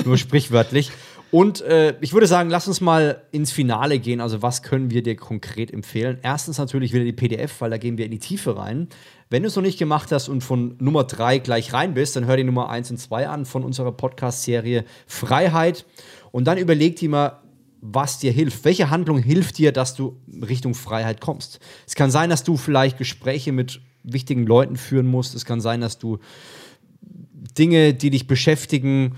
nur 0.04 0.16
sprichwörtlich. 0.18 0.92
Und 1.34 1.62
äh, 1.62 1.96
ich 2.00 2.12
würde 2.12 2.28
sagen, 2.28 2.48
lass 2.48 2.68
uns 2.68 2.80
mal 2.80 3.24
ins 3.32 3.50
Finale 3.50 3.98
gehen. 3.98 4.20
Also, 4.20 4.40
was 4.40 4.62
können 4.62 4.92
wir 4.92 5.02
dir 5.02 5.16
konkret 5.16 5.72
empfehlen? 5.72 6.20
Erstens 6.22 6.58
natürlich 6.58 6.92
wieder 6.92 7.02
die 7.02 7.12
PDF, 7.12 7.60
weil 7.60 7.70
da 7.70 7.76
gehen 7.76 7.98
wir 7.98 8.04
in 8.04 8.12
die 8.12 8.20
Tiefe 8.20 8.56
rein. 8.56 8.86
Wenn 9.30 9.42
du 9.42 9.48
es 9.48 9.56
noch 9.56 9.64
nicht 9.64 9.76
gemacht 9.76 10.12
hast 10.12 10.28
und 10.28 10.42
von 10.42 10.76
Nummer 10.78 11.02
3 11.02 11.40
gleich 11.40 11.72
rein 11.72 11.94
bist, 11.94 12.14
dann 12.14 12.26
hör 12.26 12.36
die 12.36 12.44
Nummer 12.44 12.70
1 12.70 12.92
und 12.92 12.98
2 12.98 13.26
an 13.26 13.46
von 13.46 13.64
unserer 13.64 13.90
Podcast-Serie 13.90 14.84
Freiheit. 15.08 15.86
Und 16.30 16.44
dann 16.44 16.56
überleg 16.56 16.94
dir 16.94 17.08
mal, 17.08 17.40
was 17.80 18.20
dir 18.20 18.30
hilft. 18.30 18.64
Welche 18.64 18.90
Handlung 18.90 19.18
hilft 19.18 19.58
dir, 19.58 19.72
dass 19.72 19.96
du 19.96 20.20
Richtung 20.40 20.74
Freiheit 20.74 21.20
kommst? 21.20 21.58
Es 21.84 21.96
kann 21.96 22.12
sein, 22.12 22.30
dass 22.30 22.44
du 22.44 22.56
vielleicht 22.56 22.96
Gespräche 22.96 23.50
mit 23.50 23.80
wichtigen 24.04 24.46
Leuten 24.46 24.76
führen 24.76 25.06
musst. 25.06 25.34
Es 25.34 25.44
kann 25.44 25.60
sein, 25.60 25.80
dass 25.80 25.98
du 25.98 26.20
Dinge, 27.58 27.94
die 27.94 28.10
dich 28.10 28.26
beschäftigen, 28.26 29.16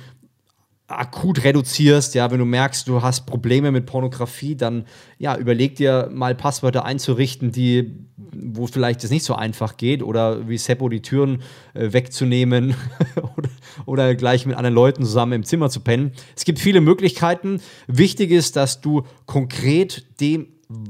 akut 0.88 1.42
reduzierst, 1.42 2.14
ja, 2.14 2.31
wenn 2.31 2.38
du 2.38 2.44
merkst, 2.44 2.87
du 2.87 3.03
hast 3.03 3.27
Probleme 3.27 3.72
mit 3.72 3.87
Pornografie, 3.87 4.55
dann 4.55 4.87
ja, 5.18 5.37
überleg 5.37 5.77
dir 5.77 6.09
mal 6.12 6.35
Passwörter 6.35 6.85
einzurichten, 6.85 7.51
die 7.51 8.07
wo 8.38 8.66
vielleicht 8.66 9.03
es 9.05 9.11
nicht 9.11 9.25
so 9.25 9.35
einfach 9.35 9.77
geht 9.77 10.03
oder 10.03 10.49
wie 10.49 10.59
Seppo 10.59 10.88
die 10.88 11.03
Türen 11.03 11.42
äh, 11.75 11.92
wegzunehmen 11.92 12.75
oder, 13.37 13.49
oder 13.85 14.14
gleich 14.14 14.46
mit 14.46 14.57
anderen 14.57 14.75
Leuten 14.75 15.05
zusammen 15.05 15.33
im 15.33 15.44
Zimmer 15.44 15.70
zu 15.70 15.81
pennen. 15.81 16.12
Es 16.37 16.44
gibt 16.44 16.59
viele 16.59 16.81
Möglichkeiten. 16.81 17.61
Wichtig 17.87 18.31
ist, 18.31 18.57
dass 18.57 18.81
du 18.81 19.05
konkret 19.27 20.07
dem 20.20 20.49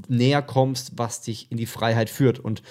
näher 0.09 0.43
kommst, 0.43 0.93
was 0.97 1.21
dich 1.23 1.51
in 1.51 1.59
die 1.59 1.67
Freiheit 1.67 2.11
führt 2.11 2.39
und 2.39 2.63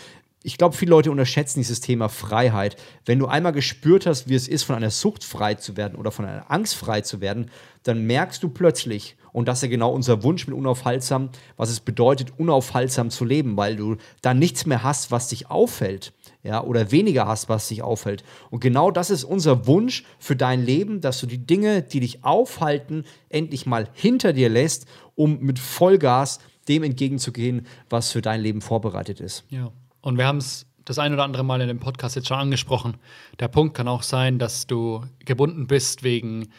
ich 0.45 0.59
glaube, 0.59 0.75
viele 0.75 0.91
Leute 0.91 1.09
unterschätzen 1.09 1.59
dieses 1.59 1.79
Thema 1.79 2.07
Freiheit. 2.07 2.75
Wenn 3.03 3.17
du 3.17 3.25
einmal 3.25 3.51
gespürt 3.51 4.05
hast, 4.05 4.29
wie 4.29 4.35
es 4.35 4.47
ist, 4.47 4.61
von 4.61 4.75
einer 4.75 4.91
Sucht 4.91 5.23
frei 5.23 5.55
zu 5.55 5.75
werden 5.75 5.95
oder 5.95 6.11
von 6.11 6.23
einer 6.23 6.51
Angst 6.51 6.75
frei 6.75 7.01
zu 7.01 7.19
werden, 7.19 7.49
dann 7.81 8.05
merkst 8.05 8.43
du 8.43 8.49
plötzlich, 8.49 9.15
und 9.31 9.47
das 9.47 9.57
ist 9.57 9.63
ja 9.63 9.69
genau 9.69 9.91
unser 9.91 10.21
Wunsch 10.21 10.45
mit 10.45 10.55
unaufhaltsam, 10.55 11.29
was 11.57 11.71
es 11.71 11.79
bedeutet, 11.79 12.33
unaufhaltsam 12.37 13.09
zu 13.09 13.25
leben, 13.25 13.57
weil 13.57 13.75
du 13.75 13.97
dann 14.21 14.37
nichts 14.37 14.67
mehr 14.67 14.83
hast, 14.83 15.09
was 15.09 15.29
dich 15.29 15.49
auffällt. 15.49 16.13
Ja, 16.43 16.63
oder 16.63 16.91
weniger 16.91 17.25
hast, 17.25 17.49
was 17.49 17.67
dich 17.67 17.81
auffällt. 17.81 18.23
Und 18.51 18.59
genau 18.59 18.91
das 18.91 19.09
ist 19.09 19.23
unser 19.23 19.65
Wunsch 19.65 20.03
für 20.19 20.35
dein 20.35 20.63
Leben, 20.63 21.01
dass 21.01 21.19
du 21.19 21.25
die 21.25 21.43
Dinge, 21.43 21.81
die 21.81 22.01
dich 22.01 22.23
aufhalten, 22.23 23.03
endlich 23.29 23.65
mal 23.65 23.89
hinter 23.93 24.31
dir 24.31 24.49
lässt, 24.49 24.85
um 25.15 25.39
mit 25.39 25.57
Vollgas 25.57 26.37
dem 26.67 26.83
entgegenzugehen, 26.83 27.65
was 27.89 28.11
für 28.11 28.21
dein 28.21 28.41
Leben 28.41 28.61
vorbereitet 28.61 29.19
ist. 29.19 29.43
Ja. 29.49 29.71
Und 30.05 30.19
wir 30.19 30.27
haben 30.27 30.37
es 30.37 30.67
das 30.85 30.99
ein 30.99 31.13
oder 31.13 31.23
andere 31.23 31.43
Mal 31.43 31.61
in 31.61 31.67
dem 31.67 31.79
Podcast 31.79 32.15
jetzt 32.15 32.27
schon 32.27 32.37
angesprochen. 32.37 32.97
Der 33.39 33.47
Punkt 33.47 33.75
kann 33.75 33.87
auch 33.87 34.03
sein, 34.03 34.37
dass 34.37 34.67
du 34.67 35.03
gebunden 35.25 35.65
bist 35.65 36.03
wegen 36.03 36.49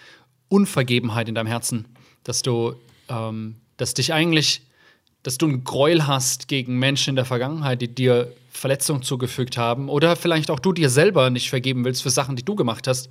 Unvergebenheit 0.48 1.28
in 1.28 1.36
deinem 1.36 1.46
Herzen, 1.46 1.86
dass 2.24 2.42
du, 2.42 2.74
ähm, 3.08 3.54
dass 3.76 3.94
dich 3.94 4.12
eigentlich, 4.12 4.62
dass 5.22 5.38
du 5.38 5.46
ein 5.46 5.62
Gräuel 5.62 6.08
hast 6.08 6.48
gegen 6.48 6.80
Menschen 6.80 7.10
in 7.10 7.16
der 7.16 7.24
Vergangenheit, 7.24 7.80
die 7.80 7.94
dir 7.94 8.32
Verletzungen 8.50 9.02
zugefügt 9.02 9.56
haben 9.56 9.88
oder 9.88 10.16
vielleicht 10.16 10.50
auch 10.50 10.58
du 10.58 10.72
dir 10.72 10.90
selber 10.90 11.30
nicht 11.30 11.48
vergeben 11.48 11.84
willst 11.84 12.02
für 12.02 12.10
Sachen, 12.10 12.34
die 12.34 12.44
du 12.44 12.56
gemacht 12.56 12.88
hast. 12.88 13.10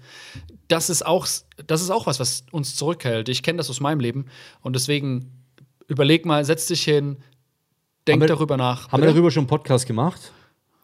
Das 0.67 0.89
ist 0.89 1.06
auch, 1.06 1.26
das 1.65 1.82
ist 1.82 1.91
auch 1.91 2.08
was, 2.08 2.19
was 2.19 2.43
uns 2.52 2.76
zurückhält. 2.76 3.30
Ich 3.30 3.41
kenne 3.41 3.58
das 3.58 3.69
aus 3.69 3.80
meinem 3.80 4.02
Leben 4.02 4.26
und 4.62 4.76
deswegen 4.76 5.32
überleg 5.88 6.26
mal, 6.26 6.43
setz 6.43 6.65
dich 6.65 6.84
hin, 6.84 7.24
denk 8.08 8.22
wir, 8.22 8.28
darüber 8.28 8.58
nach. 8.58 8.91
Haben 8.91 9.04
wir 9.04 9.10
darüber 9.10 9.32
schon 9.32 9.41
einen 9.41 9.48
Podcast 9.48 9.86
gemacht? 9.86 10.32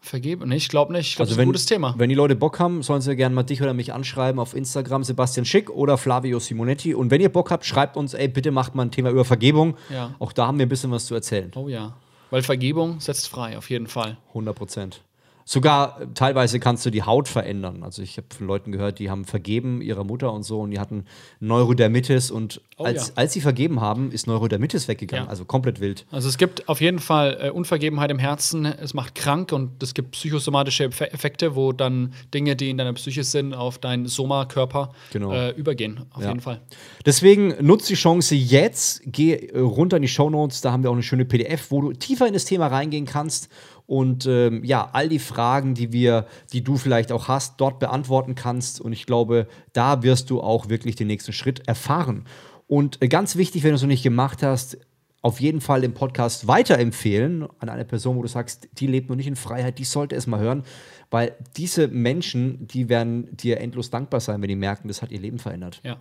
Vergeben? 0.00 0.48
Nee, 0.48 0.56
ich 0.56 0.68
glaube 0.68 0.92
nicht. 0.92 1.10
Ich 1.10 1.16
glaube, 1.16 1.28
also 1.28 1.30
das 1.30 1.32
ist 1.34 1.38
wenn, 1.38 1.44
ein 1.44 1.52
gutes 1.52 1.66
Thema. 1.66 1.94
Wenn 1.96 2.08
die 2.08 2.16
Leute 2.16 2.34
Bock 2.34 2.58
haben, 2.58 2.82
sollen 2.82 3.00
sie 3.00 3.14
gerne 3.14 3.34
mal 3.34 3.44
dich 3.44 3.62
oder 3.62 3.72
mich 3.72 3.92
anschreiben 3.92 4.40
auf 4.40 4.54
Instagram, 4.54 5.04
Sebastian 5.04 5.44
Schick 5.44 5.70
oder 5.70 5.96
Flavio 5.96 6.40
Simonetti. 6.40 6.94
Und 6.94 7.12
wenn 7.12 7.20
ihr 7.20 7.28
Bock 7.28 7.52
habt, 7.52 7.64
schreibt 7.64 7.96
uns, 7.96 8.12
ey, 8.12 8.26
bitte 8.26 8.50
macht 8.50 8.74
mal 8.74 8.82
ein 8.82 8.90
Thema 8.90 9.10
über 9.10 9.24
Vergebung. 9.24 9.76
Ja. 9.90 10.14
Auch 10.18 10.32
da 10.32 10.48
haben 10.48 10.58
wir 10.58 10.66
ein 10.66 10.68
bisschen 10.68 10.90
was 10.90 11.06
zu 11.06 11.14
erzählen. 11.14 11.52
Oh 11.54 11.68
ja. 11.68 11.94
Weil 12.30 12.42
Vergebung 12.42 12.98
setzt 12.98 13.28
frei, 13.28 13.56
auf 13.56 13.70
jeden 13.70 13.86
Fall. 13.86 14.16
100 14.28 14.56
Prozent. 14.56 15.02
Sogar 15.44 16.00
äh, 16.00 16.06
teilweise 16.14 16.60
kannst 16.60 16.86
du 16.86 16.90
die 16.90 17.02
Haut 17.02 17.28
verändern. 17.28 17.82
Also 17.82 18.02
ich 18.02 18.16
habe 18.16 18.26
von 18.36 18.46
Leuten 18.46 18.72
gehört, 18.72 18.98
die 18.98 19.10
haben 19.10 19.24
vergeben 19.24 19.82
ihrer 19.82 20.04
Mutter 20.04 20.32
und 20.32 20.42
so 20.44 20.60
und 20.60 20.70
die 20.70 20.78
hatten 20.78 21.04
Neurodermitis 21.40 22.30
und 22.30 22.60
Oh 22.78 22.84
als, 22.84 23.08
ja. 23.08 23.12
als 23.16 23.32
sie 23.34 23.40
vergeben 23.40 23.80
haben, 23.80 24.10
ist 24.10 24.26
Neurodermitis 24.26 24.88
weggegangen. 24.88 25.26
Ja. 25.26 25.30
Also 25.30 25.44
komplett 25.44 25.78
wild. 25.80 26.04
Also 26.10 26.28
es 26.28 26.38
gibt 26.38 26.68
auf 26.68 26.80
jeden 26.80 26.98
Fall 26.98 27.38
äh, 27.40 27.50
Unvergebenheit 27.50 28.10
im 28.10 28.18
Herzen, 28.18 28.64
es 28.64 28.94
macht 28.94 29.14
krank 29.14 29.52
und 29.52 29.82
es 29.82 29.94
gibt 29.94 30.12
psychosomatische 30.12 30.84
Effe- 30.86 31.12
Effekte, 31.12 31.54
wo 31.54 31.72
dann 31.72 32.14
Dinge, 32.34 32.56
die 32.56 32.70
in 32.70 32.78
deiner 32.78 32.92
Psyche 32.94 33.22
sind, 33.24 33.52
auf 33.54 33.78
deinen 33.78 34.06
Soma-Körper 34.06 34.92
Genau. 35.12 35.32
äh, 35.32 35.50
übergehen. 35.50 36.06
Auf 36.12 36.22
Ja. 36.22 36.28
jeden 36.28 36.40
Fall. 36.40 36.60
Deswegen 37.06 37.54
nutzt 37.64 37.88
die 37.90 37.94
Chance 37.94 38.34
jetzt, 38.34 39.02
geh 39.06 39.34
äh, 39.34 39.58
runter 39.58 39.96
in 39.96 40.02
die 40.02 40.08
Shownotes, 40.08 40.60
da 40.62 40.72
haben 40.72 40.82
wir 40.82 40.90
auch 40.90 40.94
eine 40.94 41.02
schöne 41.02 41.24
PDF, 41.24 41.70
wo 41.70 41.80
du 41.82 41.92
tiefer 41.92 42.26
in 42.26 42.32
das 42.32 42.44
Thema 42.46 42.66
reingehen 42.68 43.04
kannst 43.06 43.48
und 43.86 44.26
ähm, 44.26 44.64
ja, 44.64 44.88
all 44.92 45.08
die 45.08 45.18
Fragen, 45.18 45.74
die 45.74 45.92
wir, 45.92 46.26
die 46.52 46.62
du 46.62 46.76
vielleicht 46.76 47.12
auch 47.12 47.28
hast, 47.28 47.60
dort 47.60 47.78
beantworten 47.78 48.34
kannst. 48.34 48.80
Und 48.80 48.92
ich 48.92 49.06
glaube, 49.06 49.46
da 49.72 50.02
wirst 50.02 50.30
du 50.30 50.40
auch 50.40 50.68
wirklich 50.68 50.96
den 50.96 51.08
nächsten 51.08 51.32
Schritt 51.32 51.66
erfahren. 51.66 52.24
Und 52.66 53.02
äh, 53.02 53.08
ganz 53.08 53.36
wichtig, 53.36 53.64
wenn 53.64 53.70
du 53.70 53.76
es 53.76 53.82
noch 53.82 53.88
nicht 53.88 54.02
gemacht 54.02 54.42
hast, 54.42 54.78
auf 55.20 55.40
jeden 55.40 55.60
Fall 55.60 55.82
den 55.82 55.94
Podcast 55.94 56.48
weiterempfehlen 56.48 57.46
an 57.60 57.68
eine 57.68 57.84
Person, 57.84 58.16
wo 58.16 58.22
du 58.22 58.28
sagst, 58.28 58.68
die 58.78 58.88
lebt 58.88 59.08
noch 59.08 59.16
nicht 59.16 59.28
in 59.28 59.36
Freiheit, 59.36 59.78
die 59.78 59.84
sollte 59.84 60.16
es 60.16 60.26
mal 60.26 60.40
hören, 60.40 60.64
weil 61.10 61.36
diese 61.56 61.86
Menschen, 61.86 62.66
die 62.66 62.88
werden 62.88 63.36
dir 63.36 63.60
endlos 63.60 63.90
dankbar 63.90 64.20
sein, 64.20 64.42
wenn 64.42 64.48
die 64.48 64.56
merken, 64.56 64.88
das 64.88 65.00
hat 65.00 65.12
ihr 65.12 65.20
Leben 65.20 65.38
verändert. 65.38 65.80
Ja. 65.84 66.00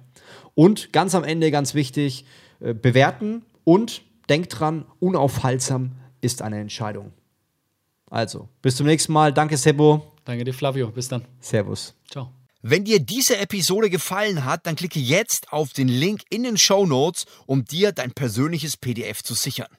Und 0.56 0.92
ganz 0.92 1.14
am 1.14 1.24
Ende, 1.24 1.52
ganz 1.52 1.76
wichtig, 1.76 2.26
äh, 2.62 2.74
bewerten 2.74 3.44
und 3.64 4.02
denkt 4.28 4.60
dran, 4.60 4.86
unaufhaltsam 5.00 5.92
ist 6.22 6.42
eine 6.42 6.60
Entscheidung. 6.60 7.12
Also, 8.12 8.50
bis 8.62 8.76
zum 8.76 8.88
nächsten 8.88 9.14
Mal. 9.14 9.34
Danke, 9.34 9.56
Sebo. 9.56 10.14
Danke 10.26 10.44
dir, 10.44 10.54
Flavio. 10.54 10.92
Bis 10.92 11.08
dann. 11.08 11.26
Servus. 11.40 11.96
Ciao. 12.10 12.34
Wenn 12.62 12.84
dir 12.84 13.00
diese 13.00 13.38
Episode 13.38 13.90
gefallen 13.90 14.46
hat, 14.46 14.68
dann 14.68 14.76
klicke 14.76 15.00
jetzt 15.00 15.52
auf 15.52 15.74
den 15.74 15.88
Link 15.88 16.22
in 16.30 16.44
den 16.44 16.58
Show 16.58 16.86
Notes, 16.86 17.26
um 17.48 17.66
dir 17.66 17.92
dein 17.92 18.12
persönliches 18.12 18.78
PDF 18.78 19.24
zu 19.24 19.34
sichern, 19.34 19.70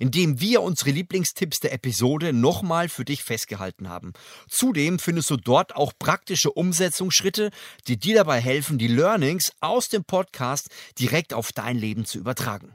indem 0.00 0.40
wir 0.40 0.62
unsere 0.62 0.90
Lieblingstipps 0.90 1.60
der 1.60 1.72
Episode 1.72 2.32
nochmal 2.32 2.88
für 2.88 3.04
dich 3.04 3.22
festgehalten 3.22 3.88
haben. 3.88 4.12
Zudem 4.48 4.98
findest 4.98 5.30
du 5.30 5.36
dort 5.36 5.76
auch 5.76 5.92
praktische 5.96 6.50
Umsetzungsschritte, 6.50 7.50
die 7.86 7.98
dir 7.98 8.16
dabei 8.16 8.40
helfen, 8.40 8.76
die 8.76 8.88
Learnings 8.88 9.52
aus 9.60 9.88
dem 9.88 10.02
Podcast 10.02 10.68
direkt 10.98 11.34
auf 11.34 11.52
dein 11.52 11.76
Leben 11.76 12.06
zu 12.06 12.18
übertragen. 12.18 12.74